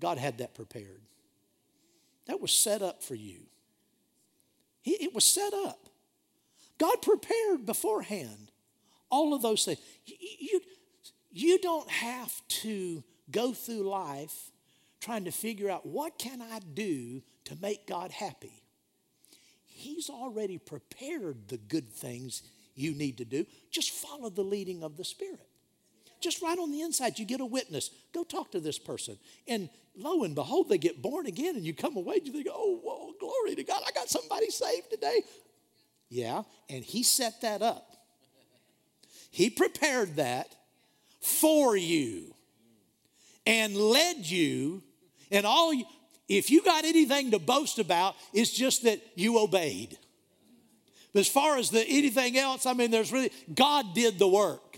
God 0.00 0.18
had 0.18 0.38
that 0.38 0.54
prepared. 0.54 1.00
That 2.26 2.40
was 2.40 2.52
set 2.52 2.82
up 2.82 3.02
for 3.02 3.14
you. 3.14 3.40
It 4.84 5.14
was 5.14 5.24
set 5.24 5.54
up. 5.54 5.88
God 6.78 6.96
prepared 7.02 7.64
beforehand 7.64 8.50
all 9.10 9.34
of 9.34 9.42
those 9.42 9.64
things. 9.64 9.78
You, 10.06 10.60
you 11.30 11.58
don't 11.58 11.88
have 11.88 12.32
to 12.48 13.04
go 13.30 13.52
through 13.52 13.88
life 13.88 14.50
trying 15.00 15.24
to 15.24 15.30
figure 15.30 15.70
out 15.70 15.86
what 15.86 16.18
can 16.18 16.40
I 16.42 16.60
do 16.74 17.22
to 17.44 17.56
make 17.60 17.86
God 17.86 18.10
happy. 18.10 18.62
He's 19.66 20.10
already 20.10 20.58
prepared 20.58 21.48
the 21.48 21.58
good 21.58 21.88
things 21.88 22.42
you 22.74 22.94
need 22.94 23.18
to 23.18 23.24
do. 23.24 23.46
Just 23.70 23.90
follow 23.90 24.30
the 24.30 24.42
leading 24.42 24.82
of 24.82 24.96
the 24.96 25.04
Spirit. 25.04 25.46
Just 26.20 26.40
right 26.40 26.58
on 26.58 26.70
the 26.70 26.82
inside, 26.82 27.18
you 27.18 27.24
get 27.24 27.40
a 27.40 27.44
witness. 27.44 27.90
Go 28.14 28.22
talk 28.22 28.52
to 28.52 28.60
this 28.60 28.78
person. 28.78 29.18
And 29.48 29.68
lo 29.96 30.22
and 30.22 30.34
behold, 30.34 30.68
they 30.68 30.78
get 30.78 31.02
born 31.02 31.26
again, 31.26 31.56
and 31.56 31.64
you 31.64 31.74
come 31.74 31.96
away 31.96 32.20
you 32.24 32.32
think, 32.32 32.46
oh, 32.50 32.80
whoa, 32.82 33.12
glory 33.18 33.56
to 33.56 33.64
God, 33.64 33.82
I 33.86 33.90
got 33.90 34.08
somebody 34.08 34.48
saved 34.50 34.90
today. 34.90 35.22
Yeah, 36.08 36.42
and 36.70 36.84
He 36.84 37.02
set 37.02 37.40
that 37.40 37.62
up. 37.62 37.88
He 39.30 39.50
prepared 39.50 40.16
that 40.16 40.54
for 41.20 41.76
you 41.76 42.34
and 43.46 43.76
led 43.76 44.18
you. 44.18 44.82
And 45.30 45.46
all 45.46 45.72
you, 45.72 45.84
if 46.28 46.50
you 46.50 46.62
got 46.62 46.84
anything 46.84 47.30
to 47.30 47.38
boast 47.38 47.78
about, 47.78 48.14
it's 48.32 48.50
just 48.50 48.84
that 48.84 49.00
you 49.14 49.38
obeyed. 49.38 49.96
But 51.12 51.20
as 51.20 51.28
far 51.28 51.58
as 51.58 51.70
the 51.70 51.84
anything 51.86 52.38
else, 52.38 52.64
I 52.64 52.72
mean, 52.72 52.90
there's 52.90 53.12
really, 53.12 53.30
God 53.54 53.94
did 53.94 54.18
the 54.18 54.28
work. 54.28 54.72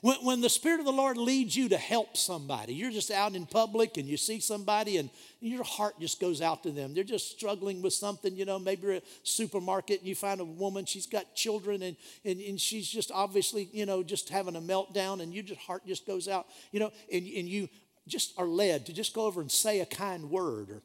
When, 0.00 0.16
when 0.24 0.40
the 0.40 0.48
Spirit 0.48 0.80
of 0.80 0.86
the 0.86 0.92
Lord 0.92 1.18
leads 1.18 1.54
you 1.54 1.68
to 1.68 1.76
help 1.76 2.16
somebody, 2.16 2.72
you're 2.72 2.90
just 2.90 3.10
out 3.10 3.34
in 3.34 3.44
public 3.44 3.98
and 3.98 4.08
you 4.08 4.16
see 4.16 4.40
somebody 4.40 4.96
and 4.96 5.10
your 5.40 5.62
heart 5.62 6.00
just 6.00 6.20
goes 6.20 6.40
out 6.40 6.62
to 6.62 6.70
them. 6.70 6.94
They're 6.94 7.04
just 7.04 7.30
struggling 7.30 7.82
with 7.82 7.92
something, 7.92 8.34
you 8.34 8.46
know, 8.46 8.58
maybe 8.58 8.96
a 8.96 9.02
supermarket 9.24 10.00
and 10.00 10.08
you 10.08 10.14
find 10.14 10.40
a 10.40 10.44
woman, 10.44 10.86
she's 10.86 11.06
got 11.06 11.34
children 11.34 11.82
and, 11.82 11.96
and, 12.24 12.40
and 12.40 12.58
she's 12.58 12.88
just 12.88 13.12
obviously, 13.12 13.68
you 13.72 13.84
know, 13.84 14.02
just 14.02 14.30
having 14.30 14.56
a 14.56 14.60
meltdown 14.60 15.20
and 15.20 15.34
your 15.34 15.44
just 15.44 15.60
heart 15.60 15.86
just 15.86 16.06
goes 16.06 16.28
out, 16.28 16.46
you 16.72 16.80
know, 16.80 16.90
and, 17.12 17.26
and 17.26 17.48
you 17.48 17.68
just 18.08 18.32
are 18.38 18.46
led 18.46 18.86
to 18.86 18.94
just 18.94 19.12
go 19.14 19.26
over 19.26 19.42
and 19.42 19.52
say 19.52 19.80
a 19.80 19.86
kind 19.86 20.30
word 20.30 20.70
or 20.70 20.82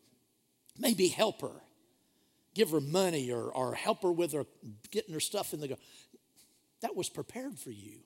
maybe 0.77 1.07
help 1.07 1.41
her 1.41 1.61
give 2.55 2.71
her 2.71 2.81
money 2.81 3.31
or, 3.31 3.49
or 3.49 3.75
help 3.75 4.01
her 4.01 4.11
with 4.11 4.33
her 4.33 4.45
getting 4.89 5.13
her 5.13 5.19
stuff 5.19 5.53
in 5.53 5.59
the 5.59 5.77
that 6.81 6.95
was 6.95 7.09
prepared 7.09 7.59
for 7.59 7.71
you 7.71 7.99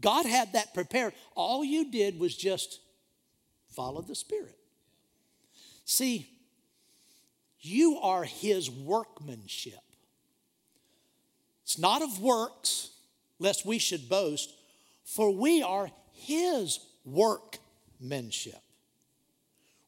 God 0.00 0.26
had 0.26 0.54
that 0.54 0.72
prepared. 0.74 1.12
All 1.34 1.64
you 1.64 1.90
did 1.90 2.18
was 2.18 2.34
just 2.34 2.80
follow 3.68 4.00
the 4.00 4.14
Spirit. 4.14 4.56
See, 5.84 6.28
you 7.60 7.98
are 7.98 8.24
His 8.24 8.70
workmanship. 8.70 9.74
It's 11.64 11.78
not 11.78 12.02
of 12.02 12.20
works, 12.20 12.90
lest 13.38 13.66
we 13.66 13.78
should 13.78 14.08
boast, 14.08 14.52
for 15.04 15.30
we 15.30 15.62
are 15.62 15.90
His 16.12 16.80
workmanship. 17.04 18.62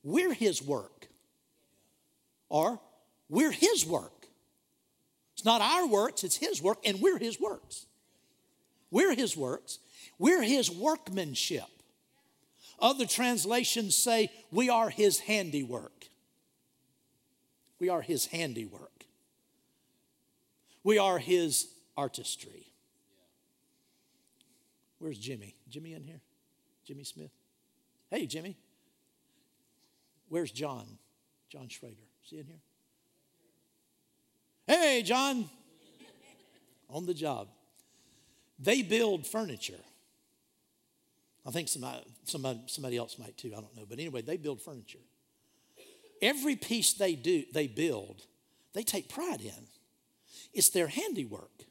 We're 0.03 0.35
His 0.35 0.63
work. 0.63 1.09
Or 2.49 2.81
we're 3.33 3.51
His 3.51 3.85
work. 3.85 4.29
It's 5.35 5.45
not 5.45 5.61
our 5.61 5.89
works, 5.89 6.23
it's 6.23 6.37
His 6.37 6.63
work, 6.63 6.79
and 6.85 7.01
we're 7.01 7.19
His 7.19 7.41
works. 7.41 7.87
We're 8.93 9.15
His 9.15 9.37
works. 9.37 9.81
We're 10.23 10.43
his 10.43 10.71
workmanship. 10.71 11.67
Other 12.79 13.07
translations 13.07 13.97
say 13.97 14.31
we 14.53 14.69
are 14.69 14.89
his 14.89 15.19
handiwork. 15.19 16.07
We 17.81 17.89
are 17.89 18.03
his 18.03 18.27
handiwork. 18.27 19.05
We 20.85 20.99
are 20.99 21.19
his 21.19 21.69
artistry. 21.97 22.67
Where's 25.01 25.19
Jimmy? 25.19 25.57
Jimmy 25.69 25.95
in 25.95 26.05
here? 26.05 26.21
Jimmy 26.87 27.03
Smith? 27.03 27.33
Hey, 28.11 28.27
Jimmy. 28.27 28.57
Where's 30.29 30.53
John? 30.53 30.87
John 31.51 31.69
Schrader. 31.69 31.97
Is 32.25 32.31
he 32.31 32.39
in 32.39 32.47
here? 32.47 32.61
Hey, 34.73 35.03
John. 35.03 35.51
On 36.89 37.05
the 37.05 37.13
job. 37.13 37.49
They 38.59 38.81
build 38.81 39.27
furniture. 39.27 39.85
I 41.47 41.51
think 41.51 41.69
somebody, 41.69 41.99
uh, 41.99 42.11
somebody, 42.25 42.61
somebody 42.69 42.97
else 42.97 43.19
might 43.19 43.37
too, 43.37 43.49
I 43.49 43.61
don't 43.61 43.77
know. 43.77 43.85
But 43.87 43.99
anyway, 43.99 44.23
they 44.23 44.39
build 44.39 44.63
furniture. 44.63 45.05
Every 46.23 46.57
piece 46.57 46.95
they 46.95 47.17
do, 47.17 47.45
they 47.53 47.67
build, 47.67 48.23
they 48.73 48.83
take 48.83 49.11
pride 49.11 49.43
in. 49.43 49.67
It's 50.55 50.71
their 50.71 50.87
handiwork. 50.87 51.65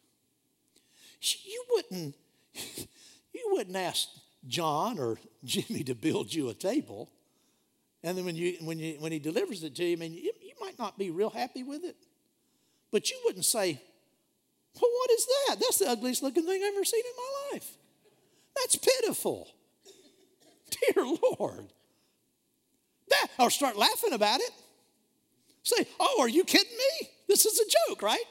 You 1.21 1.63
wouldn't, 1.71 2.15
you 3.33 3.47
wouldn't 3.47 3.77
ask 3.77 4.09
John 4.47 4.99
or 4.99 5.17
Jimmy 5.43 5.83
to 5.85 5.95
build 5.95 6.31
you 6.31 6.49
a 6.49 6.53
table. 6.53 7.09
And 8.03 8.15
then 8.15 8.25
when, 8.25 8.35
you, 8.35 8.57
when, 8.61 8.77
you, 8.77 8.97
when 8.99 9.11
he 9.11 9.17
delivers 9.17 9.63
it 9.63 9.73
to 9.77 9.85
you, 9.85 9.93
I 9.93 9.99
mean, 9.99 10.13
you, 10.13 10.33
you 10.39 10.53
might 10.61 10.77
not 10.77 10.99
be 10.99 11.09
real 11.09 11.31
happy 11.31 11.63
with 11.63 11.83
it. 11.83 11.95
But 12.91 13.09
you 13.09 13.19
wouldn't 13.25 13.45
say, 13.45 13.81
well, 14.79 14.91
what 14.91 15.11
is 15.11 15.25
that? 15.25 15.55
That's 15.59 15.79
the 15.79 15.89
ugliest 15.89 16.23
looking 16.23 16.43
thing 16.43 16.61
I've 16.63 16.73
ever 16.75 16.85
seen 16.85 17.03
in 17.05 17.11
my 17.17 17.53
life. 17.53 17.71
That's 18.55 18.75
pitiful. 18.75 19.47
Dear 20.93 21.05
Lord. 21.39 21.67
That, 23.09 23.27
or 23.39 23.49
start 23.49 23.77
laughing 23.77 24.13
about 24.13 24.39
it. 24.39 24.51
Say, 25.63 25.85
oh, 25.99 26.17
are 26.19 26.29
you 26.29 26.43
kidding 26.43 26.77
me? 26.77 27.09
This 27.27 27.45
is 27.45 27.59
a 27.59 27.89
joke, 27.89 28.01
right? 28.01 28.23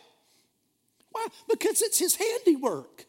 Why? 1.10 1.26
Because 1.48 1.82
it's 1.82 1.98
his 1.98 2.16
handiwork. 2.16 3.04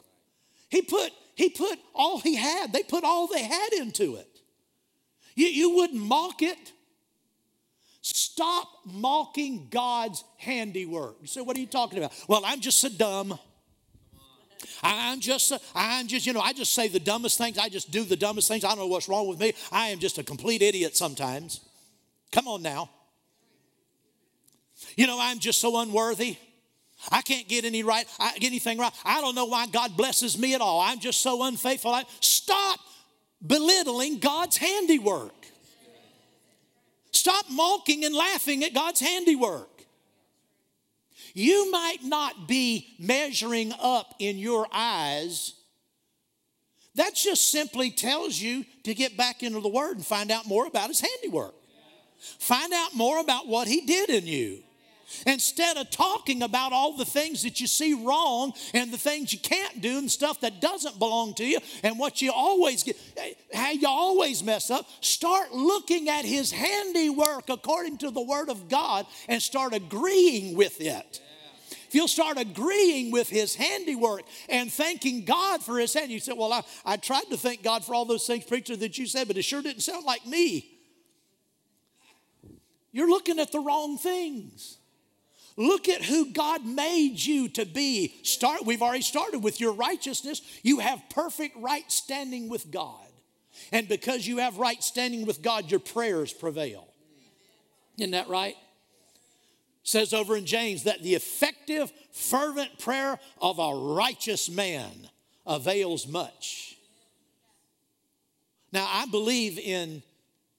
He 0.69 0.81
put, 0.81 1.11
he 1.35 1.49
put 1.49 1.79
all 1.93 2.19
he 2.19 2.35
had, 2.35 2.71
they 2.73 2.83
put 2.83 3.03
all 3.03 3.27
they 3.27 3.43
had 3.43 3.73
into 3.73 4.15
it. 4.15 4.27
You, 5.35 5.47
you 5.47 5.75
wouldn't 5.75 6.01
mock 6.01 6.41
it. 6.41 6.71
Stop 8.01 8.67
mocking 8.85 9.67
God's 9.69 10.23
handiwork. 10.37 11.17
You 11.21 11.27
say, 11.27 11.41
what 11.41 11.55
are 11.55 11.59
you 11.59 11.67
talking 11.67 11.99
about? 11.99 12.13
Well, 12.27 12.41
I'm 12.43 12.59
just 12.59 12.79
so 12.79 12.89
dumb. 12.89 13.37
I'm 14.83 15.19
just, 15.19 15.53
I'm 15.75 16.07
just, 16.07 16.25
you 16.25 16.33
know, 16.33 16.39
I 16.39 16.53
just 16.53 16.73
say 16.73 16.87
the 16.87 16.99
dumbest 16.99 17.37
things. 17.37 17.57
I 17.57 17.69
just 17.69 17.91
do 17.91 18.03
the 18.03 18.15
dumbest 18.15 18.47
things. 18.47 18.63
I 18.63 18.69
don't 18.69 18.79
know 18.79 18.87
what's 18.87 19.07
wrong 19.07 19.27
with 19.27 19.39
me. 19.39 19.53
I 19.71 19.87
am 19.87 19.99
just 19.99 20.17
a 20.17 20.23
complete 20.23 20.61
idiot 20.61 20.95
sometimes. 20.97 21.61
Come 22.31 22.47
on 22.47 22.61
now. 22.61 22.89
You 24.95 25.07
know, 25.07 25.17
I'm 25.19 25.39
just 25.39 25.61
so 25.61 25.79
unworthy. 25.79 26.37
I 27.11 27.21
can't 27.21 27.47
get 27.47 27.65
any 27.65 27.83
right, 27.83 28.05
anything 28.41 28.77
right. 28.77 28.93
I 29.03 29.21
don't 29.21 29.35
know 29.35 29.45
why 29.45 29.67
God 29.67 29.97
blesses 29.97 30.37
me 30.37 30.53
at 30.53 30.61
all. 30.61 30.79
I'm 30.79 30.99
just 30.99 31.21
so 31.21 31.43
unfaithful. 31.43 31.91
I, 31.91 32.03
Stop 32.19 32.79
belittling 33.45 34.19
God's 34.19 34.57
handiwork. 34.57 35.33
Stop 37.11 37.45
mocking 37.49 38.05
and 38.05 38.15
laughing 38.15 38.63
at 38.63 38.73
God's 38.73 38.99
handiwork. 38.99 39.85
You 41.33 41.71
might 41.71 42.03
not 42.03 42.47
be 42.47 42.95
measuring 42.99 43.73
up 43.81 44.15
in 44.19 44.37
your 44.37 44.67
eyes. 44.73 45.53
That 46.95 47.15
just 47.15 47.49
simply 47.49 47.91
tells 47.91 48.39
you 48.39 48.65
to 48.83 48.93
get 48.93 49.15
back 49.15 49.43
into 49.43 49.61
the 49.61 49.69
Word 49.69 49.97
and 49.97 50.05
find 50.05 50.31
out 50.31 50.45
more 50.45 50.65
about 50.65 50.89
His 50.89 50.99
handiwork. 50.99 51.55
Find 52.39 52.73
out 52.73 52.95
more 52.95 53.19
about 53.19 53.47
what 53.47 53.67
He 53.67 53.81
did 53.81 54.09
in 54.09 54.27
you. 54.27 54.63
Instead 55.25 55.77
of 55.77 55.89
talking 55.89 56.41
about 56.41 56.71
all 56.73 56.97
the 56.97 57.05
things 57.05 57.43
that 57.43 57.59
you 57.59 57.67
see 57.67 57.93
wrong 57.93 58.53
and 58.73 58.91
the 58.91 58.97
things 58.97 59.33
you 59.33 59.39
can't 59.39 59.81
do 59.81 59.97
and 59.97 60.09
stuff 60.09 60.41
that 60.41 60.61
doesn't 60.61 60.99
belong 60.99 61.33
to 61.35 61.45
you 61.45 61.59
and 61.83 61.97
what 61.99 62.21
you 62.21 62.31
always 62.31 62.83
get, 62.83 62.97
how 63.53 63.71
you 63.71 63.87
always 63.87 64.43
mess 64.43 64.69
up, 64.69 64.87
start 65.01 65.51
looking 65.53 66.09
at 66.09 66.25
his 66.25 66.51
handiwork 66.51 67.49
according 67.49 67.97
to 67.97 68.11
the 68.11 68.21
word 68.21 68.49
of 68.49 68.69
God 68.69 69.05
and 69.27 69.41
start 69.41 69.73
agreeing 69.73 70.55
with 70.55 70.81
it. 70.81 71.21
If 71.91 71.95
you'll 71.95 72.07
start 72.07 72.37
agreeing 72.37 73.11
with 73.11 73.27
his 73.27 73.53
handiwork 73.53 74.21
and 74.47 74.71
thanking 74.71 75.25
God 75.25 75.61
for 75.61 75.77
his 75.77 75.93
hand, 75.93 76.09
you 76.09 76.21
say, 76.21 76.31
Well, 76.31 76.53
I, 76.53 76.63
I 76.85 76.95
tried 76.95 77.25
to 77.31 77.37
thank 77.37 77.63
God 77.63 77.83
for 77.83 77.93
all 77.93 78.05
those 78.05 78.25
things, 78.25 78.45
preacher, 78.45 78.77
that 78.77 78.97
you 78.97 79.05
said, 79.05 79.27
but 79.27 79.35
it 79.35 79.41
sure 79.41 79.61
didn't 79.61 79.81
sound 79.81 80.05
like 80.05 80.25
me. 80.25 80.79
You're 82.93 83.09
looking 83.09 83.39
at 83.39 83.51
the 83.51 83.59
wrong 83.59 83.97
things. 83.97 84.77
Look 85.57 85.89
at 85.89 86.03
who 86.03 86.31
God 86.31 86.65
made 86.65 87.19
you 87.19 87.49
to 87.49 87.65
be. 87.65 88.15
Start, 88.23 88.65
we've 88.65 88.81
already 88.81 89.03
started 89.03 89.39
with 89.39 89.59
your 89.59 89.73
righteousness. 89.73 90.41
You 90.63 90.79
have 90.79 91.01
perfect 91.09 91.57
right 91.57 91.89
standing 91.91 92.49
with 92.49 92.71
God. 92.71 93.05
And 93.71 93.87
because 93.87 94.25
you 94.25 94.37
have 94.37 94.57
right 94.57 94.81
standing 94.81 95.25
with 95.25 95.41
God, 95.41 95.69
your 95.69 95.79
prayers 95.79 96.33
prevail. 96.33 96.87
Isn't 97.97 98.11
that 98.11 98.29
right? 98.29 98.55
says 99.83 100.13
over 100.13 100.35
in 100.35 100.45
James 100.45 100.83
that 100.83 101.01
the 101.01 101.15
effective, 101.15 101.91
fervent 102.11 102.79
prayer 102.79 103.19
of 103.41 103.59
a 103.59 103.93
righteous 103.95 104.49
man 104.49 105.09
avails 105.45 106.07
much. 106.07 106.77
Now, 108.71 108.87
I 108.89 109.05
believe 109.07 109.59
in 109.59 110.01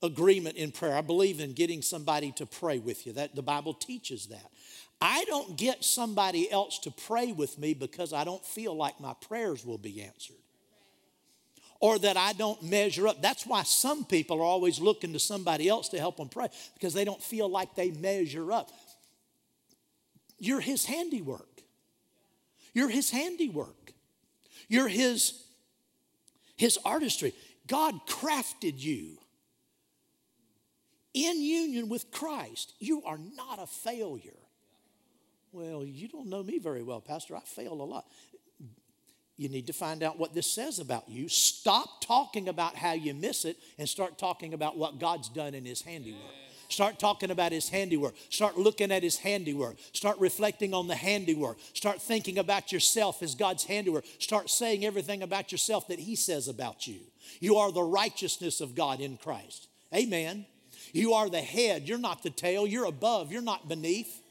agreement 0.03 0.57
in 0.57 0.71
prayer. 0.71 0.95
I 0.95 1.01
believe 1.01 1.39
in 1.39 1.53
getting 1.53 1.81
somebody 1.81 2.31
to 2.33 2.45
pray 2.45 2.77
with 2.77 3.07
you. 3.07 3.13
That 3.13 3.35
the 3.35 3.41
Bible 3.41 3.73
teaches 3.73 4.27
that. 4.27 4.51
I 5.05 5.25
don't 5.25 5.57
get 5.57 5.83
somebody 5.83 6.49
else 6.49 6.79
to 6.79 6.91
pray 6.91 7.33
with 7.33 7.59
me 7.59 7.73
because 7.73 8.13
I 8.13 8.23
don't 8.23 8.43
feel 8.45 8.73
like 8.73 9.01
my 9.01 9.13
prayers 9.27 9.65
will 9.65 9.77
be 9.77 10.01
answered 10.01 10.37
or 11.81 11.99
that 11.99 12.15
I 12.15 12.31
don't 12.31 12.63
measure 12.63 13.09
up. 13.09 13.21
That's 13.21 13.45
why 13.45 13.63
some 13.63 14.05
people 14.05 14.39
are 14.39 14.45
always 14.45 14.79
looking 14.79 15.11
to 15.11 15.19
somebody 15.19 15.67
else 15.67 15.89
to 15.89 15.99
help 15.99 16.15
them 16.15 16.29
pray 16.29 16.47
because 16.75 16.93
they 16.93 17.03
don't 17.03 17.21
feel 17.21 17.49
like 17.49 17.75
they 17.75 17.91
measure 17.91 18.49
up. 18.53 18.71
You're 20.39 20.61
his 20.61 20.85
handiwork. 20.85 21.63
You're 22.73 22.87
his 22.87 23.09
handiwork. 23.09 23.91
You're 24.69 24.87
his 24.87 25.43
his 26.55 26.79
artistry. 26.85 27.33
God 27.67 28.07
crafted 28.07 28.79
you 28.79 29.17
in 31.13 31.41
union 31.41 31.89
with 31.89 32.09
Christ. 32.09 32.73
You 32.79 33.03
are 33.03 33.17
not 33.17 33.59
a 33.61 33.67
failure. 33.67 34.31
Well, 35.53 35.85
you 35.85 36.07
don't 36.07 36.27
know 36.27 36.41
me 36.41 36.57
very 36.57 36.81
well, 36.81 36.99
Pastor. 36.99 37.35
I 37.35 37.41
fail 37.41 37.73
a 37.73 37.83
lot. 37.83 38.05
You 39.37 39.49
need 39.49 39.67
to 39.67 39.73
find 39.73 40.01
out 40.01 40.17
what 40.17 40.33
this 40.33 40.51
says 40.51 40.79
about 40.79 41.07
you. 41.07 41.29
Stop 41.29 42.01
talking 42.01 42.49
about 42.49 42.75
how 42.75 42.93
you 42.93 43.13
miss 43.13 43.45
it 43.45 43.57
and 43.77 43.87
start 43.87 44.17
talking 44.17 44.55
about 44.55 44.77
what 44.77 44.99
God's 44.99 45.29
done 45.29 45.53
in 45.53 45.63
His 45.63 45.83
handiwork. 45.83 46.21
Start 46.69 46.97
talking 46.97 47.29
about 47.29 47.51
His 47.51 47.69
handiwork. 47.69 48.15
Start 48.29 48.57
looking 48.57 48.91
at 48.91 49.03
His 49.03 49.17
handiwork. 49.17 49.75
Start 49.91 50.17
reflecting 50.19 50.73
on 50.73 50.87
the 50.87 50.95
handiwork. 50.95 51.57
Start 51.73 52.01
thinking 52.01 52.39
about 52.39 52.71
yourself 52.71 53.21
as 53.21 53.35
God's 53.35 53.63
handiwork. 53.63 54.05
Start 54.17 54.49
saying 54.49 54.83
everything 54.83 55.21
about 55.21 55.51
yourself 55.51 55.87
that 55.87 55.99
He 55.99 56.15
says 56.15 56.47
about 56.47 56.87
you. 56.87 56.99
You 57.39 57.57
are 57.57 57.71
the 57.71 57.83
righteousness 57.83 58.59
of 58.59 58.73
God 58.73 59.01
in 59.01 59.17
Christ. 59.17 59.67
Amen. 59.93 60.47
You 60.93 61.13
are 61.13 61.29
the 61.29 61.41
head. 61.41 61.87
You're 61.87 61.99
not 61.99 62.23
the 62.23 62.31
tail. 62.31 62.65
You're 62.65 62.85
above. 62.85 63.31
You're 63.31 63.43
not 63.43 63.67
beneath. 63.67 64.22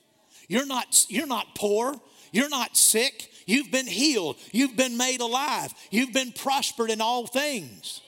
You're 0.53 0.67
not, 0.67 1.07
you're 1.09 1.27
not 1.27 1.55
poor. 1.55 1.99
You're 2.31 2.51
not 2.51 2.77
sick. 2.77 3.31
You've 3.47 3.71
been 3.71 3.87
healed. 3.87 4.37
You've 4.53 4.77
been 4.77 4.99
made 4.99 5.23
alive. 5.23 5.73
You've 5.91 6.13
been 6.13 6.31
prospered 6.31 6.91
in 6.91 7.01
all 7.01 7.27
things. 7.27 8.03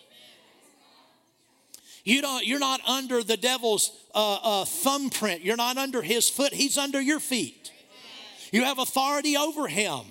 You 2.05 2.21
don't, 2.21 2.47
you're 2.47 2.59
not 2.59 2.87
under 2.87 3.23
the 3.23 3.39
devil's 3.39 3.93
uh, 4.15 4.35
uh, 4.43 4.65
thumbprint. 4.67 5.41
You're 5.41 5.57
not 5.57 5.79
under 5.79 6.03
his 6.03 6.29
foot. 6.29 6.53
He's 6.53 6.77
under 6.77 7.01
your 7.01 7.19
feet. 7.19 7.73
You 8.53 8.65
have 8.65 8.79
authority 8.79 9.39
over 9.39 9.67
him. 9.67 10.03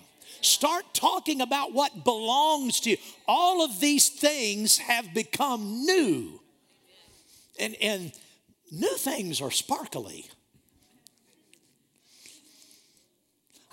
Start 0.42 0.86
talking 0.96 1.40
about 1.40 1.72
what 1.72 2.04
belongs 2.04 2.80
to 2.80 2.90
you. 2.90 2.98
All 3.28 3.64
of 3.64 3.80
these 3.80 4.10
things 4.10 4.80
have 4.80 5.14
become 5.14 5.86
new. 5.86 6.42
And, 7.60 7.76
and 7.80 8.12
new 8.72 8.96
things 8.96 9.40
are 9.40 9.52
sparkly. 9.52 10.32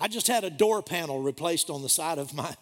I 0.01 0.07
just 0.07 0.25
had 0.25 0.43
a 0.43 0.49
door 0.49 0.81
panel 0.81 1.21
replaced 1.21 1.69
on 1.69 1.83
the 1.83 1.89
side 1.89 2.17
of 2.17 2.33
my 2.33 2.55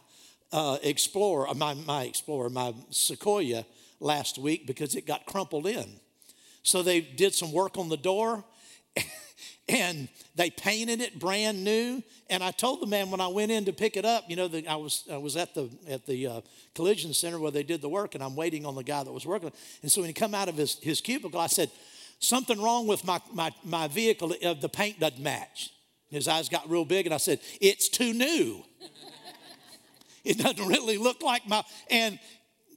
uh, 0.51 0.77
Explorer, 0.83 1.47
uh, 1.47 1.53
my, 1.53 1.73
my 1.73 2.03
Explorer, 2.03 2.49
my 2.49 2.73
Sequoia 2.89 3.65
last 4.01 4.37
week 4.37 4.67
because 4.67 4.93
it 4.93 5.07
got 5.07 5.25
crumpled 5.25 5.65
in. 5.65 5.87
So 6.63 6.83
they 6.83 6.99
did 6.99 7.33
some 7.33 7.53
work 7.53 7.77
on 7.77 7.87
the 7.87 7.95
door 7.95 8.43
and 9.69 10.09
they 10.35 10.49
painted 10.49 10.99
it 10.99 11.17
brand 11.17 11.63
new. 11.63 12.03
And 12.29 12.43
I 12.43 12.51
told 12.51 12.81
the 12.81 12.87
man 12.87 13.09
when 13.09 13.21
I 13.21 13.27
went 13.27 13.51
in 13.51 13.63
to 13.65 13.73
pick 13.73 13.95
it 13.95 14.03
up, 14.03 14.25
you 14.27 14.35
know, 14.35 14.49
the, 14.49 14.67
I 14.67 14.75
was 14.75 15.05
I 15.09 15.15
was 15.15 15.37
at 15.37 15.55
the 15.55 15.69
at 15.87 16.05
the 16.05 16.27
uh, 16.27 16.41
collision 16.75 17.13
center 17.13 17.39
where 17.39 17.51
they 17.51 17.63
did 17.63 17.81
the 17.81 17.89
work, 17.89 18.15
and 18.15 18.23
I'm 18.23 18.35
waiting 18.35 18.65
on 18.65 18.75
the 18.75 18.83
guy 18.83 19.01
that 19.01 19.11
was 19.11 19.25
working. 19.25 19.53
And 19.81 19.89
so 19.89 20.01
when 20.01 20.09
he 20.09 20.13
come 20.13 20.35
out 20.35 20.49
of 20.49 20.57
his, 20.57 20.77
his 20.79 20.99
cubicle, 20.99 21.39
I 21.39 21.47
said, 21.47 21.71
"Something 22.19 22.61
wrong 22.61 22.85
with 22.85 23.05
my 23.05 23.21
my 23.33 23.51
my 23.63 23.87
vehicle? 23.87 24.35
Uh, 24.43 24.55
the 24.55 24.69
paint 24.69 24.99
doesn't 24.99 25.23
match." 25.23 25.71
His 26.09 26.27
eyes 26.27 26.49
got 26.49 26.69
real 26.69 26.85
big, 26.85 27.05
and 27.05 27.13
I 27.13 27.17
said, 27.17 27.39
It's 27.61 27.87
too 27.87 28.13
new. 28.13 28.63
it 30.23 30.37
doesn't 30.37 30.67
really 30.67 30.97
look 30.97 31.21
like 31.21 31.47
my. 31.47 31.63
And 31.89 32.19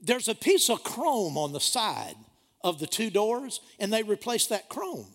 there's 0.03 0.29
a 0.29 0.35
piece 0.35 0.69
of 0.69 0.83
chrome 0.85 1.39
on 1.39 1.53
the 1.53 1.61
side 1.61 2.17
of 2.63 2.79
the 2.79 2.87
two 2.87 3.11
doors, 3.11 3.61
and 3.79 3.93
they 3.93 4.03
replaced 4.03 4.51
that 4.51 4.69
chrome. 4.69 5.07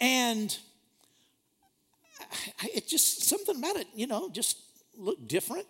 And 0.00 0.56
it 2.64 2.88
just, 2.88 3.24
something 3.24 3.56
about 3.56 3.76
it, 3.76 3.86
you 3.94 4.06
know, 4.06 4.30
just 4.30 4.58
looked 4.96 5.28
different. 5.28 5.66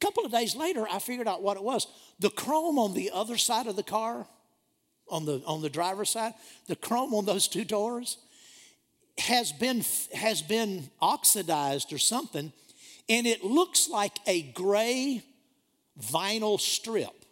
A 0.00 0.04
couple 0.04 0.24
of 0.24 0.32
days 0.32 0.54
later, 0.54 0.86
I 0.90 0.98
figured 0.98 1.28
out 1.28 1.42
what 1.42 1.56
it 1.56 1.62
was. 1.62 1.86
The 2.18 2.30
chrome 2.30 2.78
on 2.78 2.94
the 2.94 3.10
other 3.12 3.36
side 3.36 3.66
of 3.66 3.76
the 3.76 3.82
car, 3.82 4.26
on 5.08 5.24
the, 5.24 5.42
on 5.46 5.62
the 5.62 5.70
driver's 5.70 6.10
side, 6.10 6.34
the 6.66 6.76
chrome 6.76 7.14
on 7.14 7.24
those 7.24 7.48
two 7.48 7.64
doors, 7.64 8.18
has 9.18 9.52
been, 9.52 9.84
has 10.12 10.42
been 10.42 10.90
oxidized 11.00 11.92
or 11.92 11.98
something, 11.98 12.52
and 13.08 13.26
it 13.26 13.44
looks 13.44 13.88
like 13.88 14.18
a 14.26 14.42
gray 14.42 15.22
vinyl 16.00 16.58
strip. 16.58 17.24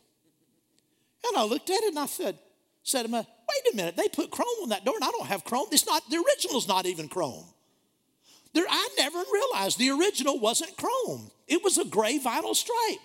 And 1.27 1.37
I 1.37 1.45
looked 1.45 1.71
at 1.71 1.83
it 1.83 1.91
and 1.91 1.99
I 1.99 2.07
said, 2.07 2.39
said 2.83 3.05
to 3.05 3.09
myself, 3.09 3.29
wait 3.49 3.73
a 3.73 3.77
minute, 3.77 3.97
they 3.97 4.09
put 4.09 4.31
chrome 4.31 4.49
on 4.63 4.69
that 4.71 4.85
door 4.85 4.95
and 4.95 5.05
I 5.05 5.11
don't 5.11 5.27
have 5.27 5.45
chrome. 5.45 5.67
It's 5.71 5.87
not, 5.87 6.03
the 6.11 6.17
original's 6.17 6.69
not 6.69 6.87
even 6.87 7.09
chrome. 7.09 7.45
There, 8.55 8.67
I 8.69 8.89
never 8.99 9.23
realized 9.33 9.79
the 9.79 9.91
original 9.91 10.39
wasn't 10.39 10.77
chrome. 10.77 11.31
It 11.49 11.63
was 11.65 11.79
a 11.79 11.85
gray 11.85 12.19
vinyl 12.19 12.55
stripe. 12.55 13.01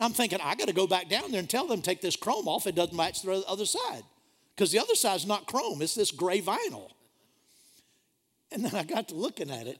I'm 0.00 0.12
thinking, 0.12 0.40
I 0.42 0.54
got 0.54 0.68
to 0.68 0.74
go 0.74 0.86
back 0.86 1.08
down 1.08 1.30
there 1.30 1.40
and 1.40 1.50
tell 1.50 1.66
them 1.66 1.82
take 1.82 2.00
this 2.00 2.16
chrome 2.16 2.48
off. 2.48 2.66
It 2.66 2.74
doesn't 2.74 2.96
match 2.96 3.22
the 3.22 3.44
other 3.46 3.66
side. 3.66 4.02
Because 4.54 4.72
the 4.72 4.78
other 4.78 4.94
side's 4.94 5.26
not 5.26 5.46
chrome, 5.46 5.82
it's 5.82 5.94
this 5.94 6.10
gray 6.10 6.40
vinyl. 6.40 6.90
And 8.50 8.64
then 8.64 8.74
I 8.74 8.82
got 8.82 9.08
to 9.08 9.14
looking 9.14 9.50
at 9.50 9.66
it, 9.66 9.78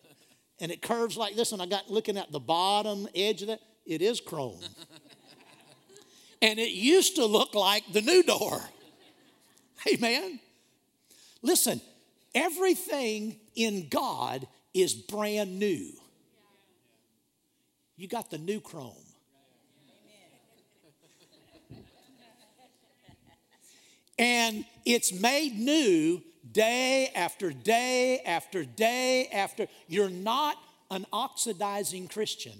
and 0.61 0.71
it 0.71 0.83
curves 0.83 1.17
like 1.17 1.37
this, 1.37 1.53
and 1.53 1.63
I 1.63 1.67
got 1.67 1.91
looking 1.91 2.19
at 2.19 2.31
the 2.31 2.41
bottom 2.41 3.09
edge 3.15 3.43
of 3.43 3.49
it. 3.49 3.61
It 3.87 4.03
is 4.03 4.21
chrome. 4.21 4.61
and 6.43 6.59
it 6.59 6.73
used 6.73 7.17
to 7.17 7.25
look 7.25 7.55
like 7.55 7.85
the 7.93 8.03
new 8.03 8.23
door. 8.23 8.61
Amen. 9.93 10.41
Listen, 11.41 11.81
everything 12.35 13.39
in 13.55 13.89
God 13.89 14.47
is 14.75 14.95
brand 14.95 15.59
new. 15.59 15.93
You 17.97 18.07
got 18.07 18.31
the 18.31 18.39
new 18.39 18.61
chrome. 18.61 18.95
And 24.19 24.65
it's 24.85 25.13
made 25.13 25.59
new 25.59 26.23
day 26.53 27.11
after 27.15 27.51
day 27.51 28.21
after 28.25 28.65
day 28.65 29.29
after. 29.33 29.67
You're 29.87 30.11
not 30.11 30.57
an 30.91 31.07
oxidizing 31.13 32.09
Christian. 32.09 32.59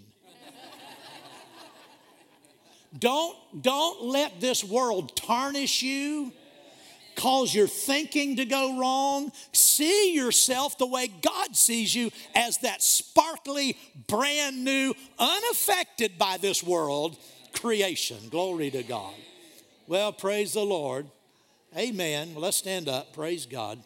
don't, 2.99 3.37
don't 3.63 4.05
let 4.05 4.41
this 4.41 4.63
world 4.63 5.17
tarnish 5.17 5.83
you, 5.83 6.33
cause 7.17 7.55
your 7.55 7.67
thinking 7.67 8.37
to 8.37 8.45
go 8.45 8.79
wrong. 8.79 9.33
See 9.53 10.15
yourself 10.15 10.79
the 10.79 10.87
way 10.87 11.09
God 11.09 11.57
sees 11.57 11.95
you 11.95 12.11
as 12.35 12.59
that 12.59 12.83
sparkly, 12.83 13.77
brand 14.07 14.65
new, 14.65 14.95
unaffected 15.19 16.19
by 16.19 16.37
this 16.37 16.63
world 16.63 17.17
creation. 17.55 18.19
Glory 18.31 18.71
to 18.71 18.83
God. 18.83 19.15
Well, 19.87 20.13
praise 20.13 20.53
the 20.53 20.65
Lord. 20.65 21.07
Amen. 21.77 22.33
Well, 22.33 22.43
let's 22.45 22.57
stand 22.57 22.89
up. 22.89 23.13
Praise 23.13 23.45
God. 23.47 23.79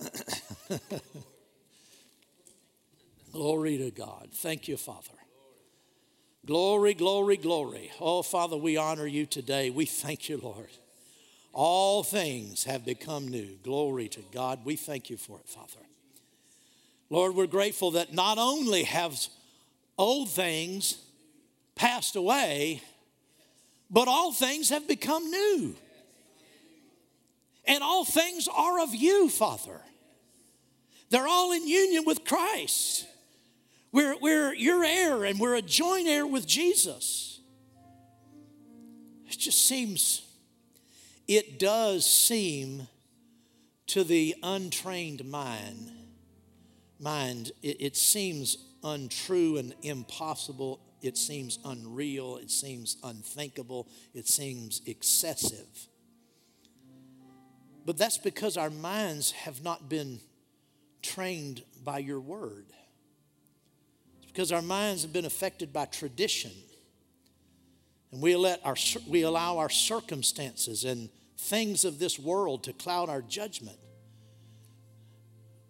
glory 3.32 3.78
to 3.78 3.90
God. 3.90 4.28
Thank 4.32 4.68
you, 4.68 4.76
Father. 4.76 5.10
Glory, 6.46 6.94
glory, 6.94 7.36
glory. 7.36 7.90
Oh, 8.00 8.22
Father, 8.22 8.56
we 8.56 8.76
honor 8.76 9.06
you 9.06 9.26
today. 9.26 9.70
We 9.70 9.84
thank 9.84 10.28
you, 10.28 10.38
Lord. 10.42 10.70
All 11.52 12.04
things 12.04 12.64
have 12.64 12.84
become 12.84 13.26
new. 13.26 13.58
Glory 13.64 14.08
to 14.08 14.20
God. 14.32 14.64
We 14.64 14.76
thank 14.76 15.10
you 15.10 15.16
for 15.16 15.38
it, 15.40 15.48
Father. 15.48 15.84
Lord, 17.10 17.34
we're 17.34 17.46
grateful 17.46 17.90
that 17.92 18.12
not 18.12 18.38
only 18.38 18.84
have 18.84 19.18
old 19.98 20.30
things 20.30 20.98
passed 21.74 22.16
away, 22.16 22.82
but 23.90 24.06
all 24.06 24.32
things 24.32 24.68
have 24.68 24.86
become 24.86 25.28
new. 25.30 25.74
And 27.68 27.84
all 27.84 28.04
things 28.04 28.48
are 28.48 28.80
of 28.80 28.94
you, 28.94 29.28
Father. 29.28 29.80
They're 31.10 31.28
all 31.28 31.52
in 31.52 31.68
union 31.68 32.04
with 32.06 32.24
Christ. 32.24 33.06
We're, 33.92 34.16
we're 34.18 34.54
your 34.54 34.82
heir 34.82 35.24
and 35.24 35.38
we're 35.38 35.54
a 35.54 35.62
joint 35.62 36.08
heir 36.08 36.26
with 36.26 36.46
Jesus. 36.46 37.40
It 39.26 39.38
just 39.38 39.66
seems, 39.66 40.22
it 41.26 41.58
does 41.58 42.08
seem 42.08 42.88
to 43.88 44.02
the 44.02 44.34
untrained 44.42 45.24
mind, 45.24 45.92
mind, 46.98 47.52
it, 47.62 47.76
it 47.80 47.96
seems 47.96 48.58
untrue 48.82 49.58
and 49.58 49.74
impossible. 49.82 50.80
It 51.02 51.16
seems 51.16 51.58
unreal. 51.64 52.38
It 52.38 52.50
seems 52.50 52.96
unthinkable. 53.04 53.88
It 54.14 54.26
seems 54.26 54.82
excessive. 54.86 55.88
But 57.88 57.96
that's 57.96 58.18
because 58.18 58.58
our 58.58 58.68
minds 58.68 59.30
have 59.30 59.64
not 59.64 59.88
been 59.88 60.20
trained 61.00 61.62
by 61.82 62.00
your 62.00 62.20
word. 62.20 62.66
It's 64.18 64.26
because 64.26 64.52
our 64.52 64.60
minds 64.60 65.00
have 65.04 65.12
been 65.14 65.24
affected 65.24 65.72
by 65.72 65.86
tradition. 65.86 66.50
And 68.12 68.20
we, 68.20 68.36
let 68.36 68.60
our, 68.62 68.76
we 69.08 69.22
allow 69.22 69.56
our 69.56 69.70
circumstances 69.70 70.84
and 70.84 71.08
things 71.38 71.86
of 71.86 71.98
this 71.98 72.18
world 72.18 72.64
to 72.64 72.74
cloud 72.74 73.08
our 73.08 73.22
judgment 73.22 73.78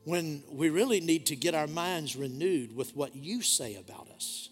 when 0.03 0.43
we 0.51 0.71
really 0.71 0.99
need 0.99 1.25
to 1.27 1.37
get 1.37 1.55
our 1.55 1.69
minds 1.69 2.17
renewed 2.17 2.75
with 2.75 2.97
what 2.97 3.15
you 3.15 3.43
say 3.43 3.77
about 3.77 4.09
us. 4.11 4.49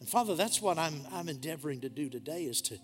And 0.00 0.08
Father, 0.08 0.34
that's 0.34 0.60
what 0.60 0.78
I'm, 0.78 1.02
I'm 1.12 1.28
endeavoring 1.28 1.82
to 1.82 1.88
do 1.88 2.10
today 2.10 2.42
is 2.42 2.60
to 2.62 2.76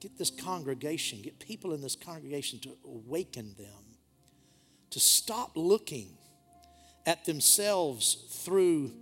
get 0.00 0.16
this 0.16 0.30
congregation, 0.30 1.20
get 1.22 1.38
people 1.38 1.72
in 1.72 1.80
this 1.80 1.96
congregation 1.96 2.58
to 2.60 2.76
awaken 2.84 3.54
them, 3.58 3.96
to 4.90 5.00
stop 5.00 5.52
looking 5.54 6.16
at 7.06 7.24
themselves 7.24 8.42
through 8.44 8.92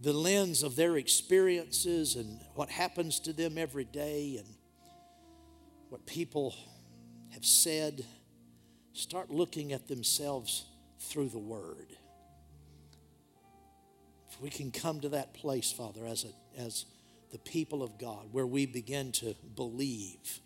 the 0.00 0.12
lens 0.12 0.62
of 0.62 0.76
their 0.76 0.96
experiences 0.96 2.14
and 2.14 2.40
what 2.54 2.68
happens 2.68 3.18
to 3.20 3.32
them 3.32 3.58
every 3.58 3.84
day 3.84 4.36
and 4.38 4.46
what 5.88 6.06
people 6.06 6.54
have 7.30 7.44
said. 7.44 8.04
Start 8.92 9.30
looking 9.30 9.72
at 9.72 9.88
themselves 9.88 10.66
through 10.98 11.28
the 11.28 11.38
Word. 11.38 11.96
If 14.30 14.40
we 14.40 14.50
can 14.50 14.70
come 14.70 15.00
to 15.00 15.08
that 15.10 15.34
place, 15.34 15.72
Father, 15.72 16.06
as 16.06 16.24
a, 16.24 16.60
as 16.60 16.84
the 17.30 17.38
people 17.38 17.82
of 17.82 17.98
God, 17.98 18.28
where 18.32 18.46
we 18.46 18.66
begin 18.66 19.12
to 19.12 19.34
believe 19.54 20.40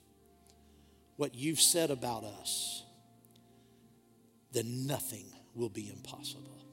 what 1.16 1.34
you've 1.34 1.60
said 1.60 1.90
about 1.90 2.24
us, 2.24 2.82
then 4.52 4.86
nothing 4.86 5.26
will 5.54 5.68
be 5.68 5.88
impossible. 5.88 6.64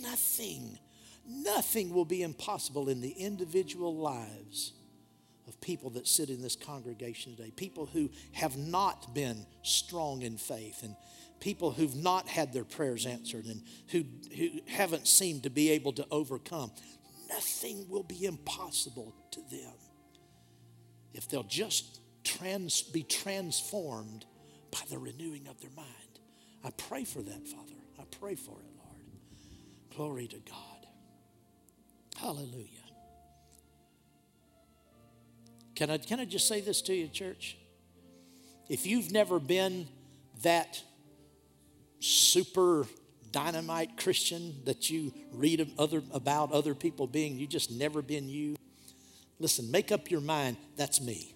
Nothing, 0.00 0.78
nothing 1.26 1.94
will 1.94 2.04
be 2.04 2.22
impossible 2.22 2.88
in 2.88 3.00
the 3.00 3.10
individual 3.10 3.96
lives 3.96 4.72
of 5.48 5.60
people 5.60 5.90
that 5.90 6.06
sit 6.06 6.30
in 6.30 6.42
this 6.42 6.56
congregation 6.56 7.34
today. 7.34 7.50
People 7.50 7.86
who 7.86 8.10
have 8.32 8.56
not 8.56 9.14
been 9.14 9.46
strong 9.62 10.22
in 10.22 10.36
faith 10.36 10.82
and 10.82 10.94
people 11.40 11.72
who've 11.72 11.96
not 11.96 12.28
had 12.28 12.52
their 12.52 12.64
prayers 12.64 13.04
answered 13.04 13.46
and 13.46 13.62
who, 13.88 14.04
who 14.36 14.48
haven't 14.66 15.08
seemed 15.08 15.42
to 15.42 15.50
be 15.50 15.70
able 15.70 15.92
to 15.92 16.06
overcome 16.10 16.70
nothing 17.32 17.86
will 17.88 18.02
be 18.02 18.24
impossible 18.24 19.14
to 19.30 19.40
them 19.50 19.74
if 21.14 21.28
they'll 21.28 21.42
just 21.42 22.00
trans, 22.24 22.82
be 22.82 23.02
transformed 23.02 24.24
by 24.70 24.80
the 24.90 24.98
renewing 24.98 25.46
of 25.48 25.60
their 25.60 25.70
mind. 25.76 25.88
I 26.64 26.70
pray 26.70 27.04
for 27.04 27.20
that, 27.22 27.46
Father. 27.46 27.74
I 27.98 28.04
pray 28.18 28.34
for 28.34 28.52
it, 28.60 28.70
Lord. 28.78 29.04
Glory 29.94 30.26
to 30.28 30.38
God. 30.38 30.86
Hallelujah. 32.16 32.68
Can 35.74 35.90
I, 35.90 35.98
can 35.98 36.20
I 36.20 36.24
just 36.24 36.46
say 36.46 36.60
this 36.60 36.82
to 36.82 36.94
you, 36.94 37.08
church? 37.08 37.56
If 38.68 38.86
you've 38.86 39.10
never 39.10 39.38
been 39.38 39.88
that 40.42 40.80
super 41.98 42.86
dynamite 43.32 43.96
Christian 43.96 44.54
that 44.64 44.90
you 44.90 45.12
read 45.32 45.72
other, 45.78 46.02
about 46.12 46.52
other 46.52 46.74
people 46.74 47.06
being, 47.06 47.38
you 47.38 47.46
just 47.46 47.70
never 47.70 48.02
been 48.02 48.28
you. 48.28 48.56
Listen, 49.38 49.70
make 49.70 49.90
up 49.90 50.10
your 50.10 50.20
mind, 50.20 50.56
that's 50.76 51.00
me. 51.00 51.34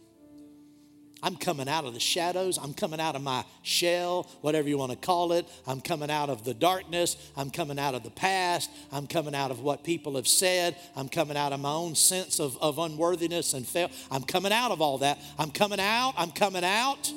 I'm 1.23 1.37
coming 1.37 1.69
out 1.69 1.85
of 1.85 1.95
the 1.95 2.01
shadows. 2.01 2.59
I'm 2.59 2.75
coming 2.75 3.01
out 3.01 3.17
of 3.17 3.23
my 3.23 3.45
shell, 3.63 4.31
whatever 4.43 4.69
you 4.69 4.77
want 4.79 4.93
to 4.93 4.99
call 4.99 5.33
it. 5.33 5.47
I'm 5.67 5.81
coming 5.81 6.11
out 6.11 6.29
of 6.29 6.45
the 6.45 6.55
darkness. 6.55 7.17
I'm 7.37 7.51
coming 7.51 7.79
out 7.79 7.95
of 7.95 8.03
the 8.05 8.11
past. 8.11 8.71
I'm 8.93 9.07
coming 9.07 9.35
out 9.35 9.51
of 9.51 9.61
what 9.61 9.83
people 9.83 10.17
have 10.17 10.29
said. 10.29 10.77
I'm 10.95 11.09
coming 11.09 11.37
out 11.37 11.53
of 11.53 11.61
my 11.61 11.73
own 11.73 11.95
sense 11.95 12.39
of, 12.39 12.57
of 12.59 12.79
unworthiness 12.79 13.55
and 13.55 13.67
fail. 13.67 13.91
I'm 14.11 14.23
coming 14.23 14.53
out 14.53 14.71
of 14.71 14.83
all 14.83 14.99
that. 14.99 15.19
I'm 15.39 15.51
coming 15.51 15.81
out. 15.81 16.15
I'm 16.17 16.31
coming 16.31 16.65
out 16.65 17.11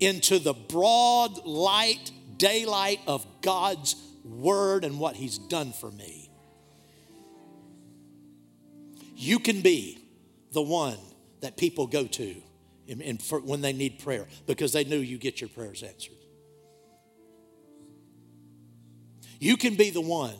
into 0.00 0.38
the 0.38 0.52
broad 0.52 1.46
light 1.46 2.10
daylight 2.38 3.00
of 3.06 3.26
God's 3.40 3.96
word 4.24 4.84
and 4.84 4.98
what 4.98 5.16
He's 5.16 5.38
done 5.38 5.72
for 5.72 5.90
me. 5.90 6.30
You 9.14 9.38
can 9.38 9.62
be 9.62 9.98
the 10.52 10.62
one 10.62 10.98
that 11.40 11.56
people 11.56 11.86
go 11.86 12.06
to 12.06 12.36
in, 12.86 13.00
in 13.00 13.18
when 13.44 13.60
they 13.60 13.72
need 13.72 13.98
prayer 13.98 14.26
because 14.46 14.72
they 14.72 14.84
knew 14.84 14.98
you 14.98 15.18
get 15.18 15.40
your 15.40 15.48
prayers 15.48 15.82
answered. 15.82 16.12
You 19.38 19.56
can 19.56 19.74
be 19.74 19.90
the 19.90 20.00
one 20.00 20.34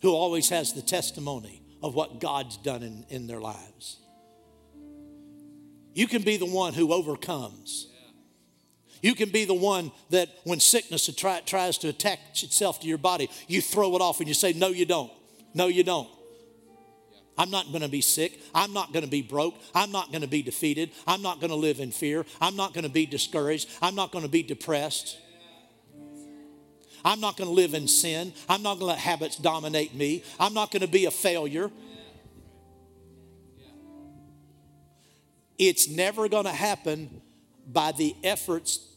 who 0.00 0.12
always 0.12 0.48
has 0.48 0.72
the 0.72 0.82
testimony 0.82 1.62
of 1.82 1.94
what 1.94 2.20
God's 2.20 2.56
done 2.56 2.82
in, 2.82 3.04
in 3.08 3.26
their 3.26 3.40
lives. 3.40 3.98
You 5.94 6.06
can 6.06 6.22
be 6.22 6.36
the 6.36 6.46
one 6.46 6.72
who 6.74 6.92
overcomes 6.92 7.88
you 9.02 9.14
can 9.16 9.28
be 9.28 9.44
the 9.44 9.52
one 9.52 9.90
that 10.10 10.28
when 10.44 10.60
sickness 10.60 11.12
try, 11.16 11.40
tries 11.40 11.76
to 11.78 11.88
attach 11.88 12.44
itself 12.44 12.80
to 12.80 12.86
your 12.86 12.98
body, 12.98 13.28
you 13.48 13.60
throw 13.60 13.94
it 13.96 14.00
off 14.00 14.20
and 14.20 14.28
you 14.28 14.34
say, 14.34 14.52
No, 14.54 14.68
you 14.68 14.86
don't. 14.86 15.12
No, 15.52 15.66
you 15.66 15.84
don't. 15.84 16.08
I'm 17.36 17.50
not 17.50 17.66
going 17.68 17.82
to 17.82 17.88
be 17.88 18.00
sick. 18.00 18.38
I'm 18.54 18.72
not 18.72 18.92
going 18.92 19.04
to 19.04 19.10
be 19.10 19.22
broke. 19.22 19.56
I'm 19.74 19.90
not 19.90 20.10
going 20.12 20.22
to 20.22 20.28
be 20.28 20.42
defeated. 20.42 20.90
I'm 21.06 21.22
not 21.22 21.40
going 21.40 21.50
to 21.50 21.56
live 21.56 21.80
in 21.80 21.90
fear. 21.90 22.24
I'm 22.40 22.56
not 22.56 22.74
going 22.74 22.84
to 22.84 22.90
be 22.90 23.04
discouraged. 23.04 23.68
I'm 23.82 23.94
not 23.94 24.12
going 24.12 24.24
to 24.24 24.30
be 24.30 24.42
depressed. 24.42 25.18
I'm 27.04 27.20
not 27.20 27.36
going 27.36 27.48
to 27.48 27.54
live 27.54 27.74
in 27.74 27.88
sin. 27.88 28.32
I'm 28.48 28.62
not 28.62 28.74
going 28.74 28.80
to 28.80 28.86
let 28.86 28.98
habits 28.98 29.36
dominate 29.36 29.94
me. 29.94 30.22
I'm 30.38 30.54
not 30.54 30.70
going 30.70 30.82
to 30.82 30.88
be 30.88 31.06
a 31.06 31.10
failure. 31.10 31.70
It's 35.58 35.88
never 35.88 36.28
going 36.28 36.44
to 36.44 36.50
happen 36.50 37.22
by 37.66 37.92
the 37.92 38.14
efforts 38.22 38.91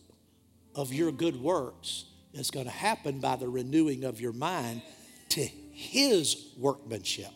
of 0.75 0.93
your 0.93 1.11
good 1.11 1.35
works 1.41 2.05
is 2.33 2.51
going 2.51 2.65
to 2.65 2.71
happen 2.71 3.19
by 3.19 3.35
the 3.37 3.47
renewing 3.47 4.03
of 4.03 4.19
your 4.19 4.33
mind 4.33 4.81
to 5.29 5.41
his 5.71 6.53
workmanship. 6.57 7.31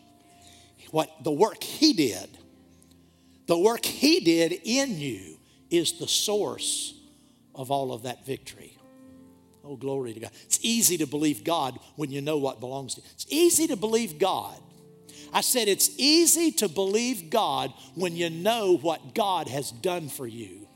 What 0.90 1.24
the 1.24 1.32
work 1.32 1.62
he 1.62 1.92
did, 1.92 2.28
the 3.46 3.58
work 3.58 3.84
he 3.84 4.20
did 4.20 4.52
in 4.64 4.98
you 4.98 5.38
is 5.70 5.98
the 5.98 6.08
source 6.08 6.94
of 7.54 7.70
all 7.70 7.92
of 7.92 8.02
that 8.02 8.26
victory. 8.26 8.76
Oh, 9.64 9.76
glory 9.76 10.14
to 10.14 10.20
God. 10.20 10.30
It's 10.44 10.58
easy 10.62 10.98
to 10.98 11.06
believe 11.06 11.44
God 11.44 11.78
when 11.96 12.10
you 12.10 12.20
know 12.20 12.38
what 12.38 12.60
belongs 12.60 12.94
to 12.94 13.02
you. 13.02 13.06
It's 13.12 13.26
easy 13.28 13.66
to 13.68 13.76
believe 13.76 14.18
God. 14.18 14.56
I 15.32 15.42
said 15.42 15.68
it's 15.68 15.90
easy 15.96 16.50
to 16.52 16.68
believe 16.68 17.30
God 17.30 17.72
when 17.94 18.16
you 18.16 18.30
know 18.30 18.76
what 18.78 19.14
God 19.14 19.48
has 19.48 19.70
done 19.70 20.08
for 20.08 20.26
you 20.26 20.66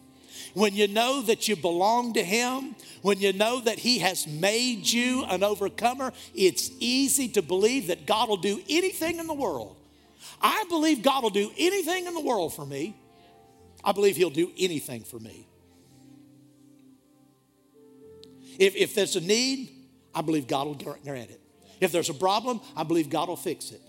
when 0.55 0.75
you 0.75 0.89
know 0.89 1.21
that 1.23 1.49
you 1.49 1.57
belong 1.57 2.15
to 2.15 2.23
Him, 2.23 2.77
when 3.03 3.19
you 3.19 3.33
know 3.33 3.61
that 3.61 3.79
He 3.79 3.99
has 3.99 4.27
made 4.27 4.89
you 4.89 5.25
an 5.25 5.43
overcomer, 5.43 6.13
it's 6.35 6.71
easy 6.79 7.29
to 7.31 7.43
believe 7.43 7.89
that 7.89 8.07
God 8.07 8.29
will 8.29 8.37
do 8.37 8.61
anything 8.69 9.19
in 9.19 9.27
the 9.27 9.35
world. 9.35 9.77
I 10.41 10.65
believe 10.69 11.03
God 11.03 11.23
will 11.23 11.31
do 11.31 11.51
anything 11.59 12.07
in 12.07 12.15
the 12.15 12.21
world 12.21 12.55
for 12.55 12.65
me. 12.65 12.97
I 13.83 13.93
believe 13.93 14.17
He'll 14.17 14.31
do 14.31 14.51
anything 14.57 15.03
for 15.03 15.19
me. 15.19 15.47
If, 18.59 18.77
if 18.77 18.95
there's 18.95 19.17
a 19.17 19.21
need, 19.21 19.71
I 20.15 20.23
believe 20.23 20.47
God 20.47 20.67
will 20.67 20.75
grant 20.75 21.31
it. 21.31 21.41
If 21.81 21.91
there's 21.91 22.09
a 22.09 22.15
problem, 22.15 22.61
I 22.77 22.85
believe 22.85 23.11
God 23.11 23.29
will 23.29 23.37
fix 23.37 23.73
it. 23.73 23.81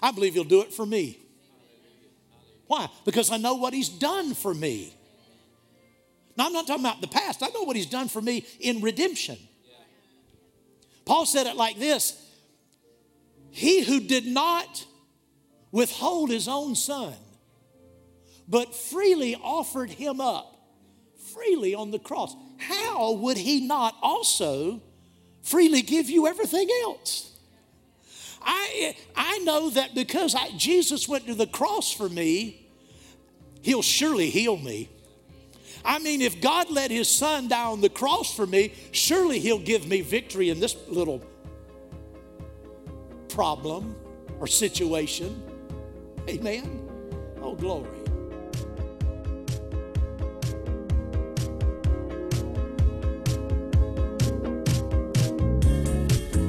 I 0.00 0.12
believe 0.12 0.34
He'll 0.34 0.44
do 0.44 0.62
it 0.62 0.72
for 0.72 0.86
me. 0.86 1.18
Why? 2.68 2.88
Because 3.04 3.30
I 3.30 3.36
know 3.36 3.54
what 3.54 3.74
He's 3.74 3.88
done 3.88 4.34
for 4.34 4.54
me. 4.54 4.94
Now, 6.36 6.46
I'm 6.46 6.52
not 6.52 6.66
talking 6.66 6.84
about 6.84 7.00
the 7.00 7.08
past, 7.08 7.42
I 7.42 7.48
know 7.48 7.62
what 7.62 7.76
He's 7.76 7.86
done 7.86 8.08
for 8.08 8.20
me 8.20 8.46
in 8.60 8.80
redemption. 8.80 9.38
Paul 11.04 11.26
said 11.26 11.46
it 11.46 11.56
like 11.56 11.78
this 11.78 12.20
He 13.50 13.82
who 13.82 14.00
did 14.00 14.26
not 14.26 14.86
withhold 15.70 16.30
His 16.30 16.48
own 16.48 16.74
Son, 16.74 17.14
but 18.48 18.74
freely 18.74 19.36
offered 19.36 19.90
Him 19.90 20.20
up 20.20 20.54
freely 21.34 21.74
on 21.74 21.90
the 21.90 21.98
cross, 21.98 22.34
how 22.58 23.12
would 23.12 23.36
He 23.36 23.66
not 23.66 23.96
also 24.02 24.80
freely 25.42 25.82
give 25.82 26.08
you 26.08 26.26
everything 26.26 26.68
else? 26.84 27.32
I, 28.40 28.96
I 29.16 29.38
know 29.38 29.70
that 29.70 29.94
because 29.94 30.34
I, 30.34 30.50
Jesus 30.56 31.08
went 31.08 31.26
to 31.26 31.34
the 31.34 31.46
cross 31.46 31.92
for 31.92 32.08
me, 32.08 32.68
He'll 33.62 33.82
surely 33.82 34.30
heal 34.30 34.56
me. 34.56 34.90
I 35.84 35.98
mean, 35.98 36.22
if 36.22 36.40
God 36.40 36.70
let 36.70 36.90
His 36.90 37.08
Son 37.08 37.48
die 37.48 37.64
on 37.64 37.80
the 37.80 37.88
cross 37.88 38.34
for 38.34 38.46
me, 38.46 38.72
surely 38.92 39.38
He'll 39.38 39.58
give 39.58 39.86
me 39.86 40.00
victory 40.00 40.50
in 40.50 40.60
this 40.60 40.76
little 40.88 41.22
problem 43.28 43.94
or 44.40 44.46
situation. 44.46 45.42
Amen. 46.28 46.88
Oh, 47.42 47.54
glory. 47.54 48.03